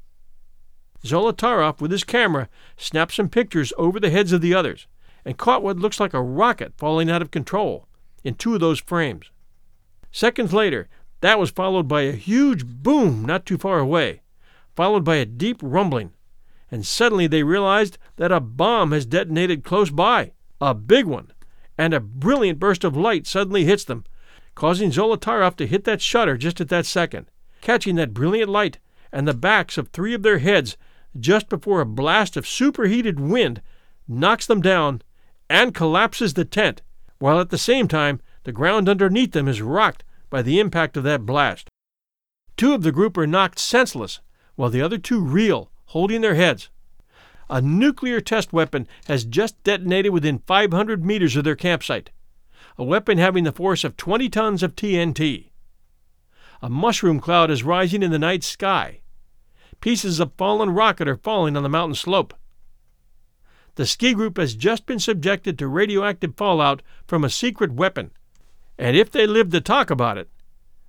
Zolotarov, 1.04 1.82
with 1.82 1.92
his 1.92 2.04
camera, 2.04 2.50
snapped 2.78 3.14
some 3.14 3.30
pictures 3.30 3.74
over 3.78 4.00
the 4.00 4.10
heads 4.10 4.32
of 4.32 4.42
the 4.42 4.54
others 4.54 4.88
and 5.24 5.38
caught 5.38 5.64
what 5.64 5.78
looks 5.78 6.00
like 6.00 6.14
a 6.14 6.22
rocket 6.22 6.74
falling 6.78 7.10
out 7.10 7.22
of 7.22 7.32
control 7.32 7.88
in 8.24 8.36
two 8.36 8.54
of 8.54 8.60
those 8.60 8.80
frames. 8.80 9.32
Seconds 10.12 10.54
later, 10.54 10.88
that 11.22 11.40
was 11.40 11.50
followed 11.50 11.88
by 11.88 12.02
a 12.02 12.12
huge 12.12 12.66
boom 12.66 13.26
not 13.26 13.46
too 13.46 13.58
far 13.58 13.80
away, 13.80 14.22
followed 14.76 15.04
by 15.04 15.16
a 15.16 15.26
deep 15.26 15.58
rumbling 15.62 16.12
and 16.72 16.86
suddenly 16.86 17.28
they 17.28 17.44
realized 17.44 17.98
that 18.16 18.32
a 18.32 18.40
bomb 18.40 18.92
has 18.92 19.06
detonated 19.06 19.64
close 19.64 19.90
by, 19.90 20.32
a 20.60 20.74
big 20.74 21.06
one, 21.06 21.32
and 21.78 21.94
a 21.94 22.00
brilliant 22.00 22.60
burst 22.60 22.84
of 22.84 22.96
light 22.98 23.28
suddenly 23.28 23.66
hits 23.66 23.84
them, 23.84 24.04
causing 24.56 24.90
Zolotaroff 24.92 25.56
to 25.58 25.68
hit 25.68 25.84
that 25.84 26.02
shutter 26.02 26.38
just 26.38 26.62
at 26.62 26.70
that 26.70 26.86
second, 26.86 27.30
catching 27.62 27.96
that 27.96 28.14
brilliant 28.14 28.50
light 28.50 28.80
and 29.12 29.28
the 29.28 29.34
backs 29.34 29.78
of 29.78 29.90
three 29.90 30.14
of 30.14 30.24
their 30.24 30.40
heads 30.40 30.78
just 31.18 31.50
before 31.50 31.82
a 31.82 31.86
blast 31.86 32.36
of 32.36 32.48
superheated 32.48 33.20
wind 33.20 33.62
knocks 34.08 34.46
them 34.46 34.62
down 34.62 35.02
and 35.50 35.76
collapses 35.76 36.34
the 36.34 36.46
tent, 36.46 36.82
while 37.20 37.40
at 37.40 37.50
the 37.50 37.58
same 37.58 37.88
time 37.88 38.20
the 38.44 38.52
ground 38.52 38.90
underneath 38.90 39.32
them 39.32 39.48
is 39.48 39.62
rocked 39.62 40.04
by 40.30 40.42
the 40.42 40.60
impact 40.60 40.98
of 40.98 41.04
that 41.04 41.26
blast. 41.26 41.70
Two 42.58 42.74
of 42.74 42.84
the 42.84 42.92
group 42.92 43.18
are 43.18 43.28
knocked 43.28 43.60
senseless, 43.60 44.20
while 44.56 44.70
the 44.70 44.82
other 44.82 44.98
two 44.98 45.22
reel 45.22 45.72
holding 45.88 46.22
their 46.22 46.36
heads. 46.36 46.70
A 47.50 47.62
nuclear 47.62 48.22
test 48.22 48.52
weapon 48.52 48.88
has 49.08 49.24
just 49.24 49.62
detonated 49.64 50.12
within 50.12 50.40
500 50.40 51.06
meters 51.06 51.36
of 51.36 51.44
their 51.44 51.56
campsite, 51.56 52.10
a 52.78 52.84
weapon 52.84 53.18
having 53.18 53.44
the 53.44 53.52
force 53.52 53.84
of 53.84 53.98
20 53.98 54.30
tons 54.30 54.64
of 54.64 54.76
TNT. 54.76 55.50
A 56.62 56.70
mushroom 56.70 57.20
cloud 57.20 57.52
is 57.52 57.64
rising 57.64 58.02
in 58.02 58.12
the 58.12 58.20
night 58.20 58.44
sky. 58.44 59.02
Pieces 59.82 60.20
of 60.20 60.34
fallen 60.38 60.72
rocket 60.72 61.08
are 61.08 61.18
falling 61.18 61.56
on 61.56 61.64
the 61.64 61.70
mountain 61.70 61.96
slope. 61.96 62.34
The 63.76 63.86
ski 63.86 64.14
group 64.14 64.38
has 64.38 64.56
just 64.56 64.86
been 64.86 65.00
subjected 65.00 65.60
to 65.60 65.68
radioactive 65.68 66.36
fallout 66.36 66.82
from 67.06 67.24
a 67.24 67.30
secret 67.30 67.74
weapon, 67.74 68.12
and 68.78 68.96
if 68.96 69.12
they 69.12 69.28
lived 69.28 69.52
to 69.52 69.62
talk 69.62 69.90
about 69.90 70.18
it, 70.18 70.30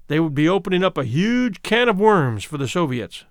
they 0.06 0.20
would 0.20 0.34
be 0.34 0.48
opening 0.48 0.84
up 0.84 0.96
a 0.96 1.04
huge 1.04 1.62
can 1.62 1.88
of 1.88 1.98
worms 1.98 2.44
for 2.44 2.58
the 2.58 2.68
Soviets. 2.68 3.24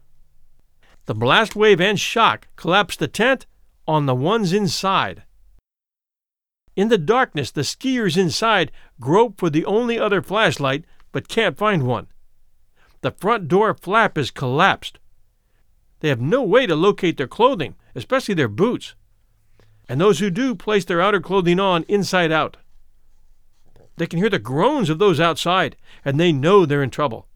The 1.06 1.16
blast 1.16 1.56
wave 1.56 1.80
and 1.80 2.00
shock 2.00 2.48
collapsed 2.56 3.00
the 3.00 3.08
tent 3.08 3.46
on 3.88 4.06
the 4.06 4.16
ones 4.16 4.52
inside. 4.52 5.24
In 6.76 6.90
the 6.90 6.98
darkness, 6.98 7.52
the 7.52 7.62
skiers 7.62 8.18
inside 8.18 8.72
grope 9.00 9.40
for 9.40 9.50
the 9.50 9.66
only 9.66 10.00
other 10.00 10.22
flashlight 10.22 10.84
but 11.12 11.28
can't 11.28 11.58
find 11.58 11.86
one. 11.88 12.08
The 13.02 13.12
front 13.12 13.48
door 13.48 13.74
flap 13.74 14.18
is 14.18 14.32
collapsed. 14.32 15.00
They 16.00 16.10
have 16.10 16.20
no 16.20 16.42
way 16.42 16.66
to 16.66 16.76
locate 16.76 17.18
their 17.18 17.28
clothing, 17.28 17.76
especially 17.94 18.36
their 18.36 18.48
boots. 18.48 18.96
And 19.88 20.02
those 20.02 20.20
who 20.20 20.30
do 20.30 20.56
place 20.56 20.86
their 20.86 21.02
outer 21.02 21.22
clothing 21.22 21.60
on 21.60 21.84
inside 21.88 22.32
out. 22.32 22.58
They 23.98 24.08
can 24.08 24.20
hear 24.20 24.30
the 24.30 24.40
groans 24.40 24.90
of 24.90 25.00
those 25.00 25.20
outside, 25.20 25.78
and 26.04 26.20
they 26.20 26.34
know 26.34 26.66
they're 26.66 26.84
in 26.84 26.90
trouble. 26.90 27.28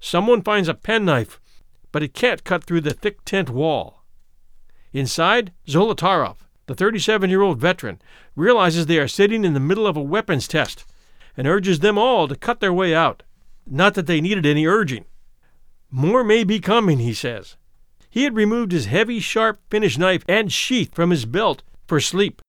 Someone 0.00 0.42
finds 0.42 0.68
a 0.68 0.74
penknife 0.74 1.38
but 1.92 2.02
it 2.02 2.14
can't 2.14 2.44
cut 2.44 2.64
through 2.64 2.80
the 2.80 2.92
thick 2.92 3.24
tent 3.24 3.50
wall. 3.50 4.04
Inside, 4.92 5.52
Zolotarov, 5.66 6.36
the 6.66 6.74
37 6.74 7.30
year 7.30 7.42
old 7.42 7.58
veteran, 7.58 8.00
realizes 8.36 8.86
they 8.86 8.98
are 8.98 9.08
sitting 9.08 9.44
in 9.44 9.54
the 9.54 9.60
middle 9.60 9.86
of 9.86 9.96
a 9.96 10.02
weapons 10.02 10.48
test 10.48 10.84
and 11.36 11.46
urges 11.46 11.80
them 11.80 11.98
all 11.98 12.28
to 12.28 12.36
cut 12.36 12.60
their 12.60 12.72
way 12.72 12.94
out. 12.94 13.22
Not 13.66 13.94
that 13.94 14.06
they 14.06 14.20
needed 14.20 14.46
any 14.46 14.66
urging. 14.66 15.04
More 15.90 16.24
may 16.24 16.44
be 16.44 16.60
coming, 16.60 16.98
he 16.98 17.14
says. 17.14 17.56
He 18.10 18.24
had 18.24 18.34
removed 18.34 18.72
his 18.72 18.86
heavy, 18.86 19.20
sharp 19.20 19.60
Finnish 19.70 19.98
knife 19.98 20.24
and 20.28 20.52
sheath 20.52 20.94
from 20.94 21.10
his 21.10 21.24
belt 21.24 21.62
for 21.86 22.00
sleep. 22.00 22.42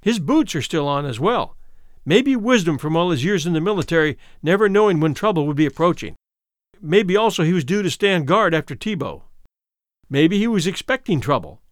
His 0.00 0.18
boots 0.18 0.54
are 0.54 0.62
still 0.62 0.88
on 0.88 1.06
as 1.06 1.20
well. 1.20 1.56
Maybe 2.04 2.36
wisdom 2.36 2.76
from 2.76 2.96
all 2.96 3.10
his 3.10 3.24
years 3.24 3.46
in 3.46 3.54
the 3.54 3.60
military, 3.60 4.18
never 4.42 4.68
knowing 4.68 5.00
when 5.00 5.14
trouble 5.14 5.46
would 5.46 5.56
be 5.56 5.66
approaching. 5.66 6.16
Maybe 6.86 7.16
also 7.16 7.44
he 7.44 7.54
was 7.54 7.64
due 7.64 7.82
to 7.82 7.88
stand 7.88 8.26
guard 8.26 8.54
after 8.54 8.74
Thibeaux. 8.74 9.22
Maybe 10.10 10.38
he 10.38 10.46
was 10.46 10.66
expecting 10.66 11.18
trouble. 11.18 11.62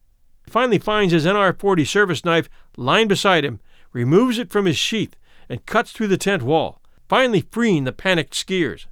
He 0.46 0.50
finally 0.50 0.78
finds 0.78 1.12
his 1.12 1.26
NR 1.26 1.58
40 1.58 1.84
service 1.84 2.24
knife 2.24 2.48
lying 2.78 3.08
beside 3.08 3.44
him, 3.44 3.60
removes 3.92 4.38
it 4.38 4.50
from 4.50 4.64
his 4.64 4.78
sheath, 4.78 5.14
and 5.50 5.66
cuts 5.66 5.92
through 5.92 6.08
the 6.08 6.16
tent 6.16 6.42
wall, 6.42 6.80
finally 7.10 7.42
freeing 7.50 7.84
the 7.84 7.92
panicked 7.92 8.32
skiers. 8.32 8.86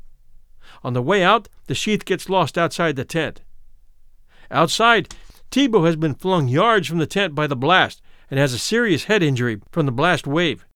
On 0.85 0.93
the 0.93 1.01
way 1.01 1.25
out, 1.25 1.49
the 1.69 1.75
sheath 1.75 2.05
gets 2.05 2.29
lost 2.29 2.59
outside 2.59 2.97
the 2.97 3.05
tent. 3.07 3.41
Outside, 4.51 5.15
Thibeaux 5.51 5.87
has 5.87 5.97
been 5.97 6.15
flung 6.15 6.49
yards 6.49 6.87
from 6.87 6.99
the 6.99 7.07
tent 7.07 7.35
by 7.35 7.47
the 7.47 7.57
blast 7.57 8.03
and 8.31 8.39
has 8.39 8.53
a 8.53 8.59
serious 8.59 9.05
head 9.05 9.23
injury 9.23 9.63
from 9.73 9.87
the 9.87 9.93
blast 9.93 10.27
wave. 10.27 10.67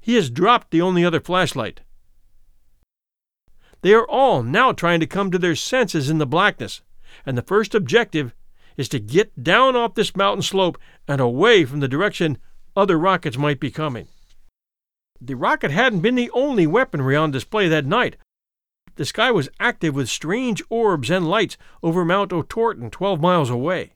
He 0.00 0.16
has 0.16 0.28
dropped 0.28 0.70
the 0.70 0.82
only 0.82 1.02
other 1.02 1.20
flashlight. 1.20 1.80
They 3.84 3.92
are 3.92 4.08
all 4.08 4.42
now 4.42 4.72
trying 4.72 5.00
to 5.00 5.06
come 5.06 5.30
to 5.30 5.38
their 5.38 5.54
senses 5.54 6.08
in 6.08 6.16
the 6.16 6.24
blackness, 6.24 6.80
and 7.26 7.36
the 7.36 7.42
first 7.42 7.74
objective 7.74 8.34
is 8.78 8.88
to 8.88 8.98
get 8.98 9.44
down 9.44 9.76
off 9.76 9.92
this 9.92 10.16
mountain 10.16 10.40
slope 10.40 10.78
and 11.06 11.20
away 11.20 11.66
from 11.66 11.80
the 11.80 11.86
direction 11.86 12.38
other 12.74 12.98
rockets 12.98 13.36
might 13.36 13.60
be 13.60 13.70
coming. 13.70 14.08
The 15.20 15.34
rocket 15.34 15.70
hadn't 15.70 16.00
been 16.00 16.14
the 16.14 16.30
only 16.30 16.66
weaponry 16.66 17.14
on 17.14 17.30
display 17.30 17.68
that 17.68 17.84
night. 17.84 18.16
The 18.94 19.04
sky 19.04 19.30
was 19.30 19.50
active 19.60 19.94
with 19.94 20.08
strange 20.08 20.62
orbs 20.70 21.10
and 21.10 21.28
lights 21.28 21.58
over 21.82 22.06
Mount 22.06 22.30
Otorten, 22.30 22.90
12 22.90 23.20
miles 23.20 23.50
away. 23.50 23.92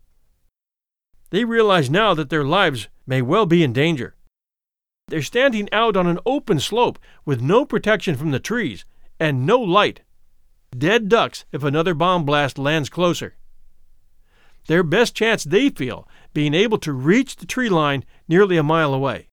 They 1.30 1.46
realize 1.46 1.88
now 1.88 2.12
that 2.12 2.28
their 2.28 2.44
lives 2.44 2.88
may 3.06 3.22
well 3.22 3.46
be 3.46 3.64
in 3.64 3.72
danger. 3.72 4.16
They're 5.06 5.22
standing 5.22 5.66
out 5.72 5.96
on 5.96 6.06
an 6.06 6.18
open 6.26 6.60
slope 6.60 6.98
with 7.24 7.40
no 7.40 7.64
protection 7.64 8.16
from 8.16 8.32
the 8.32 8.38
trees 8.38 8.84
and 9.18 9.46
no 9.46 9.58
light. 9.58 10.02
Dead 10.76 11.08
ducks 11.08 11.44
if 11.52 11.62
another 11.62 11.94
bomb 11.94 12.24
blast 12.24 12.58
lands 12.58 12.88
closer. 12.88 13.36
Their 14.66 14.82
best 14.82 15.14
chance, 15.14 15.44
they 15.44 15.70
feel, 15.70 16.06
being 16.34 16.52
able 16.52 16.78
to 16.78 16.92
reach 16.92 17.36
the 17.36 17.46
tree 17.46 17.70
line 17.70 18.04
nearly 18.28 18.56
a 18.56 18.62
mile 18.62 18.92
away. 18.92 19.28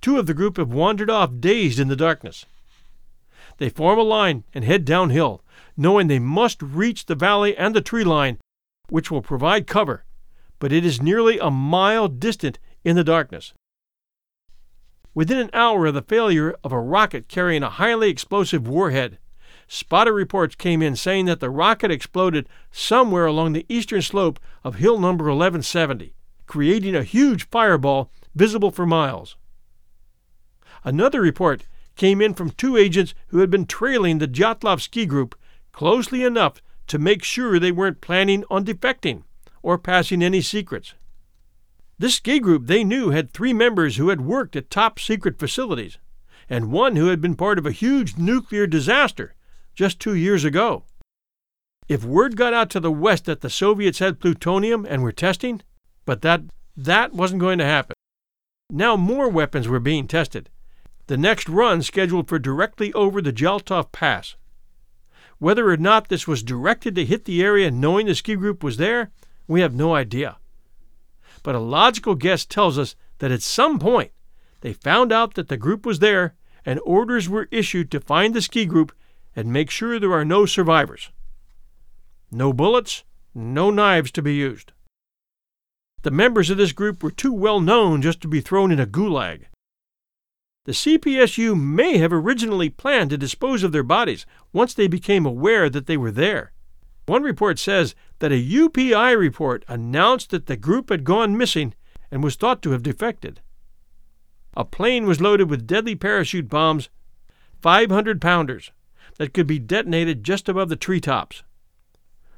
Two 0.00 0.18
of 0.18 0.26
the 0.26 0.34
group 0.34 0.56
have 0.58 0.72
wandered 0.72 1.10
off 1.10 1.30
dazed 1.40 1.78
in 1.78 1.88
the 1.88 1.96
darkness. 1.96 2.46
They 3.56 3.68
form 3.68 3.98
a 3.98 4.02
line 4.02 4.44
and 4.54 4.64
head 4.64 4.84
downhill, 4.84 5.42
knowing 5.76 6.06
they 6.06 6.18
must 6.18 6.62
reach 6.62 7.06
the 7.06 7.14
valley 7.14 7.56
and 7.56 7.74
the 7.74 7.80
tree 7.80 8.04
line, 8.04 8.38
which 8.88 9.10
will 9.10 9.22
provide 9.22 9.66
cover, 9.66 10.04
but 10.58 10.72
it 10.72 10.84
is 10.84 11.02
nearly 11.02 11.38
a 11.38 11.50
mile 11.50 12.08
distant 12.08 12.58
in 12.84 12.96
the 12.96 13.04
darkness. 13.04 13.54
Within 15.12 15.38
an 15.38 15.50
hour 15.52 15.86
of 15.86 15.94
the 15.94 16.02
failure 16.02 16.54
of 16.62 16.70
a 16.70 16.78
rocket 16.78 17.26
carrying 17.26 17.64
a 17.64 17.70
highly 17.70 18.08
explosive 18.08 18.68
warhead, 18.68 19.18
spotter 19.66 20.12
reports 20.12 20.54
came 20.54 20.82
in 20.82 20.94
saying 20.94 21.26
that 21.26 21.40
the 21.40 21.50
rocket 21.50 21.90
exploded 21.90 22.48
somewhere 22.70 23.26
along 23.26 23.52
the 23.52 23.66
eastern 23.68 24.02
slope 24.02 24.38
of 24.62 24.76
hill 24.76 25.00
number 25.00 25.24
1170, 25.24 26.14
creating 26.46 26.94
a 26.94 27.02
huge 27.02 27.48
fireball 27.48 28.10
visible 28.36 28.70
for 28.70 28.86
miles. 28.86 29.36
Another 30.84 31.20
report 31.20 31.66
came 31.96 32.20
in 32.20 32.32
from 32.32 32.50
two 32.50 32.76
agents 32.76 33.12
who 33.28 33.38
had 33.38 33.50
been 33.50 33.66
trailing 33.66 34.18
the 34.18 34.28
Dyatlov 34.28 34.80
ski 34.80 35.06
group 35.06 35.36
closely 35.72 36.22
enough 36.22 36.62
to 36.86 36.98
make 36.98 37.24
sure 37.24 37.58
they 37.58 37.72
weren't 37.72 38.00
planning 38.00 38.44
on 38.48 38.64
defecting 38.64 39.24
or 39.60 39.76
passing 39.76 40.22
any 40.22 40.40
secrets. 40.40 40.94
This 42.00 42.14
ski 42.14 42.40
group 42.40 42.66
they 42.66 42.82
knew 42.82 43.10
had 43.10 43.30
three 43.30 43.52
members 43.52 43.96
who 43.96 44.08
had 44.08 44.22
worked 44.22 44.56
at 44.56 44.70
top 44.70 44.98
secret 44.98 45.38
facilities, 45.38 45.98
and 46.48 46.72
one 46.72 46.96
who 46.96 47.08
had 47.08 47.20
been 47.20 47.34
part 47.34 47.58
of 47.58 47.66
a 47.66 47.72
huge 47.72 48.16
nuclear 48.16 48.66
disaster 48.66 49.34
just 49.74 50.00
two 50.00 50.14
years 50.14 50.42
ago. 50.42 50.84
If 51.90 52.02
word 52.02 52.38
got 52.38 52.54
out 52.54 52.70
to 52.70 52.80
the 52.80 52.90
West 52.90 53.26
that 53.26 53.42
the 53.42 53.50
Soviets 53.50 53.98
had 53.98 54.18
plutonium 54.18 54.86
and 54.88 55.02
were 55.02 55.12
testing, 55.12 55.60
but 56.06 56.22
that 56.22 56.40
that 56.74 57.12
wasn't 57.12 57.42
going 57.42 57.58
to 57.58 57.66
happen. 57.66 57.92
Now 58.70 58.96
more 58.96 59.28
weapons 59.28 59.68
were 59.68 59.78
being 59.78 60.08
tested, 60.08 60.48
the 61.06 61.18
next 61.18 61.50
run 61.50 61.82
scheduled 61.82 62.30
for 62.30 62.38
directly 62.38 62.94
over 62.94 63.20
the 63.20 63.30
Dyatlov 63.30 63.92
Pass. 63.92 64.36
Whether 65.38 65.68
or 65.68 65.76
not 65.76 66.08
this 66.08 66.26
was 66.26 66.42
directed 66.42 66.94
to 66.94 67.04
hit 67.04 67.26
the 67.26 67.42
area 67.42 67.70
knowing 67.70 68.06
the 68.06 68.14
ski 68.14 68.36
group 68.36 68.64
was 68.64 68.78
there, 68.78 69.10
we 69.46 69.60
have 69.60 69.74
no 69.74 69.94
idea. 69.94 70.38
But 71.42 71.54
a 71.54 71.60
logical 71.60 72.14
guess 72.14 72.44
tells 72.44 72.78
us 72.78 72.96
that 73.18 73.30
at 73.30 73.42
some 73.42 73.78
point 73.78 74.12
they 74.60 74.72
found 74.72 75.12
out 75.12 75.34
that 75.34 75.48
the 75.48 75.56
group 75.56 75.86
was 75.86 76.00
there 76.00 76.34
and 76.64 76.80
orders 76.84 77.28
were 77.28 77.48
issued 77.50 77.90
to 77.90 78.00
find 78.00 78.34
the 78.34 78.42
ski 78.42 78.66
group 78.66 78.92
and 79.34 79.52
make 79.52 79.70
sure 79.70 79.98
there 79.98 80.12
are 80.12 80.24
no 80.24 80.44
survivors. 80.44 81.10
No 82.30 82.52
bullets, 82.52 83.04
no 83.34 83.70
knives 83.70 84.10
to 84.12 84.22
be 84.22 84.34
used. 84.34 84.72
The 86.02 86.10
members 86.10 86.50
of 86.50 86.56
this 86.56 86.72
group 86.72 87.02
were 87.02 87.10
too 87.10 87.32
well 87.32 87.60
known 87.60 88.02
just 88.02 88.20
to 88.22 88.28
be 88.28 88.40
thrown 88.40 88.72
in 88.72 88.80
a 88.80 88.86
gulag. 88.86 89.44
The 90.64 90.72
CPSU 90.72 91.58
may 91.58 91.98
have 91.98 92.12
originally 92.12 92.68
planned 92.68 93.10
to 93.10 93.18
dispose 93.18 93.62
of 93.62 93.72
their 93.72 93.82
bodies 93.82 94.26
once 94.52 94.74
they 94.74 94.88
became 94.88 95.26
aware 95.26 95.70
that 95.70 95.86
they 95.86 95.96
were 95.96 96.10
there. 96.10 96.52
One 97.10 97.24
report 97.24 97.58
says 97.58 97.96
that 98.20 98.30
a 98.30 98.40
UPI 98.40 99.18
report 99.18 99.64
announced 99.66 100.30
that 100.30 100.46
the 100.46 100.56
group 100.56 100.90
had 100.90 101.02
gone 101.02 101.36
missing 101.36 101.74
and 102.08 102.22
was 102.22 102.36
thought 102.36 102.62
to 102.62 102.70
have 102.70 102.84
defected. 102.84 103.40
A 104.56 104.64
plane 104.64 105.06
was 105.06 105.20
loaded 105.20 105.50
with 105.50 105.66
deadly 105.66 105.96
parachute 105.96 106.48
bombs, 106.48 106.88
500 107.62 108.20
pounders, 108.20 108.70
that 109.18 109.34
could 109.34 109.48
be 109.48 109.58
detonated 109.58 110.22
just 110.22 110.48
above 110.48 110.68
the 110.68 110.76
treetops. 110.76 111.42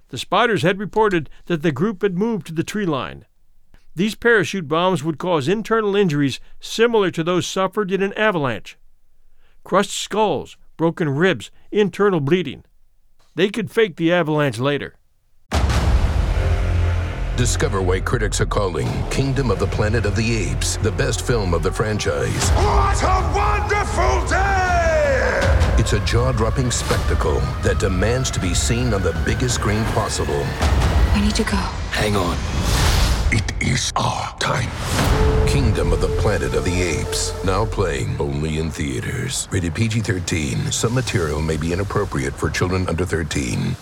The 0.09 0.17
spotters 0.17 0.63
had 0.63 0.79
reported 0.79 1.29
that 1.45 1.61
the 1.61 1.71
group 1.71 2.01
had 2.01 2.17
moved 2.17 2.47
to 2.47 2.55
the 2.55 2.65
tree 2.65 2.87
line. 2.87 3.27
These 3.95 4.15
parachute 4.15 4.69
bombs 4.69 5.05
would 5.05 5.19
cause 5.19 5.49
internal 5.49 5.95
injuries 5.95 6.41
similar 6.61 7.11
to 7.11 7.23
those 7.23 7.47
suffered 7.47 7.93
in 7.93 8.03
an 8.03 8.15
avalanche 8.15 8.79
crushed 9.65 9.93
skulls, 9.93 10.57
broken 10.79 11.11
ribs, 11.11 11.51
internal 11.71 12.21
bleeding. 12.21 12.65
They 13.35 13.49
could 13.49 13.71
fake 13.71 13.97
the 13.97 14.13
avalanche 14.13 14.59
later. 14.59 14.95
Discover 17.37 17.81
why 17.81 18.01
critics 18.01 18.41
are 18.43 18.47
calling 18.47 18.87
Kingdom 19.11 19.51
of 19.51 19.59
the 19.59 19.67
Planet 19.67 20.05
of 20.05 20.15
the 20.17 20.37
Apes 20.37 20.77
the 20.77 20.93
best 20.93 21.27
film 21.27 21.55
of 21.55 21.63
the 21.63 21.73
franchise. 21.73 22.51
What 22.51 23.03
a 23.03 23.33
wonderful 23.35 24.29
day! 24.29 25.41
It's 25.79 25.95
a 25.95 26.01
jaw 26.05 26.33
dropping 26.33 26.71
spectacle 26.71 27.41
that 27.63 27.79
demands 27.81 28.31
to 28.33 28.41
be 28.41 28.53
seen 28.53 28.93
on 28.93 29.03
the 29.03 29.19
biggest 29.25 29.55
screen 29.55 29.83
possible. 29.87 30.47
We 31.15 31.23
need 31.23 31.35
to 31.37 31.45
go. 31.45 31.57
Hang 31.91 32.17
on. 32.17 32.37
It 33.33 33.51
is 33.63 33.91
our 33.97 34.37
time. 34.39 34.69
Kingdom 35.53 35.93
of 35.93 36.01
the 36.01 36.09
Planet 36.17 36.55
of 36.55 36.65
the 36.65 36.81
Apes. 36.81 37.35
Now 37.45 37.67
playing 37.67 38.17
only 38.19 38.57
in 38.57 38.71
theaters. 38.71 39.49
Rated 39.51 39.75
PG 39.75 40.01
13. 40.01 40.73
Some 40.73 40.95
material 40.95 41.43
may 41.43 41.59
be 41.59 41.75
inappropriate 41.75 42.33
for 42.33 42.49
children 42.49 42.89
under 42.89 43.05
13. 43.05 43.77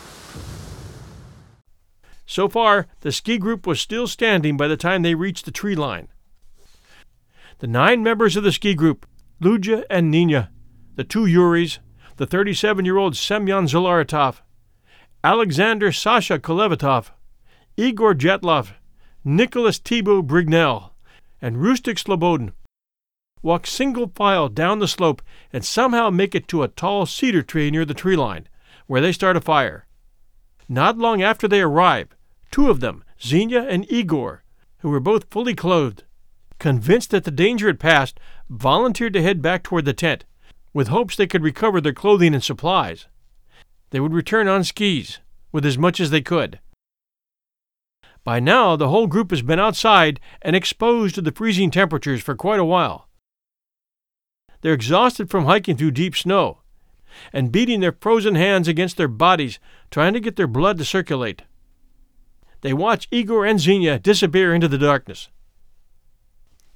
So 2.27 2.49
far, 2.49 2.89
the 3.03 3.13
ski 3.13 3.39
group 3.39 3.69
was 3.69 3.81
still 3.81 4.09
standing 4.09 4.57
by 4.57 4.67
the 4.67 4.77
time 4.77 5.03
they 5.03 5.15
reached 5.15 5.45
the 5.45 5.53
tree 5.53 5.77
line. 5.77 6.09
The 7.61 7.69
nine 7.69 8.03
members 8.03 8.35
of 8.35 8.43
the 8.43 8.51
ski 8.51 8.75
group, 8.75 9.07
Luja 9.41 9.85
and 9.89 10.11
Nina, 10.11 10.51
the 10.97 11.05
two 11.05 11.27
Yuris, 11.27 11.79
the 12.17 12.27
37 12.27 12.85
year 12.85 12.97
old 12.97 13.15
Semyon 13.15 13.67
Zolaratov, 13.67 14.41
Alexander 15.23 15.93
Sasha 15.93 16.41
Kolevatov, 16.41 17.11
Igor 17.77 18.17
Dyatlov, 18.17 18.73
Nicholas 19.23 19.79
Thibeaux 19.79 20.27
Brignolle, 20.27 20.90
and 21.41 21.57
Rustik 21.57 21.99
Slobodin, 21.99 22.53
walk 23.43 23.67
single 23.67 24.13
file 24.15 24.49
down 24.49 24.79
the 24.79 24.89
slope 24.89 25.23
and 25.53 25.65
somehow 25.65 26.11
make 26.11 26.35
it 26.35 26.49
to 26.49 26.63
a 26.63 26.69
tall 26.69 27.07
cedar 27.07 27.43
tree 27.43 27.71
near 27.71 27.85
the 27.85 27.95
tree 27.95 28.17
line, 28.17 28.49
where 28.87 29.01
they 29.01 29.13
start 29.13 29.37
a 29.37 29.41
fire. 29.41 29.87
Not 30.69 30.99
long 30.99 31.23
after 31.23 31.49
they 31.49 31.61
arrive, 31.61 32.09
two 32.51 32.71
of 32.71 32.81
them, 32.81 33.05
Xenia 33.23 33.67
and 33.67 33.91
Igor, 33.91 34.45
who 34.79 34.91
were 34.91 35.01
both 35.01 35.31
fully 35.31 35.55
clothed, 35.55 36.05
convinced 36.59 37.11
that 37.11 37.25
the 37.25 37.31
danger 37.31 37.67
had 37.67 37.81
passed, 37.81 38.21
volunteered 38.49 39.15
to 39.15 39.23
head 39.23 39.41
back 39.41 39.63
toward 39.63 39.85
the 39.85 39.93
tent, 39.93 40.25
with 40.73 40.89
hopes 40.89 41.17
they 41.17 41.27
could 41.27 41.43
recover 41.43 41.81
their 41.81 41.93
clothing 41.93 42.35
and 42.35 42.45
supplies. 42.45 43.07
They 43.91 44.01
would 44.01 44.13
return 44.13 44.47
on 44.47 44.65
skis, 44.65 45.19
with 45.53 45.67
as 45.67 45.79
much 45.79 45.99
as 45.99 46.11
they 46.11 46.21
could. 46.21 46.61
By 48.25 48.39
now, 48.41 48.77
the 48.77 48.89
whole 48.89 49.07
group 49.07 49.31
has 49.31 49.43
been 49.43 49.59
outside 49.59 50.21
and 50.43 50.55
exposed 50.55 51.15
to 51.15 51.23
the 51.23 51.33
freezing 51.33 51.71
temperatures 51.71 52.23
for 52.23 52.35
quite 52.35 52.61
a 52.61 52.65
while. 52.65 53.09
They're 54.61 54.75
exhausted 54.75 55.31
from 55.31 55.47
hiking 55.47 55.77
through 55.77 55.93
deep 55.93 56.17
snow 56.17 56.59
and 57.33 57.51
beating 57.51 57.81
their 57.81 57.97
frozen 58.01 58.35
hands 58.35 58.69
against 58.69 58.97
their 58.97 59.09
bodies, 59.09 59.59
trying 59.91 60.13
to 60.13 60.21
get 60.21 60.37
their 60.37 60.47
blood 60.47 60.79
to 60.79 60.85
circulate. 60.85 61.43
They 62.61 62.73
watch 62.73 63.09
Igor 63.11 63.47
and 63.47 63.59
Xenia 63.59 63.99
disappear 63.99 64.55
into 64.55 64.69
the 64.69 64.79
darkness. 64.79 65.29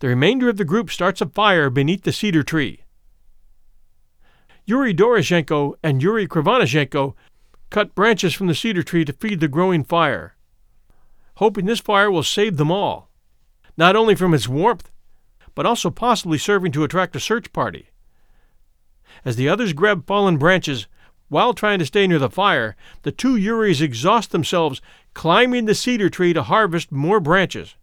The 0.01 0.09
remainder 0.09 0.49
of 0.49 0.57
the 0.57 0.64
group 0.64 0.90
starts 0.90 1.20
a 1.20 1.26
fire 1.26 1.70
beneath 1.70 2.03
the 2.03 2.12
cedar 2.12 2.42
tree. 2.42 2.80
Yuri 4.66 4.95
Doroshenko 4.95 5.74
and 5.82 6.03
Yuri 6.03 6.26
Krivonishenko 6.26 7.14
cut 7.70 7.95
branches 7.95 8.34
from 8.34 8.47
the 8.47 8.55
cedar 8.55 8.82
tree 8.82 9.05
to 9.05 9.12
feed 9.12 9.40
the 9.40 9.49
growing 9.49 9.84
fire, 9.84 10.34
hoping 11.37 11.66
this 11.66 11.80
fire 11.80 12.11
will 12.11 12.22
save 12.22 12.57
them 12.57 12.70
all, 12.70 13.11
not 13.76 13.97
only 13.97 14.14
from 14.14 14.35
its 14.35 14.49
warmth, 14.49 14.91
but 15.55 15.66
also 15.66 15.91
possibly 15.91 16.39
serving 16.39 16.72
to 16.72 16.85
attract 16.85 17.16
a 17.16 17.20
search 17.20 17.53
party. 17.53 17.91
As 19.24 19.37
the 19.37 19.49
others 19.49 19.72
grab 19.72 20.07
fallen 20.07 20.37
branches, 20.37 20.87
while 21.28 21.55
trying 21.55 21.78
to 21.78 21.87
stay 21.87 22.07
near 22.07 22.18
the 22.18 22.30
fire, 22.30 22.76
the 23.03 23.12
two 23.12 23.37
Yuris 23.37 23.80
exhaust 23.80 24.30
themselves 24.30 24.80
climbing 25.14 25.64
the 25.64 25.74
cedar 25.74 26.11
tree 26.11 26.32
to 26.32 26.43
harvest 26.43 26.93
more 26.93 27.20
branches. 27.20 27.76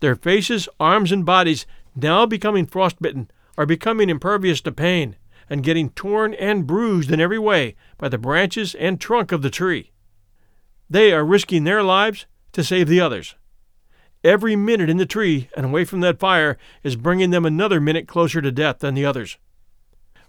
Their 0.00 0.14
faces, 0.14 0.68
arms, 0.78 1.10
and 1.10 1.24
bodies, 1.24 1.66
now 1.94 2.26
becoming 2.26 2.66
frostbitten, 2.66 3.30
are 3.58 3.66
becoming 3.66 4.10
impervious 4.10 4.60
to 4.62 4.72
pain 4.72 5.16
and 5.48 5.62
getting 5.62 5.90
torn 5.90 6.34
and 6.34 6.66
bruised 6.66 7.10
in 7.10 7.20
every 7.20 7.38
way 7.38 7.74
by 7.98 8.08
the 8.08 8.18
branches 8.18 8.74
and 8.74 9.00
trunk 9.00 9.32
of 9.32 9.42
the 9.42 9.50
tree. 9.50 9.92
They 10.88 11.12
are 11.12 11.24
risking 11.24 11.64
their 11.64 11.82
lives 11.82 12.26
to 12.56 12.64
save 12.64 12.88
the 12.88 13.00
others. 13.00 13.34
Every 14.24 14.56
minute 14.56 14.88
in 14.88 14.96
the 14.96 15.04
tree 15.04 15.50
and 15.54 15.66
away 15.66 15.84
from 15.84 16.00
that 16.00 16.18
fire 16.18 16.56
is 16.82 16.96
bringing 16.96 17.28
them 17.28 17.44
another 17.44 17.82
minute 17.82 18.08
closer 18.08 18.40
to 18.40 18.50
death 18.50 18.78
than 18.78 18.94
the 18.94 19.04
others. 19.04 19.36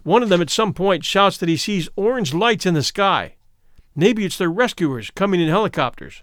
One 0.03 0.21
of 0.21 0.27
them 0.27 0.41
at 0.41 0.49
some 0.49 0.73
point 0.73 1.05
shouts 1.05 1.37
that 1.37 1.47
he 1.47 1.55
sees 1.55 1.87
orange 1.95 2.33
lights 2.33 2.65
in 2.65 2.73
the 2.73 2.83
sky. 2.83 3.35
Maybe 3.95 4.25
it's 4.25 4.37
their 4.37 4.51
rescuers 4.51 5.09
coming 5.11 5.39
in 5.39 5.47
helicopters. 5.47 6.21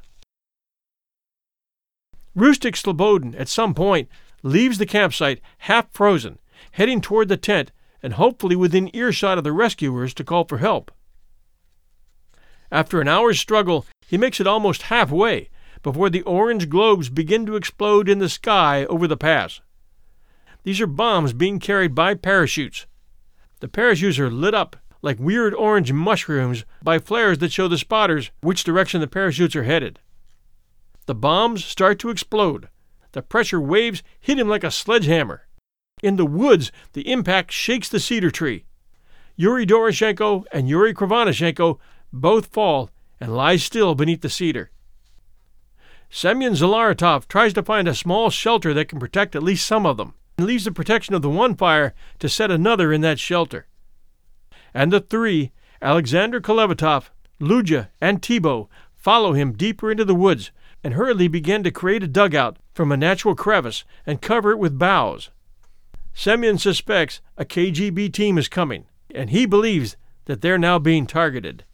Rustik 2.37 2.77
Slobodin, 2.77 3.35
at 3.41 3.49
some 3.49 3.73
point, 3.73 4.11
leaves 4.43 4.77
the 4.77 4.87
campsite 4.87 5.41
half 5.59 5.91
frozen, 5.91 6.39
heading 6.73 7.01
toward 7.01 7.29
the 7.29 7.39
tent 7.39 7.73
and 8.03 8.13
hopefully 8.13 8.57
within 8.57 8.95
earshot 8.95 9.39
of 9.39 9.45
the 9.45 9.53
rescuers 9.53 10.13
to 10.13 10.23
call 10.23 10.45
for 10.45 10.59
help. 10.59 10.91
After 12.71 13.01
an 13.01 13.09
hour's 13.09 13.41
struggle, 13.41 13.87
he 14.07 14.19
makes 14.19 14.39
it 14.39 14.47
almost 14.47 14.83
halfway 14.83 15.49
before 15.85 16.11
the 16.11 16.23
orange 16.23 16.69
globes 16.69 17.09
begin 17.09 17.47
to 17.47 17.55
explode 17.55 18.09
in 18.09 18.19
the 18.19 18.29
sky 18.29 18.85
over 18.87 19.07
the 19.07 19.17
pass. 19.17 19.61
These 20.65 20.81
are 20.81 20.89
bombs 20.89 21.33
being 21.33 21.61
carried 21.61 21.95
by 21.95 22.15
parachutes, 22.15 22.87
the 23.65 23.69
parachutes 23.69 24.19
are 24.19 24.31
lit 24.31 24.53
up 24.53 24.77
like 25.01 25.19
weird 25.19 25.55
orange 25.55 25.91
mushrooms 25.91 26.67
by 26.83 26.99
flares 26.99 27.39
that 27.39 27.51
show 27.51 27.67
the 27.67 27.79
spotters 27.79 28.31
which 28.43 28.63
direction 28.63 29.01
the 29.01 29.07
parachutes 29.07 29.57
are 29.57 29.65
headed. 29.65 30.01
The 31.07 31.15
bombs 31.15 31.65
start 31.65 31.99
to 32.01 32.11
explode. 32.11 32.69
The 33.13 33.23
pressure 33.23 33.63
waves 33.63 34.03
hit 34.21 34.39
him 34.39 34.49
like 34.49 34.65
a 34.65 34.71
sledgehammer. 34.71 35.47
In 36.03 36.17
the 36.17 36.27
woods, 36.27 36.73
the 36.93 37.11
impact 37.11 37.53
shakes 37.53 37.89
the 37.89 38.01
cedar 38.01 38.31
tree. 38.31 38.67
Yuri 39.35 39.65
Doroshenko 39.65 40.45
and 40.53 40.69
Yuri 40.69 40.93
Krivonishenko 40.93 41.79
both 42.13 42.53
fall 42.53 42.91
and 43.19 43.35
lie 43.35 43.57
still 43.57 43.95
beneath 43.95 44.21
the 44.21 44.29
cedar. 44.29 44.71
Semyon 46.17 46.53
Zolaratov 46.53 47.27
tries 47.27 47.53
to 47.55 47.63
find 47.65 47.89
a 47.89 47.95
small 47.95 48.31
shelter 48.31 48.73
that 48.73 48.87
can 48.87 49.01
protect 49.01 49.35
at 49.35 49.43
least 49.43 49.67
some 49.67 49.85
of 49.85 49.97
them 49.97 50.15
and 50.39 50.47
leaves 50.47 50.65
the 50.65 50.71
protection 50.71 51.13
of 51.13 51.23
the 51.23 51.29
one 51.29 51.57
fire 51.57 51.93
to 52.21 52.29
set 52.29 52.53
another 52.53 52.93
in 52.93 53.01
that 53.01 53.19
shelter. 53.19 53.67
And 54.73 54.93
the 54.93 55.01
three, 55.01 55.51
Alexander 55.83 56.41
Kolevatov, 56.41 57.07
Luja, 57.41 57.89
and 58.01 58.23
Thibeaux, 58.23 58.69
follow 58.95 59.33
him 59.33 59.55
deeper 59.55 59.91
into 59.91 60.05
the 60.05 60.15
woods 60.15 60.53
and 60.85 60.95
hurriedly 60.95 61.27
begin 61.27 61.65
to 61.65 61.73
create 61.73 62.05
a 62.05 62.07
dugout 62.07 62.59
from 62.73 62.93
a 62.93 62.97
natural 62.97 63.35
crevice 63.35 63.83
and 64.07 64.23
cover 64.23 64.53
it 64.53 64.61
with 64.61 64.79
boughs. 64.79 65.31
Semyon 66.13 66.59
suspects 66.59 67.23
a 67.37 67.45
KGB 67.45 68.13
team 68.13 68.39
is 68.39 68.47
coming, 68.47 68.85
and 69.13 69.31
he 69.31 69.47
believes 69.47 69.97
that 70.27 70.43
they're 70.43 70.59
now 70.59 70.79
being 70.79 71.09
targeted. 71.09 71.65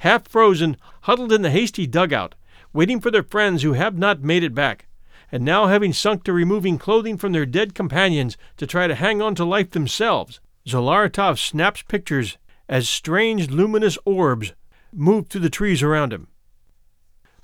Half 0.00 0.28
frozen, 0.28 0.76
huddled 1.04 1.32
in 1.32 1.40
the 1.40 1.50
hasty 1.50 1.86
dugout, 1.86 2.34
waiting 2.76 3.00
for 3.00 3.10
their 3.10 3.22
friends 3.22 3.62
who 3.62 3.72
have 3.72 3.96
not 3.96 4.22
made 4.22 4.44
it 4.44 4.54
back, 4.54 4.86
and 5.32 5.42
now 5.42 5.66
having 5.66 5.94
sunk 5.94 6.22
to 6.22 6.32
removing 6.32 6.76
clothing 6.76 7.16
from 7.16 7.32
their 7.32 7.46
dead 7.46 7.74
companions 7.74 8.36
to 8.58 8.66
try 8.66 8.86
to 8.86 8.94
hang 8.94 9.22
on 9.22 9.34
to 9.34 9.44
life 9.46 9.70
themselves, 9.70 10.40
Zolaratov 10.68 11.38
snaps 11.38 11.82
pictures 11.82 12.36
as 12.68 12.86
strange 12.86 13.48
luminous 13.48 13.96
orbs 14.04 14.52
move 14.92 15.28
through 15.28 15.40
the 15.40 15.48
trees 15.48 15.82
around 15.82 16.12
him. 16.12 16.28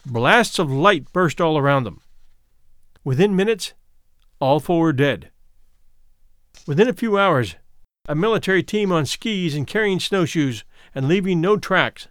Blasts 0.04 0.58
of 0.58 0.70
light 0.70 1.10
burst 1.14 1.40
all 1.40 1.56
around 1.56 1.84
them. 1.84 2.02
Within 3.02 3.34
minutes, 3.34 3.72
all 4.38 4.60
four 4.60 4.80
were 4.80 4.92
dead. 4.92 5.30
Within 6.66 6.88
a 6.88 6.92
few 6.92 7.18
hours, 7.18 7.56
a 8.06 8.14
military 8.14 8.62
team 8.62 8.92
on 8.92 9.06
skis 9.06 9.54
and 9.54 9.66
carrying 9.66 9.98
snowshoes 9.98 10.62
and 10.94 11.08
leaving 11.08 11.40
no 11.40 11.56
tracks 11.56 12.08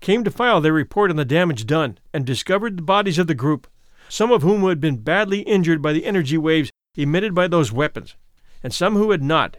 came 0.00 0.24
to 0.24 0.30
file 0.30 0.60
their 0.60 0.72
report 0.72 1.10
on 1.10 1.16
the 1.16 1.24
damage 1.24 1.66
done 1.66 1.98
and 2.12 2.24
discovered 2.24 2.76
the 2.76 2.82
bodies 2.82 3.18
of 3.18 3.26
the 3.26 3.34
group 3.34 3.66
some 4.08 4.30
of 4.30 4.42
whom 4.42 4.62
had 4.68 4.80
been 4.80 4.98
badly 4.98 5.40
injured 5.40 5.82
by 5.82 5.92
the 5.92 6.04
energy 6.04 6.38
waves 6.38 6.70
emitted 6.96 7.34
by 7.34 7.46
those 7.48 7.72
weapons, 7.72 8.14
and 8.62 8.72
some 8.72 8.94
who 8.94 9.10
had 9.10 9.22
not, 9.22 9.58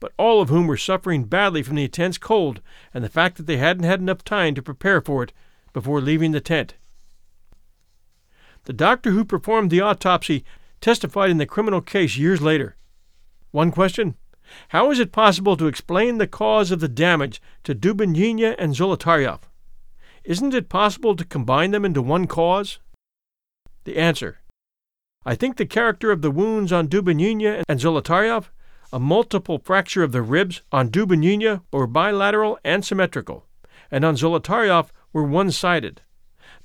but 0.00 0.12
all 0.18 0.40
of 0.40 0.48
whom 0.48 0.66
were 0.66 0.76
suffering 0.76 1.24
badly 1.24 1.62
from 1.62 1.76
the 1.76 1.84
intense 1.84 2.18
cold 2.18 2.60
and 2.92 3.04
the 3.04 3.08
fact 3.08 3.36
that 3.36 3.46
they 3.46 3.56
hadn't 3.56 3.84
had 3.84 4.00
enough 4.00 4.24
time 4.24 4.54
to 4.54 4.62
prepare 4.62 5.00
for 5.00 5.22
it 5.22 5.32
before 5.72 6.00
leaving 6.00 6.32
the 6.32 6.40
tent. 6.40 6.74
The 8.64 8.72
doctor 8.72 9.10
who 9.10 9.24
performed 9.24 9.70
the 9.70 9.80
autopsy 9.80 10.44
testified 10.80 11.30
in 11.30 11.38
the 11.38 11.46
criminal 11.46 11.80
case 11.80 12.16
years 12.16 12.42
later. 12.42 12.76
One 13.52 13.70
question 13.70 14.16
How 14.68 14.90
is 14.90 14.98
it 14.98 15.12
possible 15.12 15.56
to 15.56 15.68
explain 15.68 16.18
the 16.18 16.26
cause 16.26 16.70
of 16.70 16.80
the 16.80 16.88
damage 16.88 17.40
to 17.64 17.74
Dubinina 17.74 18.56
and 18.58 18.74
Zolotaryov? 18.74 19.40
Isn't 20.26 20.54
it 20.54 20.68
possible 20.68 21.14
to 21.14 21.24
combine 21.24 21.70
them 21.70 21.84
into 21.84 22.02
one 22.02 22.26
cause? 22.26 22.80
The 23.84 23.96
answer 23.96 24.40
I 25.24 25.36
think 25.36 25.56
the 25.56 25.66
character 25.66 26.10
of 26.10 26.20
the 26.20 26.32
wounds 26.32 26.72
on 26.72 26.88
Dubinina 26.88 27.62
and 27.68 27.78
Zolotaryov, 27.78 28.46
a 28.92 28.98
multiple 28.98 29.60
fracture 29.62 30.02
of 30.02 30.10
the 30.10 30.22
ribs 30.22 30.62
on 30.72 30.90
Dubinina 30.90 31.62
were 31.72 31.86
bilateral 31.86 32.58
and 32.64 32.84
symmetrical, 32.84 33.46
and 33.88 34.04
on 34.04 34.16
Zolotaryov 34.16 34.88
were 35.12 35.22
one 35.22 35.52
sided. 35.52 36.02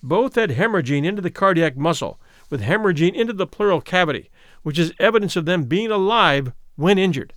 Both 0.01 0.33
had 0.33 0.49
hemorrhaging 0.49 1.05
into 1.05 1.21
the 1.21 1.29
cardiac 1.29 1.77
muscle, 1.77 2.19
with 2.49 2.63
hemorrhaging 2.63 3.13
into 3.13 3.33
the 3.33 3.45
pleural 3.45 3.79
cavity, 3.79 4.31
which 4.63 4.79
is 4.79 4.91
evidence 4.97 5.35
of 5.35 5.45
them 5.45 5.65
being 5.65 5.91
alive 5.91 6.51
when 6.77 6.97
injured, 6.97 7.33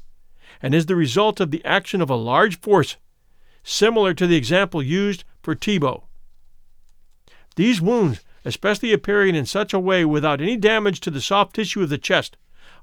and 0.63 0.75
is 0.75 0.87
the 0.87 0.97
result 0.97 1.39
of 1.39 1.51
the 1.51 1.63
action 1.67 2.01
of 2.01 2.09
a 2.09 2.17
large 2.17 2.59
force, 2.61 2.97
similar 3.63 4.15
to 4.15 4.27
the 4.27 4.37
example 4.37 4.83
used 4.83 5.25
for 5.43 5.55
Thibeaux. 5.55 6.05
These 7.57 7.81
wounds 7.81 8.21
especially 8.45 8.93
appearing 8.93 9.35
in 9.35 9.47
such 9.47 9.73
a 9.73 9.81
way 9.81 10.05
without 10.05 10.41
any 10.41 10.57
damage 10.57 11.01
to 11.01 11.11
the 11.11 11.21
soft 11.21 11.55
tissue 11.55 11.83
of 11.83 11.89
the 11.89 11.99
chest, 11.99 12.37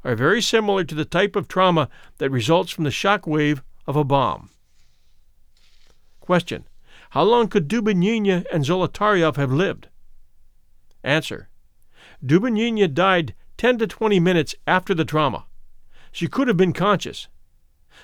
are 0.04 0.16
very 0.16 0.42
similar 0.42 0.84
to 0.84 0.96
the 0.96 1.06
type 1.06 1.36
of 1.36 1.48
trauma 1.48 1.88
that 2.18 2.32
results 2.32 2.72
from 2.72 2.84
the 2.84 2.92
shock 2.92 3.28
wave 3.28 3.62
of 3.86 3.96
a 3.96 4.04
bomb. 4.04 4.50
Question. 6.20 6.66
How 7.12 7.24
long 7.24 7.48
could 7.48 7.68
Dubinina 7.68 8.46
and 8.52 8.64
Zolotaryov 8.64 9.36
have 9.36 9.52
lived? 9.52 9.90
Answer. 11.04 11.50
Dubinina 12.26 12.92
died 12.92 13.36
10 13.58 13.80
to 13.80 13.88
20 13.88 14.20
minutes 14.20 14.56
after 14.66 14.96
the 14.96 15.06
trauma. 15.06 15.46
She 16.12 16.28
could 16.28 16.48
have 16.48 16.58
been 16.58 16.74
conscious. 16.74 17.28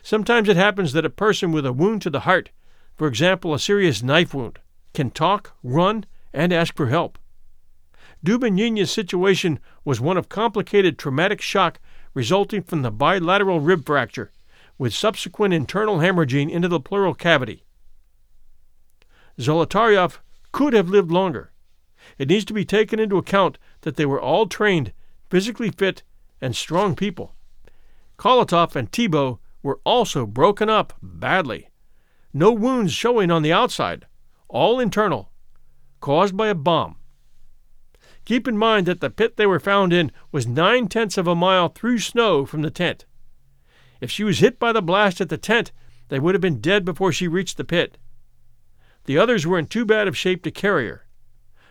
Sometimes 0.03 0.49
it 0.49 0.57
happens 0.57 0.93
that 0.93 1.05
a 1.05 1.09
person 1.09 1.51
with 1.51 1.65
a 1.65 1.74
wound 1.74 2.01
to 2.03 2.09
the 2.09 2.22
heart, 2.22 2.51
for 2.95 3.07
example, 3.07 3.53
a 3.53 3.59
serious 3.59 4.03
knife 4.03 4.34
wound, 4.34 4.59
can 4.93 5.09
talk, 5.09 5.53
run, 5.63 6.05
and 6.38 6.53
ask 6.53 6.75
for 6.75 6.85
help. 6.85 7.17
Dubinina's 8.23 8.91
situation 8.91 9.59
was 9.83 9.99
one 9.99 10.17
of 10.17 10.29
complicated 10.29 10.99
traumatic 10.99 11.41
shock 11.41 11.79
resulting 12.13 12.61
from 12.61 12.83
the 12.83 12.91
bilateral 12.91 13.59
rib 13.59 13.83
fracture, 13.88 14.31
with 14.77 14.93
subsequent 14.93 15.51
internal 15.55 15.97
hemorrhaging 15.97 16.51
into 16.51 16.67
the 16.67 16.79
pleural 16.79 17.15
cavity. 17.15 17.63
Zolotaryov 19.39 20.19
could 20.51 20.73
have 20.73 20.89
lived 20.89 21.11
longer. 21.11 21.51
It 22.19 22.29
needs 22.29 22.45
to 22.45 22.53
be 22.53 22.65
taken 22.65 22.99
into 22.99 23.17
account 23.17 23.57
that 23.81 23.95
they 23.95 24.05
were 24.05 24.21
all 24.21 24.45
trained, 24.45 24.93
physically 25.31 25.71
fit, 25.71 26.03
and 26.39 26.55
strong 26.55 26.95
people. 26.95 27.33
Koletov 28.19 28.75
and 28.75 28.91
Thibeaux 28.91 29.39
were 29.63 29.79
also 29.83 30.27
broken 30.27 30.69
up 30.69 30.93
badly. 31.01 31.71
No 32.31 32.51
wounds 32.51 32.93
showing 32.93 33.31
on 33.31 33.41
the 33.41 33.53
outside, 33.53 34.05
all 34.47 34.79
internal, 34.79 35.31
caused 36.00 36.36
by 36.36 36.48
a 36.48 36.56
bomb. 36.56 36.95
Keep 38.26 38.48
in 38.48 38.58
mind 38.58 38.86
that 38.88 39.00
the 39.00 39.10
pit 39.10 39.38
they 39.38 39.45
were 39.45 39.60
found 39.60 39.93
in 39.93 40.12
was 40.32 40.45
nine 40.45 40.88
tenths 40.88 41.18
of 41.18 41.28
a 41.28 41.36
mile 41.36 41.70
through 41.70 42.00
snow 42.00 42.45
from 42.45 42.62
the 42.62 42.70
tent. 42.70 43.06
If 44.02 44.12
she 44.12 44.24
was 44.24 44.39
hit 44.39 44.60
by 44.60 44.74
the 44.74 44.82
blast 44.82 45.22
at 45.22 45.30
the 45.30 45.38
tent, 45.38 45.72
they 46.10 46.20
would 46.20 46.36
have 46.36 46.41
been 46.41 46.62
dead 46.62 46.84
before 46.86 47.12
she 47.12 47.28
reached 47.28 47.58
the 47.58 47.64
pit. 47.64 47.98
The 49.06 49.18
others 49.18 49.48
were 49.48 49.58
in 49.58 49.68
too 49.68 49.86
bad 49.86 50.08
of 50.08 50.18
shape 50.18 50.43
to 50.43 50.52
carry 50.52 50.88
her. 50.88 51.08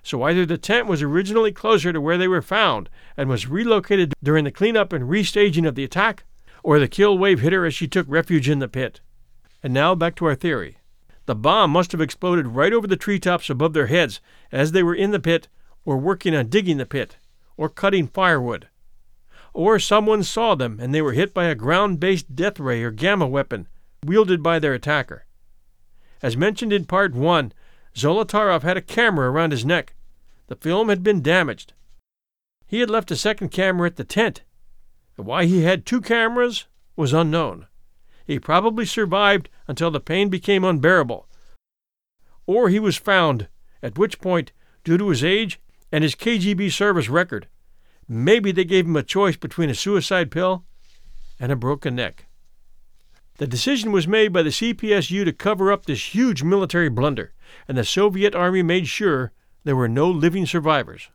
So 0.03 0.23
either 0.23 0.47
the 0.47 0.57
tent 0.57 0.87
was 0.87 1.03
originally 1.03 1.53
closer 1.53 1.93
to 1.93 2.01
where 2.01 2.17
they 2.17 2.29
were 2.29 2.41
found 2.41 2.89
and 3.17 3.29
was 3.29 3.49
relocated 3.49 4.15
during 4.23 4.45
the 4.45 4.51
cleanup 4.51 4.93
and 4.93 5.05
restaging 5.05 5.67
of 5.67 5.75
the 5.75 5.85
attack, 5.85 6.25
or 6.63 6.79
the 6.79 6.89
kill 6.89 7.19
wave 7.19 7.41
hit 7.41 7.53
her 7.53 7.67
as 7.67 7.75
she 7.75 7.87
took 7.87 8.07
refuge 8.09 8.49
in 8.49 8.61
the 8.61 8.69
pit. 8.69 9.01
And 9.63 9.75
now 9.75 9.95
back 9.95 10.15
to 10.17 10.25
our 10.27 10.35
theory. 10.35 10.79
The 11.27 11.35
bomb 11.35 11.73
must 11.73 11.93
have 11.93 12.01
exploded 12.01 12.49
right 12.49 12.73
over 12.73 12.87
the 12.87 12.97
treetops 12.97 13.51
above 13.51 13.73
their 13.73 13.89
heads 13.89 14.21
as 14.51 14.73
they 14.73 14.83
were 14.83 14.95
in 14.95 15.11
the 15.11 15.21
pit 15.21 15.49
or 15.85 15.97
working 15.97 16.35
on 16.35 16.49
digging 16.49 16.79
the 16.79 16.87
pit, 16.87 17.17
or 17.57 17.69
cutting 17.69 18.09
firewood. 18.09 18.69
Or 19.55 19.79
someone 19.79 20.23
saw 20.23 20.55
them 20.55 20.79
and 20.81 20.93
they 20.93 21.01
were 21.01 21.13
hit 21.13 21.33
by 21.33 21.45
a 21.45 21.55
ground 21.55 22.01
based 22.01 22.35
death 22.35 22.59
ray 22.59 22.83
or 22.83 22.91
gamma 22.91 23.27
weapon 23.27 23.69
wielded 24.05 24.43
by 24.43 24.59
their 24.59 24.75
attacker. 24.75 25.27
As 26.23 26.37
mentioned 26.37 26.73
in 26.73 26.85
Part 26.85 27.15
1, 27.15 27.53
Zolotarov 27.95 28.63
had 28.63 28.77
a 28.77 28.83
camera 28.83 29.31
around 29.31 29.53
his 29.53 29.65
neck. 29.65 29.95
The 30.49 30.57
film 30.57 30.89
had 30.89 31.03
been 31.03 31.23
damaged. 31.23 31.73
He 32.67 32.81
had 32.81 32.91
left 32.91 33.11
a 33.11 33.17
second 33.17 33.51
camera 33.51 33.87
at 33.87 33.97
the 33.97 34.05
tent. 34.05 34.43
Why 35.17 35.47
he 35.47 35.63
had 35.63 35.87
two 35.87 36.01
cameras 36.01 36.67
was 36.95 37.13
unknown. 37.13 37.67
He 38.27 38.39
probably 38.39 38.85
survived 38.85 39.49
until 39.69 39.91
the 39.91 40.01
pain 40.01 40.29
became 40.29 40.65
unbearable. 40.65 41.29
Or 42.47 42.69
he 42.69 42.79
was 42.79 42.97
found, 42.97 43.49
at 43.83 43.99
which 43.99 44.21
point, 44.21 44.53
due 44.85 44.99
to 44.99 45.09
his 45.09 45.23
age 45.23 45.61
and 45.93 46.03
his 46.03 46.15
KGB 46.15 46.73
service 46.73 47.09
record. 47.09 47.49
Maybe 48.09 48.53
they 48.53 48.65
gave 48.65 48.87
him 48.87 48.97
a 48.97 49.03
choice 49.03 49.37
between 49.37 49.71
a 49.71 49.75
suicide 49.75 50.31
pill 50.31 50.65
and 51.39 51.53
a 51.53 51.57
broken 51.57 51.95
neck. 51.95 52.27
The 53.39 53.47
decision 53.47 53.93
was 53.93 54.09
made 54.09 54.33
by 54.33 54.43
the 54.43 54.51
CPSU 54.51 55.25
to 55.25 55.33
cover 55.33 55.71
up 55.71 55.87
this 55.87 56.15
huge 56.15 56.43
military 56.43 56.89
blunder, 56.89 57.35
and 57.69 57.77
the 57.77 57.85
Soviet 57.85 58.35
Army 58.35 58.63
made 58.63 58.89
sure 58.89 59.33
there 59.65 59.77
were 59.77 59.89
no 59.89 60.11
living 60.11 60.47
survivors. 60.47 61.11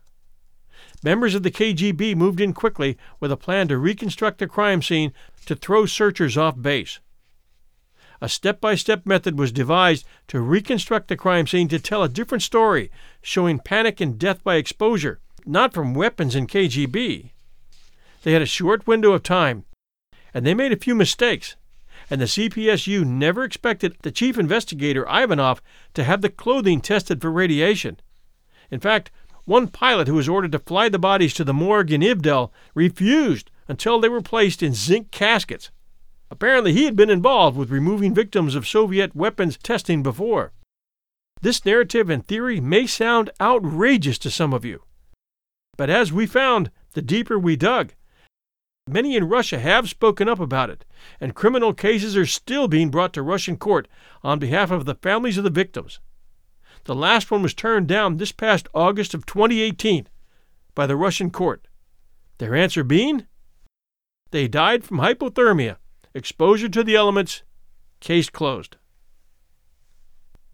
Members 1.02 1.34
of 1.34 1.42
the 1.42 1.50
KGB 1.50 2.14
moved 2.14 2.40
in 2.40 2.52
quickly 2.52 2.96
with 3.18 3.32
a 3.32 3.36
plan 3.36 3.68
to 3.68 3.78
reconstruct 3.78 4.38
the 4.38 4.46
crime 4.46 4.82
scene 4.82 5.12
to 5.46 5.56
throw 5.56 5.84
searchers 5.84 6.36
off 6.36 6.60
base. 6.60 7.00
A 8.20 8.28
step 8.28 8.60
by 8.60 8.76
step 8.76 9.04
method 9.04 9.36
was 9.36 9.50
devised 9.50 10.06
to 10.28 10.40
reconstruct 10.40 11.08
the 11.08 11.16
crime 11.16 11.48
scene 11.48 11.66
to 11.68 11.80
tell 11.80 12.04
a 12.04 12.08
different 12.08 12.42
story, 12.42 12.88
showing 13.20 13.58
panic 13.58 14.00
and 14.00 14.16
death 14.16 14.44
by 14.44 14.54
exposure, 14.54 15.18
not 15.44 15.74
from 15.74 15.92
weapons 15.92 16.36
in 16.36 16.46
KGB. 16.46 17.30
They 18.22 18.32
had 18.32 18.42
a 18.42 18.46
short 18.46 18.86
window 18.86 19.12
of 19.12 19.24
time, 19.24 19.64
and 20.32 20.46
they 20.46 20.54
made 20.54 20.72
a 20.72 20.76
few 20.76 20.94
mistakes, 20.94 21.56
and 22.08 22.20
the 22.20 22.26
CPSU 22.26 23.04
never 23.04 23.42
expected 23.42 23.96
the 24.02 24.12
chief 24.12 24.38
investigator, 24.38 25.04
Ivanov, 25.08 25.60
to 25.94 26.04
have 26.04 26.22
the 26.22 26.28
clothing 26.28 26.80
tested 26.80 27.20
for 27.20 27.32
radiation. 27.32 27.98
In 28.70 28.78
fact, 28.78 29.10
one 29.44 29.68
pilot 29.68 30.08
who 30.08 30.14
was 30.14 30.28
ordered 30.28 30.52
to 30.52 30.58
fly 30.58 30.88
the 30.88 30.98
bodies 30.98 31.34
to 31.34 31.44
the 31.44 31.54
morgue 31.54 31.92
in 31.92 32.00
Ivdel 32.00 32.50
refused 32.74 33.50
until 33.68 34.00
they 34.00 34.08
were 34.08 34.22
placed 34.22 34.62
in 34.62 34.74
zinc 34.74 35.10
caskets. 35.10 35.70
Apparently, 36.30 36.72
he 36.72 36.84
had 36.84 36.96
been 36.96 37.10
involved 37.10 37.56
with 37.56 37.70
removing 37.70 38.14
victims 38.14 38.54
of 38.54 38.66
Soviet 38.66 39.14
weapons 39.14 39.58
testing 39.58 40.02
before. 40.02 40.52
This 41.40 41.64
narrative 41.64 42.08
and 42.08 42.26
theory 42.26 42.60
may 42.60 42.86
sound 42.86 43.30
outrageous 43.40 44.18
to 44.18 44.30
some 44.30 44.54
of 44.54 44.64
you. 44.64 44.82
But 45.76 45.90
as 45.90 46.12
we 46.12 46.26
found, 46.26 46.70
the 46.92 47.02
deeper 47.02 47.38
we 47.38 47.56
dug, 47.56 47.94
many 48.88 49.16
in 49.16 49.28
Russia 49.28 49.58
have 49.58 49.88
spoken 49.88 50.28
up 50.28 50.38
about 50.38 50.70
it, 50.70 50.84
and 51.20 51.34
criminal 51.34 51.74
cases 51.74 52.16
are 52.16 52.26
still 52.26 52.68
being 52.68 52.90
brought 52.90 53.12
to 53.14 53.22
Russian 53.22 53.56
court 53.56 53.88
on 54.22 54.38
behalf 54.38 54.70
of 54.70 54.84
the 54.84 54.94
families 54.94 55.36
of 55.38 55.44
the 55.44 55.50
victims. 55.50 55.98
The 56.84 56.94
last 56.94 57.30
one 57.30 57.42
was 57.42 57.54
turned 57.54 57.86
down 57.86 58.16
this 58.16 58.32
past 58.32 58.68
August 58.74 59.14
of 59.14 59.26
2018 59.26 60.08
by 60.74 60.86
the 60.86 60.96
Russian 60.96 61.30
court. 61.30 61.68
Their 62.38 62.54
answer 62.54 62.82
being? 62.82 63.26
They 64.30 64.48
died 64.48 64.84
from 64.84 64.98
hypothermia 64.98 65.76
exposure 66.14 66.68
to 66.68 66.84
the 66.84 66.96
elements, 66.96 67.42
case 68.00 68.28
closed. 68.28 68.76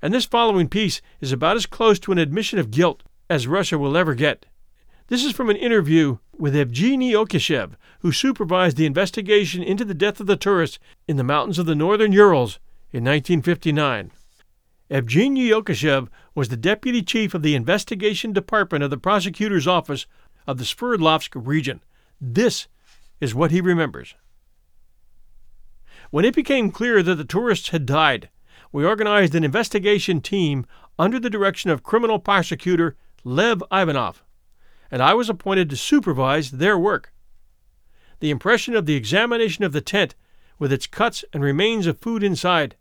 And 0.00 0.14
this 0.14 0.24
following 0.24 0.68
piece 0.68 1.00
is 1.20 1.32
about 1.32 1.56
as 1.56 1.66
close 1.66 1.98
to 2.00 2.12
an 2.12 2.18
admission 2.18 2.58
of 2.58 2.70
guilt 2.70 3.02
as 3.28 3.46
Russia 3.46 3.78
will 3.78 3.96
ever 3.96 4.14
get. 4.14 4.46
This 5.08 5.24
is 5.24 5.32
from 5.32 5.50
an 5.50 5.56
interview 5.56 6.18
with 6.36 6.54
Evgeny 6.54 7.12
Okishev, 7.12 7.72
who 8.00 8.12
supervised 8.12 8.76
the 8.76 8.86
investigation 8.86 9.62
into 9.62 9.84
the 9.84 9.94
death 9.94 10.20
of 10.20 10.26
the 10.26 10.36
tourists 10.36 10.78
in 11.08 11.16
the 11.16 11.24
mountains 11.24 11.58
of 11.58 11.66
the 11.66 11.74
northern 11.74 12.12
Urals 12.12 12.58
in 12.92 13.02
1959. 13.04 14.12
Evgeny 14.90 15.50
Okishev 15.50 16.08
was 16.34 16.48
the 16.48 16.56
deputy 16.56 17.02
chief 17.02 17.34
of 17.34 17.42
the 17.42 17.54
investigation 17.54 18.32
department 18.32 18.82
of 18.82 18.90
the 18.90 18.96
prosecutor's 18.96 19.66
office 19.66 20.06
of 20.46 20.56
the 20.56 20.64
Sverdlovsk 20.64 21.32
region. 21.34 21.82
This 22.20 22.68
is 23.20 23.34
what 23.34 23.50
he 23.50 23.60
remembers. 23.60 24.14
When 26.10 26.24
it 26.24 26.34
became 26.34 26.70
clear 26.70 27.02
that 27.02 27.16
the 27.16 27.24
tourists 27.24 27.68
had 27.68 27.84
died, 27.84 28.30
we 28.72 28.84
organized 28.84 29.34
an 29.34 29.44
investigation 29.44 30.22
team 30.22 30.64
under 30.98 31.20
the 31.20 31.30
direction 31.30 31.70
of 31.70 31.82
criminal 31.82 32.18
prosecutor 32.18 32.96
Lev 33.24 33.62
Ivanov, 33.70 34.24
and 34.90 35.02
I 35.02 35.12
was 35.12 35.28
appointed 35.28 35.68
to 35.68 35.76
supervise 35.76 36.52
their 36.52 36.78
work. 36.78 37.12
The 38.20 38.30
impression 38.30 38.74
of 38.74 38.86
the 38.86 38.96
examination 38.96 39.64
of 39.64 39.72
the 39.72 39.82
tent, 39.82 40.14
with 40.58 40.72
its 40.72 40.86
cuts 40.86 41.24
and 41.32 41.42
remains 41.42 41.86
of 41.86 41.98
food 41.98 42.22
inside, 42.22 42.74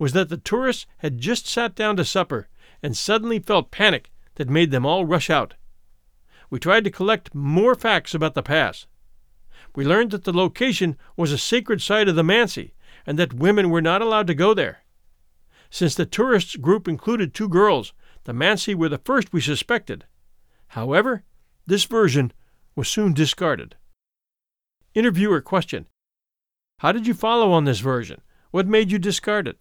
was 0.00 0.14
that 0.14 0.30
the 0.30 0.38
tourists 0.38 0.86
had 0.98 1.18
just 1.18 1.46
sat 1.46 1.74
down 1.74 1.94
to 1.94 2.04
supper 2.06 2.48
and 2.82 2.96
suddenly 2.96 3.38
felt 3.38 3.70
panic 3.70 4.10
that 4.36 4.48
made 4.48 4.70
them 4.70 4.86
all 4.86 5.04
rush 5.04 5.28
out. 5.28 5.54
We 6.48 6.58
tried 6.58 6.84
to 6.84 6.90
collect 6.90 7.34
more 7.34 7.74
facts 7.74 8.14
about 8.14 8.34
the 8.34 8.42
pass. 8.42 8.86
we 9.76 9.84
learned 9.84 10.10
that 10.12 10.24
the 10.24 10.32
location 10.32 10.96
was 11.18 11.30
a 11.30 11.38
sacred 11.38 11.82
site 11.82 12.08
of 12.08 12.16
the 12.16 12.22
Mansi 12.22 12.72
and 13.06 13.18
that 13.18 13.34
women 13.34 13.68
were 13.68 13.82
not 13.82 14.00
allowed 14.00 14.26
to 14.28 14.34
go 14.34 14.54
there. 14.54 14.84
Since 15.68 15.94
the 15.94 16.06
tourists 16.06 16.56
group 16.56 16.88
included 16.88 17.34
two 17.34 17.48
girls, 17.48 17.92
the 18.24 18.32
Mansi 18.32 18.74
were 18.74 18.88
the 18.88 18.98
first 18.98 19.34
we 19.34 19.42
suspected. 19.42 20.06
However, 20.68 21.24
this 21.66 21.84
version 21.84 22.32
was 22.74 22.88
soon 22.88 23.12
discarded. 23.12 23.76
Interviewer 24.94 25.42
question 25.42 25.88
How 26.78 26.90
did 26.90 27.06
you 27.06 27.12
follow 27.12 27.52
on 27.52 27.64
this 27.64 27.80
version? 27.80 28.22
What 28.50 28.66
made 28.66 28.90
you 28.90 28.98
discard 28.98 29.46
it? 29.46 29.58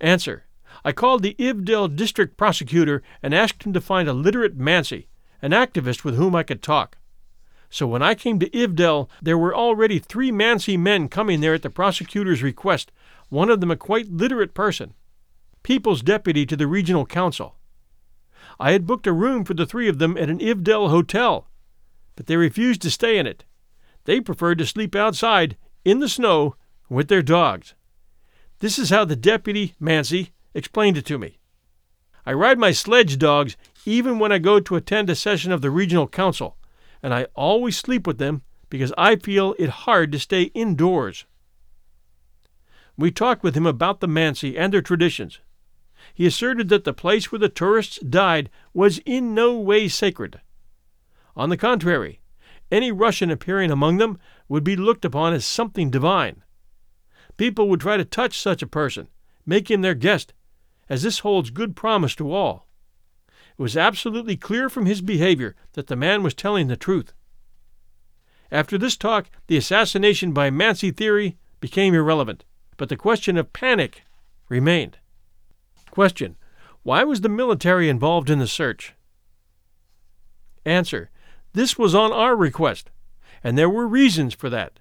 Answer 0.00 0.44
I 0.84 0.92
called 0.92 1.22
the 1.22 1.34
Ivdel 1.38 1.94
district 1.96 2.36
prosecutor 2.36 3.02
and 3.22 3.34
asked 3.34 3.64
him 3.64 3.72
to 3.72 3.80
find 3.80 4.08
a 4.08 4.12
literate 4.12 4.56
Mansi, 4.56 5.06
an 5.42 5.50
activist 5.50 6.04
with 6.04 6.16
whom 6.16 6.34
I 6.34 6.42
could 6.42 6.62
talk. 6.62 6.98
So 7.70 7.86
when 7.86 8.02
I 8.02 8.14
came 8.14 8.38
to 8.38 8.50
Ivdel, 8.50 9.08
there 9.20 9.36
were 9.36 9.54
already 9.54 9.98
three 9.98 10.30
Mansi 10.30 10.78
men 10.78 11.08
coming 11.08 11.40
there 11.40 11.54
at 11.54 11.62
the 11.62 11.70
prosecutor's 11.70 12.42
request, 12.42 12.92
one 13.28 13.50
of 13.50 13.60
them 13.60 13.70
a 13.70 13.76
quite 13.76 14.10
literate 14.10 14.54
person, 14.54 14.94
people's 15.62 16.02
deputy 16.02 16.46
to 16.46 16.56
the 16.56 16.66
regional 16.66 17.04
council. 17.04 17.56
I 18.58 18.72
had 18.72 18.86
booked 18.86 19.06
a 19.06 19.12
room 19.12 19.44
for 19.44 19.54
the 19.54 19.66
three 19.66 19.88
of 19.88 19.98
them 19.98 20.16
at 20.16 20.30
an 20.30 20.38
Ivdel 20.38 20.90
hotel, 20.90 21.48
but 22.16 22.26
they 22.26 22.36
refused 22.36 22.82
to 22.82 22.90
stay 22.90 23.18
in 23.18 23.26
it. 23.26 23.44
They 24.04 24.20
preferred 24.20 24.58
to 24.58 24.66
sleep 24.66 24.96
outside, 24.96 25.56
in 25.84 26.00
the 26.00 26.08
snow, 26.08 26.56
with 26.88 27.08
their 27.08 27.22
dogs. 27.22 27.74
This 28.60 28.78
is 28.78 28.90
how 28.90 29.04
the 29.04 29.16
deputy, 29.16 29.74
Mansi, 29.80 30.30
explained 30.54 30.96
it 30.96 31.06
to 31.06 31.18
me. 31.18 31.38
I 32.26 32.32
ride 32.32 32.58
my 32.58 32.72
sledge 32.72 33.18
dogs 33.18 33.56
even 33.86 34.18
when 34.18 34.32
I 34.32 34.38
go 34.38 34.60
to 34.60 34.76
attend 34.76 35.08
a 35.08 35.14
session 35.14 35.52
of 35.52 35.62
the 35.62 35.70
regional 35.70 36.08
council 36.08 36.56
and 37.02 37.14
I 37.14 37.26
always 37.34 37.76
sleep 37.76 38.06
with 38.06 38.18
them 38.18 38.42
because 38.68 38.92
I 38.98 39.16
feel 39.16 39.54
it 39.58 39.70
hard 39.70 40.12
to 40.12 40.18
stay 40.18 40.44
indoors. 40.54 41.24
We 42.96 43.10
talked 43.10 43.42
with 43.42 43.54
him 43.54 43.66
about 43.66 44.00
the 44.00 44.08
Mansi 44.08 44.58
and 44.58 44.72
their 44.72 44.82
traditions. 44.82 45.38
He 46.12 46.26
asserted 46.26 46.68
that 46.68 46.84
the 46.84 46.92
place 46.92 47.30
where 47.30 47.38
the 47.38 47.48
tourists 47.48 47.98
died 48.00 48.50
was 48.74 48.98
in 49.06 49.34
no 49.34 49.58
way 49.58 49.88
sacred. 49.88 50.40
On 51.36 51.48
the 51.48 51.56
contrary, 51.56 52.20
any 52.70 52.90
Russian 52.90 53.30
appearing 53.30 53.70
among 53.70 53.98
them 53.98 54.18
would 54.48 54.64
be 54.64 54.76
looked 54.76 55.04
upon 55.04 55.32
as 55.32 55.46
something 55.46 55.90
divine. 55.90 56.42
People 57.38 57.68
would 57.68 57.80
try 57.80 57.96
to 57.96 58.04
touch 58.04 58.38
such 58.38 58.62
a 58.62 58.66
person, 58.66 59.08
make 59.46 59.70
him 59.70 59.80
their 59.80 59.94
guest, 59.94 60.34
as 60.88 61.02
this 61.02 61.20
holds 61.20 61.50
good 61.50 61.74
promise 61.74 62.14
to 62.16 62.32
all. 62.32 62.66
It 63.56 63.62
was 63.62 63.76
absolutely 63.76 64.36
clear 64.36 64.68
from 64.68 64.86
his 64.86 65.00
behavior 65.00 65.54
that 65.72 65.86
the 65.86 65.96
man 65.96 66.22
was 66.22 66.34
telling 66.34 66.66
the 66.66 66.76
truth. 66.76 67.14
After 68.50 68.76
this 68.76 68.96
talk, 68.96 69.30
the 69.46 69.56
assassination 69.56 70.32
by 70.32 70.50
Mansi 70.50 70.94
theory 70.94 71.38
became 71.60 71.94
irrelevant, 71.94 72.44
but 72.76 72.88
the 72.88 72.96
question 72.96 73.36
of 73.36 73.52
panic 73.52 74.02
remained. 74.48 74.98
Question 75.90 76.36
Why 76.82 77.04
was 77.04 77.20
the 77.20 77.28
military 77.28 77.88
involved 77.88 78.30
in 78.30 78.38
the 78.38 78.46
search? 78.46 78.94
Answer. 80.64 81.10
This 81.52 81.78
was 81.78 81.94
on 81.94 82.12
our 82.12 82.34
request, 82.34 82.90
and 83.44 83.56
there 83.56 83.70
were 83.70 83.86
reasons 83.86 84.34
for 84.34 84.50
that. 84.50 84.80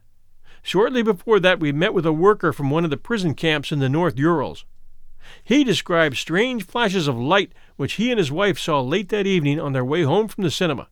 Shortly 0.68 1.02
before 1.02 1.40
that, 1.40 1.62
we 1.62 1.72
met 1.72 1.94
with 1.94 2.06
a 2.06 2.12
worker 2.12 2.52
from 2.52 2.70
one 2.70 2.84
of 2.84 2.90
the 2.90 2.98
prison 2.98 3.36
camps 3.36 3.72
in 3.72 3.80
the 3.80 3.88
North 3.88 4.20
Urals. 4.20 4.66
He 5.42 5.64
described 5.64 6.18
strange 6.18 6.66
flashes 6.66 7.08
of 7.08 7.18
light 7.18 7.54
which 7.78 7.94
he 7.94 8.12
and 8.12 8.20
his 8.20 8.34
wife 8.34 8.60
saw 8.60 8.82
late 8.82 9.08
that 9.08 9.26
evening 9.26 9.62
on 9.62 9.72
their 9.72 9.86
way 9.86 10.04
home 10.04 10.28
from 10.28 10.44
the 10.44 10.52
cinema. 10.52 10.90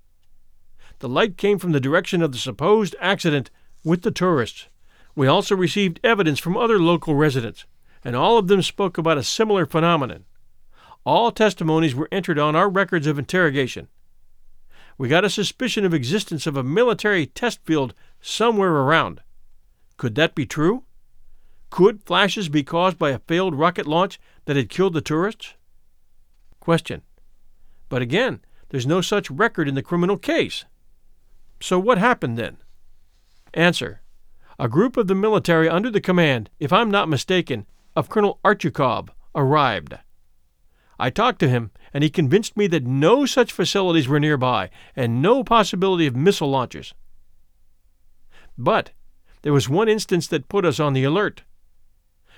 The 0.99 1.09
light 1.09 1.35
came 1.35 1.59
from 1.59 1.73
the 1.73 1.81
direction 1.81 2.21
of 2.21 2.31
the 2.31 2.37
supposed 2.37 2.95
accident 3.01 3.51
with 3.83 4.03
the 4.03 4.11
tourists. 4.11 4.69
We 5.13 5.27
also 5.27 5.57
received 5.57 5.99
evidence 6.05 6.39
from 6.39 6.55
other 6.55 6.79
local 6.79 7.15
residents, 7.15 7.65
and 8.01 8.15
all 8.15 8.37
of 8.37 8.47
them 8.47 8.61
spoke 8.61 8.97
about 8.97 9.17
a 9.17 9.23
similar 9.23 9.65
phenomenon. 9.65 10.23
All 11.03 11.33
testimonies 11.33 11.93
were 11.93 12.07
entered 12.13 12.39
on 12.39 12.55
our 12.55 12.69
records 12.69 13.07
of 13.07 13.19
interrogation. 13.19 13.89
We 14.97 15.09
got 15.09 15.25
a 15.25 15.29
suspicion 15.29 15.83
of 15.83 15.93
existence 15.93 16.47
of 16.47 16.55
a 16.55 16.63
military 16.63 17.25
test 17.25 17.59
field 17.65 17.93
somewhere 18.21 18.71
around. 18.71 19.19
Could 19.97 20.15
that 20.15 20.35
be 20.35 20.45
true? 20.45 20.83
Could 21.69 22.03
flashes 22.03 22.49
be 22.49 22.63
caused 22.63 22.97
by 22.97 23.11
a 23.11 23.19
failed 23.19 23.55
rocket 23.55 23.87
launch 23.87 24.19
that 24.45 24.55
had 24.55 24.69
killed 24.69 24.93
the 24.93 25.01
tourists? 25.01 25.55
Question. 26.59 27.01
But 27.89 28.01
again, 28.01 28.41
there's 28.69 28.87
no 28.87 29.01
such 29.01 29.29
record 29.29 29.67
in 29.67 29.75
the 29.75 29.83
criminal 29.83 30.17
case. 30.17 30.65
So 31.61 31.79
what 31.79 31.97
happened 31.97 32.37
then? 32.37 32.57
Answer. 33.53 34.01
A 34.57 34.69
group 34.69 34.97
of 34.97 35.07
the 35.07 35.15
military 35.15 35.69
under 35.69 35.89
the 35.89 36.01
command, 36.01 36.49
if 36.59 36.71
I'm 36.71 36.89
not 36.89 37.09
mistaken, 37.09 37.65
of 37.95 38.09
Colonel 38.09 38.39
Archukov 38.43 39.09
arrived. 39.33 39.95
I 40.97 41.09
talked 41.09 41.39
to 41.39 41.49
him, 41.49 41.71
and 41.93 42.03
he 42.03 42.09
convinced 42.09 42.55
me 42.55 42.67
that 42.67 42.85
no 42.85 43.25
such 43.25 43.51
facilities 43.51 44.07
were 44.07 44.19
nearby 44.19 44.69
and 44.95 45.21
no 45.21 45.43
possibility 45.43 46.07
of 46.07 46.15
missile 46.15 46.49
launches. 46.49 46.93
But 48.57 48.91
there 49.45 49.53
was 49.53 49.69
one 49.69 49.87
instance 49.87 50.25
that 50.25 50.49
put 50.49 50.65
us 50.65 50.79
on 50.79 50.93
the 50.93 51.03
alert. 51.03 51.43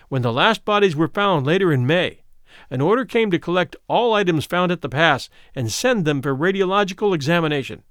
When 0.10 0.24
the 0.24 0.34
last 0.34 0.66
bodies 0.66 0.94
were 0.94 1.08
found 1.08 1.46
later 1.46 1.72
in 1.72 1.88
May, 1.88 2.24
an 2.70 2.82
order 2.82 3.06
came 3.06 3.32
to 3.32 3.40
collect 3.40 3.78
all 3.88 4.14
items 4.14 4.46
found 4.46 4.74
at 4.74 4.82
the 4.82 4.90
pass 4.90 5.30
and 5.56 5.72
send 5.72 6.04
them 6.04 6.22
for 6.22 6.36
radiological 6.36 7.16
examination. 7.16 7.84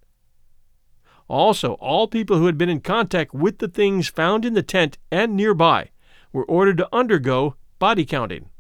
Also, 1.29 1.73
all 1.81 2.07
people 2.07 2.37
who 2.37 2.45
had 2.45 2.59
been 2.59 2.69
in 2.69 2.81
contact 2.81 3.33
with 3.33 3.57
the 3.57 3.69
things 3.69 4.07
found 4.07 4.45
in 4.45 4.53
the 4.53 4.63
tent 4.63 4.99
and 5.11 5.35
nearby 5.35 5.89
were 6.31 6.45
ordered 6.45 6.77
to 6.77 6.95
undergo 6.95 7.57
body 7.79 8.05
counting. 8.05 8.51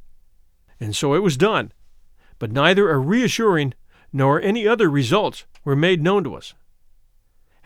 And 0.81 0.97
so 0.97 1.13
it 1.13 1.23
was 1.23 1.37
done, 1.37 1.71
but 2.39 2.51
neither 2.51 2.89
a 2.89 2.97
reassuring 2.97 3.75
nor 4.11 4.41
any 4.41 4.67
other 4.67 4.89
results 4.89 5.45
were 5.67 5.77
made 5.77 6.03
known 6.03 6.25
to 6.25 6.35
us. 6.35 6.55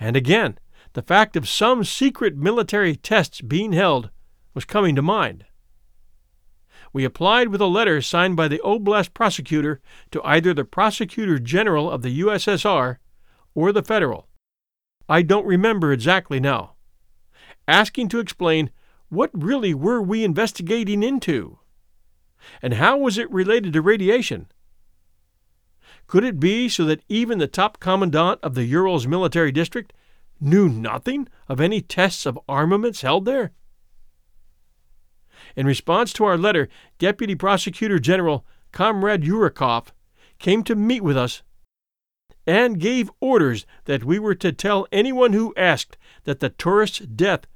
And 0.00 0.16
again, 0.16 0.58
the 0.92 1.02
fact 1.02 1.36
of 1.36 1.48
some 1.48 1.84
secret 1.84 2.36
military 2.36 2.96
tests 2.96 3.40
being 3.40 3.72
held 3.72 4.10
was 4.54 4.64
coming 4.64 4.96
to 4.96 5.02
mind. 5.02 5.44
We 6.92 7.04
applied 7.04 7.48
with 7.48 7.60
a 7.60 7.66
letter 7.66 8.02
signed 8.02 8.36
by 8.36 8.48
the 8.48 8.60
Oblast 8.64 9.14
prosecutor 9.14 9.80
to 10.10 10.20
either 10.24 10.52
the 10.52 10.64
Prosecutor 10.64 11.38
General 11.38 11.88
of 11.88 12.02
the 12.02 12.20
USSR 12.20 12.96
or 13.54 13.72
the 13.72 13.82
Federal. 13.82 14.26
I 15.08 15.22
don't 15.22 15.46
remember 15.46 15.92
exactly 15.92 16.40
now. 16.40 16.74
Asking 17.68 18.08
to 18.08 18.18
explain 18.18 18.70
what 19.08 19.30
really 19.32 19.74
were 19.74 20.02
we 20.02 20.24
investigating 20.24 21.02
into? 21.02 21.58
And 22.62 22.74
how 22.74 22.98
was 22.98 23.18
it 23.18 23.30
related 23.30 23.72
to 23.74 23.82
radiation? 23.82 24.46
Could 26.06 26.24
it 26.24 26.40
be 26.40 26.68
so 26.68 26.84
that 26.86 27.04
even 27.08 27.38
the 27.38 27.46
top 27.46 27.78
commandant 27.78 28.40
of 28.42 28.54
the 28.54 28.64
Urals 28.64 29.06
military 29.06 29.52
district 29.52 29.92
knew 30.40 30.68
nothing 30.68 31.28
of 31.48 31.60
any 31.60 31.80
tests 31.80 32.26
of 32.26 32.38
armaments 32.48 33.02
held 33.02 33.24
there? 33.24 33.52
In 35.56 35.66
response 35.66 36.12
to 36.14 36.24
our 36.24 36.38
letter, 36.38 36.68
Deputy 36.98 37.34
Prosecutor 37.34 37.98
General 37.98 38.44
Comrade 38.72 39.22
Urakov 39.22 39.88
came 40.38 40.62
to 40.64 40.74
meet 40.74 41.02
with 41.02 41.16
us 41.16 41.42
and 42.46 42.80
gave 42.80 43.10
orders 43.20 43.66
that 43.84 44.04
we 44.04 44.18
were 44.18 44.34
to 44.34 44.52
tell 44.52 44.86
anyone 44.90 45.32
who 45.32 45.54
asked 45.56 45.96
that 46.24 46.40
the 46.40 46.48
tourist's 46.48 47.00
death 47.00 47.46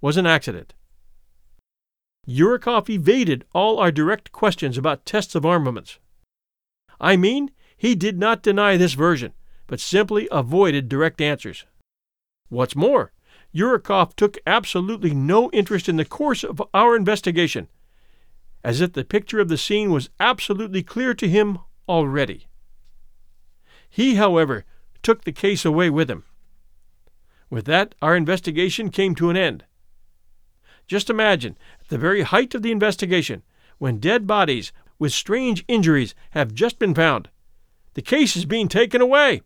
was 0.00 0.16
an 0.16 0.26
accident. 0.26 0.74
Urakov 2.28 2.88
evaded 2.90 3.44
all 3.52 3.78
our 3.78 3.90
direct 3.90 4.32
questions 4.32 4.76
about 4.76 5.06
tests 5.06 5.34
of 5.34 5.46
armaments. 5.46 5.98
I 7.00 7.16
mean, 7.16 7.50
he 7.76 7.94
did 7.94 8.18
not 8.18 8.42
deny 8.42 8.76
this 8.76 8.94
version, 8.94 9.32
but 9.66 9.80
simply 9.80 10.28
avoided 10.30 10.88
direct 10.88 11.20
answers. 11.20 11.64
What's 12.48 12.76
more, 12.76 13.12
Urakov 13.54 14.14
took 14.14 14.38
absolutely 14.46 15.14
no 15.14 15.50
interest 15.50 15.88
in 15.88 15.96
the 15.96 16.04
course 16.04 16.44
of 16.44 16.62
our 16.72 16.96
investigation, 16.96 17.68
as 18.64 18.80
if 18.80 18.92
the 18.92 19.04
picture 19.04 19.40
of 19.40 19.48
the 19.48 19.58
scene 19.58 19.90
was 19.90 20.10
absolutely 20.20 20.82
clear 20.82 21.14
to 21.14 21.28
him 21.28 21.58
already. 21.88 22.46
He, 23.88 24.16
however, 24.16 24.64
took 25.02 25.24
the 25.24 25.32
case 25.32 25.64
away 25.64 25.90
with 25.90 26.10
him. 26.10 26.24
With 27.50 27.64
that, 27.66 27.94
our 28.02 28.14
investigation 28.14 28.90
came 28.90 29.14
to 29.14 29.30
an 29.30 29.36
end. 29.36 29.64
Just 30.86 31.10
imagine, 31.10 31.56
at 31.80 31.88
the 31.88 31.98
very 31.98 32.22
height 32.22 32.54
of 32.54 32.62
the 32.62 32.72
investigation, 32.72 33.42
when 33.78 33.98
dead 33.98 34.26
bodies 34.26 34.72
with 34.98 35.12
strange 35.12 35.64
injuries 35.68 36.14
have 36.30 36.54
just 36.54 36.78
been 36.78 36.94
found, 36.94 37.30
the 37.94 38.02
case 38.02 38.36
is 38.36 38.44
being 38.44 38.68
taken 38.68 39.00
away. 39.00 39.42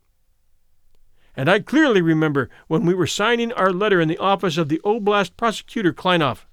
And 1.35 1.49
I 1.49 1.59
clearly 1.59 2.01
remember 2.01 2.49
when 2.67 2.85
we 2.85 2.93
were 2.93 3.07
signing 3.07 3.51
our 3.53 3.71
letter 3.71 3.99
in 3.99 4.07
the 4.07 4.17
office 4.17 4.57
of 4.57 4.69
the 4.69 4.81
Oblast 4.83 5.35
prosecutor 5.35 5.91
Klinov. 5.93 6.45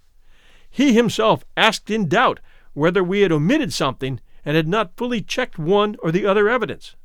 He 0.71 0.95
himself 0.95 1.45
asked 1.57 1.91
in 1.91 2.09
doubt 2.09 2.41
whether 2.73 3.05
we 3.05 3.21
had 3.21 3.33
omitted 3.33 3.73
something 3.73 4.21
and 4.45 4.57
had 4.57 4.69
not 4.69 4.97
fully 4.97 5.21
checked 5.21 5.59
one 5.59 5.97
or 6.03 6.11
the 6.11 6.25
other 6.25 6.49
evidence. 6.49 6.97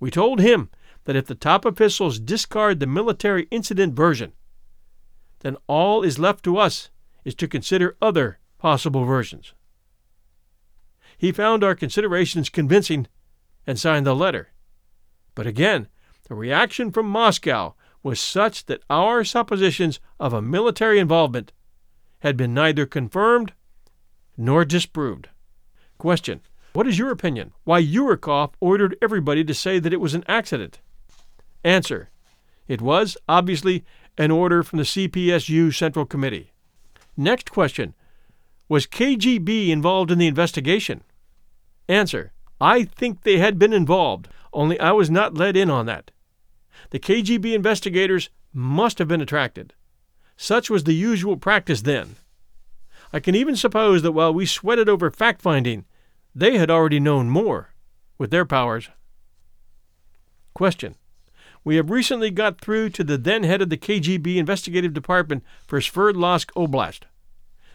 We 0.00 0.10
told 0.10 0.40
him 0.40 0.70
that 1.04 1.16
if 1.16 1.26
the 1.26 1.34
top 1.34 1.64
officials 1.64 2.18
discard 2.18 2.80
the 2.80 2.86
military 2.86 3.46
incident 3.50 3.94
version, 3.94 4.32
then 5.40 5.56
all 5.66 6.02
is 6.02 6.18
left 6.18 6.44
to 6.44 6.56
us 6.56 6.90
is 7.24 7.34
to 7.34 7.48
consider 7.48 7.96
other 8.00 8.38
possible 8.58 9.04
versions. 9.04 9.54
He 11.18 11.32
found 11.32 11.62
our 11.62 11.74
considerations 11.74 12.48
convincing 12.48 13.06
and 13.66 13.78
signed 13.78 14.06
the 14.06 14.14
letter. 14.14 14.48
But 15.34 15.46
again, 15.46 15.88
the 16.28 16.34
reaction 16.34 16.90
from 16.90 17.06
Moscow 17.06 17.74
was 18.02 18.20
such 18.20 18.66
that 18.66 18.82
our 18.88 19.24
suppositions 19.24 20.00
of 20.18 20.32
a 20.32 20.42
military 20.42 20.98
involvement 20.98 21.52
had 22.20 22.36
been 22.36 22.54
neither 22.54 22.86
confirmed 22.86 23.52
nor 24.36 24.64
disproved. 24.64 25.28
Question 25.98 26.40
What 26.72 26.86
is 26.86 26.98
your 26.98 27.10
opinion? 27.10 27.52
Why 27.64 27.82
Urakov 27.82 28.52
ordered 28.60 28.96
everybody 29.02 29.44
to 29.44 29.54
say 29.54 29.78
that 29.78 29.92
it 29.92 30.00
was 30.00 30.14
an 30.14 30.24
accident? 30.26 30.80
Answer 31.64 32.10
It 32.66 32.80
was, 32.80 33.16
obviously, 33.28 33.84
an 34.18 34.30
order 34.30 34.62
from 34.62 34.78
the 34.78 34.84
CPSU 34.84 35.74
Central 35.74 36.06
Committee. 36.06 36.52
Next 37.16 37.50
question 37.50 37.94
Was 38.68 38.86
KGB 38.86 39.68
involved 39.68 40.10
in 40.10 40.18
the 40.18 40.26
investigation? 40.26 41.02
Answer 41.88 42.32
I 42.60 42.84
think 42.84 43.22
they 43.22 43.38
had 43.38 43.58
been 43.58 43.72
involved, 43.72 44.28
only 44.52 44.78
I 44.78 44.92
was 44.92 45.10
not 45.10 45.34
let 45.34 45.56
in 45.56 45.70
on 45.70 45.86
that. 45.86 46.10
The 46.90 46.98
KGB 46.98 47.54
investigators 47.54 48.30
must 48.52 48.98
have 48.98 49.08
been 49.08 49.20
attracted. 49.20 49.72
Such 50.36 50.68
was 50.68 50.84
the 50.84 50.94
usual 50.94 51.36
practice 51.36 51.82
then. 51.82 52.16
I 53.12 53.20
can 53.20 53.34
even 53.34 53.56
suppose 53.56 54.02
that 54.02 54.12
while 54.12 54.32
we 54.32 54.46
sweated 54.46 54.88
over 54.88 55.10
fact 55.10 55.42
finding, 55.42 55.84
they 56.34 56.56
had 56.56 56.70
already 56.70 56.98
known 56.98 57.28
more, 57.28 57.74
with 58.18 58.30
their 58.30 58.46
powers. 58.46 58.88
Question. 60.54 60.96
We 61.64 61.76
have 61.76 61.90
recently 61.90 62.30
got 62.30 62.60
through 62.60 62.90
to 62.90 63.04
the 63.04 63.18
then 63.18 63.44
head 63.44 63.62
of 63.62 63.70
the 63.70 63.76
KGB 63.76 64.36
investigative 64.36 64.92
department 64.92 65.44
for 65.66 65.80
Sverdlovsk 65.80 66.50
Oblast. 66.56 67.02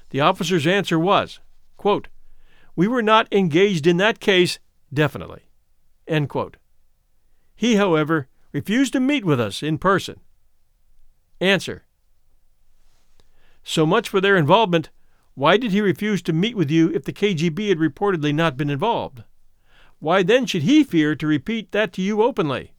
The 0.09 0.19
officer's 0.19 0.67
answer 0.67 0.99
was, 0.99 1.39
quote, 1.77 2.07
We 2.75 2.87
were 2.87 3.01
not 3.01 3.31
engaged 3.31 3.87
in 3.87 3.97
that 3.97 4.19
case 4.19 4.59
definitely. 4.93 5.43
He, 7.57 7.75
however, 7.75 8.29
refused 8.53 8.93
to 8.93 8.99
meet 9.01 9.25
with 9.25 9.41
us 9.41 9.61
in 9.61 9.79
person. 9.79 10.21
Answer. 11.41 11.83
So 13.63 13.85
much 13.85 14.07
for 14.07 14.21
their 14.21 14.37
involvement. 14.37 14.89
Why 15.33 15.57
did 15.57 15.71
he 15.71 15.81
refuse 15.81 16.21
to 16.23 16.33
meet 16.33 16.55
with 16.55 16.71
you 16.71 16.89
if 16.93 17.03
the 17.03 17.11
KGB 17.11 17.69
had 17.69 17.79
reportedly 17.79 18.33
not 18.33 18.55
been 18.57 18.69
involved? 18.69 19.23
Why 19.99 20.23
then 20.23 20.45
should 20.45 20.63
he 20.63 20.83
fear 20.83 21.15
to 21.15 21.27
repeat 21.27 21.71
that 21.71 21.91
to 21.93 22.01
you 22.01 22.21
openly? 22.21 22.73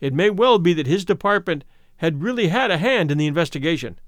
It 0.00 0.14
may 0.14 0.30
well 0.30 0.58
be 0.58 0.72
that 0.72 0.86
his 0.86 1.04
department 1.04 1.64
had 1.96 2.22
really 2.22 2.48
had 2.48 2.70
a 2.70 2.78
hand 2.78 3.10
in 3.10 3.18
the 3.18 3.26
investigation. 3.26 3.98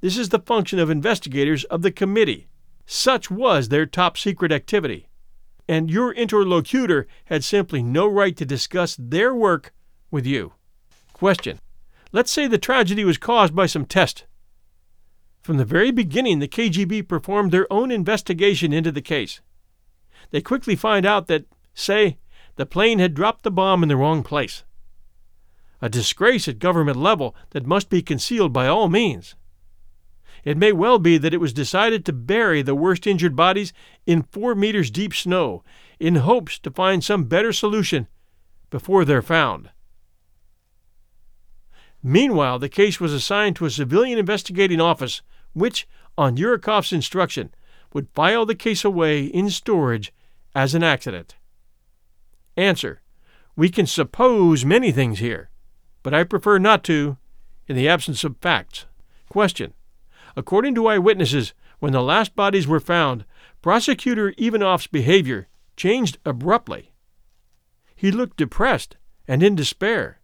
This 0.00 0.18
is 0.18 0.28
the 0.28 0.40
function 0.40 0.78
of 0.78 0.90
investigators 0.90 1.64
of 1.64 1.82
the 1.82 1.92
committee. 1.92 2.48
Such 2.84 3.30
was 3.30 3.68
their 3.68 3.86
top 3.86 4.18
secret 4.18 4.52
activity. 4.52 5.08
And 5.68 5.90
your 5.90 6.12
interlocutor 6.12 7.06
had 7.26 7.44
simply 7.44 7.82
no 7.82 8.06
right 8.06 8.36
to 8.36 8.44
discuss 8.44 8.96
their 8.98 9.34
work 9.34 9.72
with 10.10 10.26
you. 10.26 10.52
Question 11.12 11.58
Let's 12.12 12.30
say 12.30 12.46
the 12.46 12.58
tragedy 12.58 13.04
was 13.04 13.18
caused 13.18 13.54
by 13.54 13.66
some 13.66 13.86
test. 13.86 14.24
From 15.42 15.56
the 15.56 15.64
very 15.64 15.90
beginning, 15.90 16.38
the 16.38 16.48
KGB 16.48 17.08
performed 17.08 17.50
their 17.50 17.70
own 17.72 17.90
investigation 17.90 18.72
into 18.72 18.92
the 18.92 19.02
case. 19.02 19.40
They 20.30 20.40
quickly 20.40 20.76
find 20.76 21.04
out 21.04 21.26
that, 21.26 21.44
say, 21.74 22.18
the 22.56 22.66
plane 22.66 22.98
had 22.98 23.14
dropped 23.14 23.42
the 23.42 23.50
bomb 23.50 23.82
in 23.82 23.88
the 23.88 23.96
wrong 23.96 24.22
place. 24.22 24.64
A 25.82 25.88
disgrace 25.88 26.48
at 26.48 26.58
government 26.58 26.96
level 26.96 27.34
that 27.50 27.66
must 27.66 27.90
be 27.90 28.00
concealed 28.00 28.52
by 28.52 28.68
all 28.68 28.88
means. 28.88 29.34
It 30.44 30.58
may 30.58 30.72
well 30.72 30.98
be 30.98 31.16
that 31.18 31.32
it 31.32 31.40
was 31.40 31.52
decided 31.52 32.04
to 32.04 32.12
bury 32.12 32.60
the 32.60 32.74
worst 32.74 33.06
injured 33.06 33.34
bodies 33.34 33.72
in 34.06 34.22
four 34.24 34.54
meters 34.54 34.90
deep 34.90 35.14
snow 35.14 35.64
in 35.98 36.16
hopes 36.16 36.58
to 36.60 36.70
find 36.70 37.02
some 37.02 37.24
better 37.24 37.52
solution 37.52 38.06
before 38.68 39.04
they're 39.04 39.22
found. 39.22 39.70
Meanwhile, 42.02 42.58
the 42.58 42.68
case 42.68 43.00
was 43.00 43.14
assigned 43.14 43.56
to 43.56 43.64
a 43.64 43.70
civilian 43.70 44.18
investigating 44.18 44.80
office, 44.80 45.22
which, 45.54 45.88
on 46.18 46.36
Urakov's 46.36 46.92
instruction, 46.92 47.54
would 47.94 48.08
file 48.14 48.44
the 48.44 48.54
case 48.54 48.84
away 48.84 49.24
in 49.24 49.48
storage 49.48 50.12
as 50.54 50.74
an 50.74 50.82
accident. 50.82 51.36
Answer 52.56 53.00
We 53.56 53.70
can 53.70 53.86
suppose 53.86 54.64
many 54.64 54.92
things 54.92 55.20
here, 55.20 55.48
but 56.02 56.12
I 56.12 56.24
prefer 56.24 56.58
not 56.58 56.84
to 56.84 57.16
in 57.66 57.76
the 57.76 57.88
absence 57.88 58.24
of 58.24 58.36
facts. 58.42 58.84
Question 59.30 59.72
According 60.36 60.74
to 60.74 60.86
eyewitnesses, 60.86 61.54
when 61.78 61.92
the 61.92 62.02
last 62.02 62.34
bodies 62.34 62.66
were 62.66 62.80
found, 62.80 63.24
Prosecutor 63.62 64.34
Ivanov's 64.36 64.86
behavior 64.86 65.48
changed 65.76 66.18
abruptly. 66.24 66.92
He 67.94 68.10
looked 68.10 68.36
depressed 68.36 68.96
and 69.28 69.42
in 69.42 69.54
despair. 69.54 70.20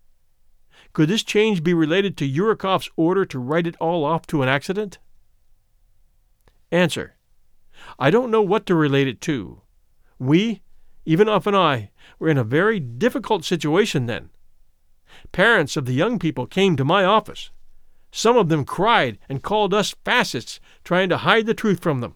Could 0.93 1.09
this 1.09 1.23
change 1.23 1.63
be 1.63 1.75
related 1.75 2.17
to 2.17 2.29
Urakov's 2.29 2.91
order 2.97 3.25
to 3.25 3.39
write 3.39 3.67
it 3.67 3.77
all 3.79 4.05
off 4.05 4.27
to 4.29 4.43
an 4.43 4.49
accident? 4.49 4.99
Answer. 6.73 7.17
I 7.99 8.11
don't 8.11 8.31
know 8.31 8.43
what 8.43 8.67
to 8.67 8.75
relate 8.75 9.09
it 9.09 9.21
to. 9.23 9.63
We, 10.19 10.63
Ivanov 11.07 11.47
and 11.47 11.57
I, 11.57 11.91
were 12.19 12.29
in 12.29 12.39
a 12.39 12.45
very 12.45 12.81
difficult 12.81 13.45
situation 13.45 14.07
then. 14.07 14.31
Parents 15.33 15.77
of 15.77 15.87
the 15.87 15.95
young 15.95 16.19
people 16.19 16.47
came 16.47 16.77
to 16.77 16.85
my 16.85 17.05
office. 17.05 17.51
Some 18.13 18.37
of 18.37 18.49
them 18.49 18.65
cried 18.65 19.19
and 19.29 19.43
called 19.43 19.73
us 19.73 19.95
fascists, 20.05 20.61
trying 20.85 21.09
to 21.11 21.19
hide 21.19 21.47
the 21.47 21.55
truth 21.55 21.81
from 21.81 22.01
them. 22.01 22.15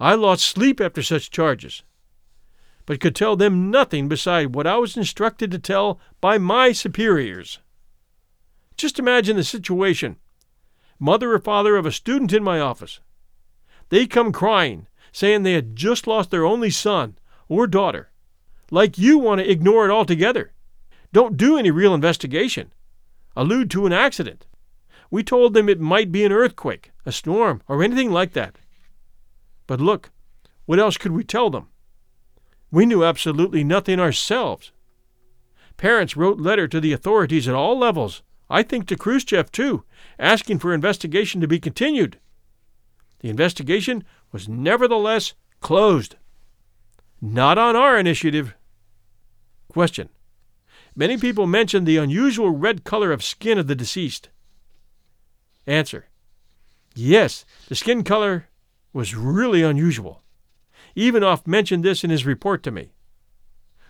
I 0.00 0.14
lost 0.14 0.44
sleep 0.44 0.80
after 0.80 1.02
such 1.02 1.30
charges, 1.30 1.82
but 2.86 3.00
could 3.00 3.16
tell 3.16 3.36
them 3.36 3.70
nothing 3.70 4.08
beside 4.08 4.54
what 4.54 4.66
I 4.66 4.76
was 4.76 4.96
instructed 4.96 5.50
to 5.50 5.58
tell 5.58 6.00
by 6.20 6.38
my 6.38 6.72
superiors. 6.72 7.58
Just 8.76 8.98
imagine 8.98 9.36
the 9.36 9.44
situation 9.44 10.16
mother 11.00 11.32
or 11.32 11.38
father 11.38 11.76
of 11.76 11.86
a 11.86 11.92
student 11.92 12.32
in 12.32 12.42
my 12.42 12.58
office. 12.58 13.00
They 13.88 14.06
come 14.06 14.32
crying, 14.32 14.88
saying 15.12 15.42
they 15.42 15.52
had 15.52 15.76
just 15.76 16.06
lost 16.06 16.30
their 16.30 16.44
only 16.44 16.70
son 16.70 17.16
or 17.48 17.66
daughter. 17.66 18.10
Like 18.70 18.98
you 18.98 19.18
want 19.18 19.40
to 19.40 19.50
ignore 19.50 19.88
it 19.88 19.92
altogether. 19.92 20.52
Don't 21.12 21.36
do 21.36 21.56
any 21.56 21.70
real 21.70 21.94
investigation. 21.94 22.72
Allude 23.36 23.70
to 23.70 23.86
an 23.86 23.92
accident. 23.92 24.46
We 25.10 25.22
told 25.22 25.54
them 25.54 25.68
it 25.68 25.80
might 25.80 26.12
be 26.12 26.24
an 26.24 26.32
earthquake, 26.32 26.92
a 27.06 27.12
storm, 27.12 27.62
or 27.66 27.82
anything 27.82 28.10
like 28.10 28.32
that. 28.34 28.56
But 29.66 29.80
look, 29.80 30.10
what 30.66 30.78
else 30.78 30.98
could 30.98 31.12
we 31.12 31.24
tell 31.24 31.50
them? 31.50 31.68
We 32.70 32.84
knew 32.84 33.04
absolutely 33.04 33.64
nothing 33.64 33.98
ourselves. 33.98 34.72
Parents 35.78 36.16
wrote 36.16 36.38
letter 36.38 36.68
to 36.68 36.80
the 36.80 36.92
authorities 36.92 37.48
at 37.48 37.54
all 37.54 37.78
levels, 37.78 38.22
I 38.50 38.62
think 38.62 38.86
to 38.88 38.96
Khrushchev 38.96 39.50
too, 39.52 39.84
asking 40.18 40.58
for 40.58 40.74
investigation 40.74 41.40
to 41.40 41.48
be 41.48 41.60
continued. 41.60 42.18
The 43.20 43.30
investigation 43.30 44.04
was 44.32 44.48
nevertheless 44.48 45.34
closed. 45.60 46.16
Not 47.20 47.58
on 47.58 47.76
our 47.76 47.98
initiative. 47.98 48.54
Question. 49.68 50.08
Many 50.94 51.16
people 51.16 51.46
mentioned 51.46 51.86
the 51.86 51.96
unusual 51.96 52.50
red 52.50 52.84
color 52.84 53.12
of 53.12 53.22
skin 53.22 53.58
of 53.58 53.66
the 53.66 53.74
deceased. 53.74 54.28
Answer. 55.68 56.06
Yes, 56.94 57.44
the 57.68 57.74
skin 57.74 58.02
color 58.02 58.48
was 58.94 59.14
really 59.14 59.62
unusual. 59.62 60.22
Ivanov 60.96 61.46
mentioned 61.46 61.84
this 61.84 62.02
in 62.02 62.08
his 62.08 62.24
report 62.24 62.62
to 62.62 62.70
me. 62.70 62.92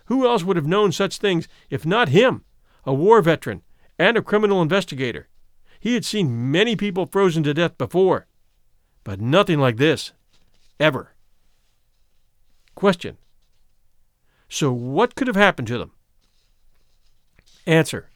Who 0.07 0.27
else 0.27 0.43
would 0.43 0.57
have 0.57 0.67
known 0.67 0.91
such 0.91 1.17
things 1.17 1.47
if 1.69 1.85
not 1.85 2.09
him, 2.09 2.43
a 2.83 2.93
war 2.93 3.21
veteran 3.21 3.61
and 3.97 4.17
a 4.17 4.21
criminal 4.21 4.61
investigator? 4.61 5.29
He 5.79 5.93
had 5.93 6.03
seen 6.03 6.51
many 6.51 6.75
people 6.75 7.05
frozen 7.05 7.43
to 7.43 7.53
death 7.53 7.77
before, 7.77 8.27
but 9.05 9.21
nothing 9.21 9.57
like 9.57 9.77
this, 9.77 10.11
ever. 10.81 11.13
Question. 12.75 13.17
So, 14.49 14.73
what 14.73 15.15
could 15.15 15.27
have 15.27 15.37
happened 15.37 15.69
to 15.69 15.77
them? 15.77 15.91
Answer. 17.65 18.09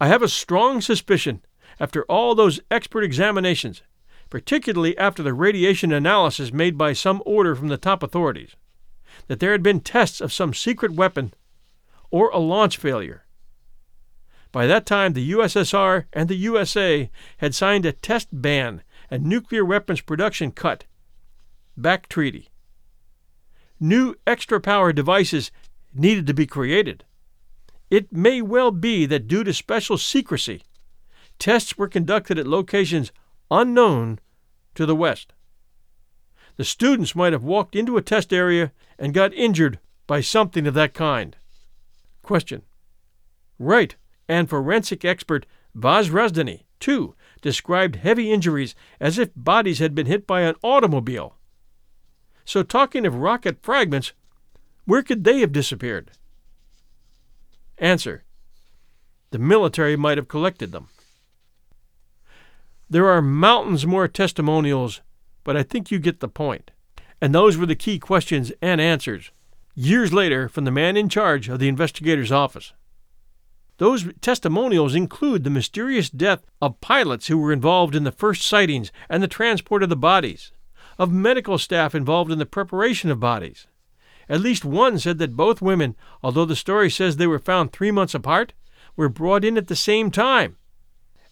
I 0.00 0.06
have 0.06 0.22
a 0.22 0.28
strong 0.28 0.80
suspicion, 0.80 1.42
after 1.80 2.04
all 2.04 2.34
those 2.34 2.60
expert 2.70 3.02
examinations, 3.04 3.82
particularly 4.30 4.96
after 4.98 5.22
the 5.22 5.34
radiation 5.34 5.92
analysis 5.92 6.52
made 6.52 6.78
by 6.78 6.92
some 6.92 7.22
order 7.24 7.54
from 7.54 7.68
the 7.68 7.76
top 7.76 8.02
authorities, 8.02 8.56
that 9.28 9.40
there 9.40 9.52
had 9.52 9.62
been 9.62 9.80
tests 9.80 10.20
of 10.20 10.32
some 10.32 10.54
secret 10.54 10.92
weapon 10.92 11.32
or 12.10 12.30
a 12.30 12.38
launch 12.38 12.76
failure. 12.76 13.24
By 14.52 14.66
that 14.66 14.86
time, 14.86 15.14
the 15.14 15.32
USSR 15.32 16.04
and 16.12 16.28
the 16.28 16.36
USA 16.36 17.10
had 17.38 17.54
signed 17.54 17.84
a 17.84 17.92
test 17.92 18.28
ban 18.30 18.82
and 19.10 19.24
nuclear 19.24 19.64
weapons 19.64 20.00
production 20.00 20.52
cut 20.52 20.84
back 21.76 22.08
treaty. 22.08 22.50
New 23.80 24.14
extra 24.26 24.60
power 24.60 24.92
devices 24.92 25.50
needed 25.92 26.26
to 26.26 26.34
be 26.34 26.46
created. 26.46 27.04
It 27.90 28.12
may 28.12 28.40
well 28.42 28.70
be 28.70 29.06
that 29.06 29.28
due 29.28 29.44
to 29.44 29.52
special 29.52 29.98
secrecy, 29.98 30.62
tests 31.38 31.76
were 31.76 31.88
conducted 31.88 32.38
at 32.38 32.46
locations 32.46 33.12
unknown 33.50 34.18
to 34.74 34.86
the 34.86 34.96
west. 34.96 35.32
The 36.56 36.64
students 36.64 37.14
might 37.14 37.32
have 37.32 37.44
walked 37.44 37.74
into 37.74 37.96
a 37.96 38.02
test 38.02 38.32
area 38.32 38.72
and 38.98 39.14
got 39.14 39.34
injured 39.34 39.78
by 40.06 40.20
something 40.20 40.66
of 40.66 40.74
that 40.74 40.94
kind. 40.94 41.36
Question. 42.22 42.62
Right, 43.58 43.96
and 44.28 44.48
forensic 44.48 45.04
expert 45.04 45.46
Vozrozhdenny, 45.76 46.62
too, 46.78 47.14
described 47.42 47.96
heavy 47.96 48.32
injuries 48.32 48.74
as 49.00 49.18
if 49.18 49.30
bodies 49.34 49.80
had 49.80 49.94
been 49.94 50.06
hit 50.06 50.26
by 50.26 50.42
an 50.42 50.54
automobile. 50.62 51.36
So, 52.44 52.62
talking 52.62 53.06
of 53.06 53.16
rocket 53.16 53.58
fragments, 53.62 54.12
where 54.84 55.02
could 55.02 55.24
they 55.24 55.40
have 55.40 55.52
disappeared? 55.52 56.12
Answer. 57.78 58.24
The 59.30 59.38
military 59.38 59.96
might 59.96 60.18
have 60.18 60.28
collected 60.28 60.72
them. 60.72 60.88
There 62.90 63.08
are 63.08 63.22
mountains 63.22 63.86
more 63.86 64.06
testimonials, 64.08 65.00
but 65.42 65.56
I 65.56 65.62
think 65.62 65.90
you 65.90 65.98
get 65.98 66.20
the 66.20 66.28
point. 66.28 66.70
And 67.20 67.34
those 67.34 67.56
were 67.56 67.66
the 67.66 67.74
key 67.74 67.98
questions 67.98 68.52
and 68.60 68.80
answers, 68.80 69.30
years 69.74 70.12
later, 70.12 70.48
from 70.48 70.64
the 70.64 70.70
man 70.70 70.96
in 70.96 71.08
charge 71.08 71.48
of 71.48 71.58
the 71.58 71.68
investigator's 71.68 72.30
office. 72.30 72.74
Those 73.78 74.12
testimonials 74.20 74.94
include 74.94 75.42
the 75.42 75.50
mysterious 75.50 76.10
death 76.10 76.44
of 76.60 76.80
pilots 76.80 77.26
who 77.26 77.38
were 77.38 77.52
involved 77.52 77.94
in 77.94 78.04
the 78.04 78.12
first 78.12 78.42
sightings 78.42 78.92
and 79.08 79.22
the 79.22 79.28
transport 79.28 79.82
of 79.82 79.88
the 79.88 79.96
bodies, 79.96 80.52
of 80.98 81.10
medical 81.10 81.58
staff 81.58 81.94
involved 81.94 82.30
in 82.30 82.38
the 82.38 82.46
preparation 82.46 83.10
of 83.10 83.18
bodies. 83.18 83.66
At 84.28 84.40
least 84.40 84.64
one 84.64 84.98
said 84.98 85.18
that 85.18 85.36
both 85.36 85.60
women, 85.60 85.96
although 86.22 86.44
the 86.44 86.54
story 86.54 86.90
says 86.90 87.16
they 87.16 87.26
were 87.26 87.38
found 87.38 87.72
three 87.72 87.90
months 87.90 88.14
apart, 88.14 88.52
were 88.96 89.08
brought 89.08 89.44
in 89.44 89.56
at 89.56 89.68
the 89.68 89.76
same 89.76 90.10
time 90.10 90.56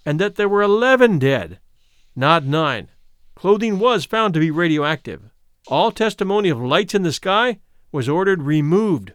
and 0.04 0.18
that 0.18 0.36
there 0.36 0.48
were 0.48 0.62
11 0.62 1.18
dead, 1.18 1.58
not 2.14 2.44
nine. 2.44 2.88
Clothing 3.34 3.78
was 3.78 4.04
found 4.04 4.34
to 4.34 4.40
be 4.40 4.50
radioactive. 4.50 5.22
All 5.68 5.90
testimony 5.90 6.48
of 6.48 6.60
lights 6.60 6.94
in 6.94 7.02
the 7.02 7.12
sky 7.12 7.60
was 7.90 8.08
ordered 8.08 8.42
removed. 8.42 9.12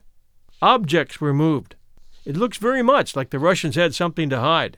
Objects 0.61 1.21
were 1.21 1.33
moved. 1.33 1.75
It 2.25 2.35
looks 2.35 2.57
very 2.57 2.81
much 2.81 3.15
like 3.15 3.29
the 3.29 3.39
Russians 3.39 3.75
had 3.75 3.93
something 3.93 4.29
to 4.29 4.39
hide. 4.39 4.77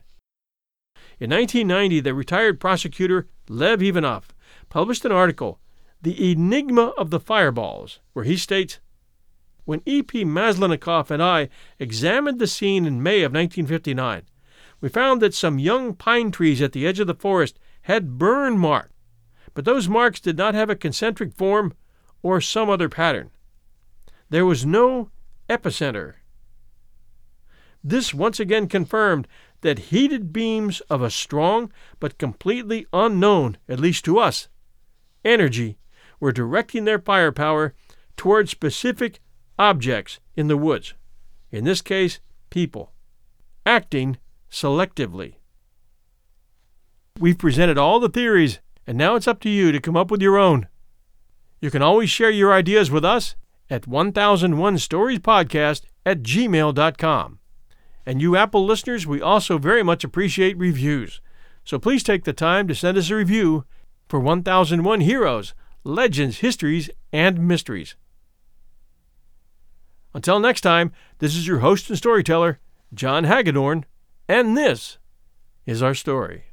In 1.20 1.32
1990, 1.32 2.00
the 2.02 2.14
retired 2.14 2.60
prosecutor 2.60 3.28
Lev 3.48 3.82
Ivanov 3.82 4.30
published 4.70 5.06
an 5.06 5.12
article, 5.12 5.60
The 6.02 6.32
Enigma 6.32 6.94
of 6.98 7.10
the 7.10 7.20
Fireballs, 7.20 8.00
where 8.14 8.26
he 8.26 8.38
states 8.38 8.80
When 9.66 9.82
E.P. 9.86 10.26
Maslenikov 10.26 11.12
and 11.12 11.22
I 11.22 11.50
examined 11.78 12.40
the 12.40 12.48
scene 12.48 12.86
in 12.86 13.04
May 13.04 13.22
of 13.24 13.34
1959, 13.34 14.24
we 14.82 14.90
found 14.90 15.22
that 15.22 15.34
some 15.34 15.60
young 15.60 15.94
pine 15.94 16.32
trees 16.32 16.62
at 16.62 16.72
the 16.72 16.88
edge 16.88 17.00
of 17.00 17.08
the 17.08 17.14
forest 17.14 17.60
had 17.84 18.18
burn 18.18 18.58
marks, 18.58 18.94
but 19.54 19.66
those 19.66 19.90
marks 19.90 20.20
did 20.20 20.38
not 20.38 20.54
have 20.54 20.70
a 20.70 20.76
concentric 20.76 21.34
form 21.34 21.74
or 22.22 22.40
some 22.40 22.70
other 22.70 22.90
pattern. 22.90 23.30
There 24.30 24.46
was 24.46 24.66
no 24.66 25.10
epicenter. 25.50 26.16
This 27.84 28.14
once 28.14 28.40
again 28.40 28.68
confirmed 28.68 29.28
that 29.62 29.80
heated 29.90 30.32
beams 30.32 30.82
of 30.82 31.02
a 31.02 31.10
strong 31.10 31.72
but 32.00 32.18
completely 32.18 32.86
unknown, 32.94 33.58
at 33.68 33.80
least 33.80 34.06
to 34.06 34.20
us, 34.20 34.48
energy 35.26 35.78
were 36.20 36.32
directing 36.32 36.86
their 36.86 37.00
firepower 37.00 37.74
toward 38.16 38.50
specific 38.50 39.20
objects 39.58 40.20
in 40.36 40.48
the 40.48 40.58
woods, 40.58 40.94
in 41.52 41.64
this 41.64 41.82
case, 41.82 42.20
people, 42.50 42.92
acting 43.66 44.18
selectively. 44.52 45.36
We've 47.20 47.38
presented 47.38 47.78
all 47.78 48.00
the 48.00 48.10
theories, 48.10 48.60
and 48.88 48.98
now 48.98 49.16
it's 49.16 49.28
up 49.28 49.40
to 49.42 49.50
you 49.50 49.72
to 49.72 49.80
come 49.80 49.98
up 49.98 50.10
with 50.10 50.22
your 50.22 50.38
own. 50.38 50.68
You 51.62 51.70
can 51.70 51.82
always 51.82 52.10
share 52.10 52.30
your 52.30 52.54
ideas 52.54 52.90
with 52.90 53.04
us 53.04 53.36
at 53.70 53.88
1001 53.88 54.78
Stories 54.78 55.20
Podcast 55.20 55.84
at 56.06 56.24
gmail.com. 56.24 57.40
And 58.06 58.22
you 58.22 58.36
Apple 58.36 58.66
listeners, 58.66 59.06
we 59.06 59.22
also 59.22 59.58
very 59.58 59.84
much 59.84 60.04
appreciate 60.04 60.58
reviews. 60.58 61.22
So 61.64 61.78
please 61.78 62.02
take 62.02 62.24
the 62.24 62.34
time 62.34 62.68
to 62.68 62.76
send 62.76 62.98
us 62.98 63.10
a 63.10 63.16
review 63.16 63.66
for 64.08 64.20
1001 64.20 65.02
Heroes, 65.02 65.54
Legends, 65.84 66.40
Histories, 66.40 66.90
and 67.14 67.48
Mysteries. 67.48 67.96
Until 70.14 70.40
next 70.40 70.62
time, 70.62 70.92
this 71.20 71.36
is 71.36 71.46
your 71.46 71.60
host 71.60 71.90
and 71.90 71.98
storyteller, 71.98 72.60
John 72.94 73.26
Hagedorn, 73.26 73.86
and 74.30 74.56
this 74.56 75.00
is 75.66 75.82
our 75.82 75.96
story. 75.96 76.49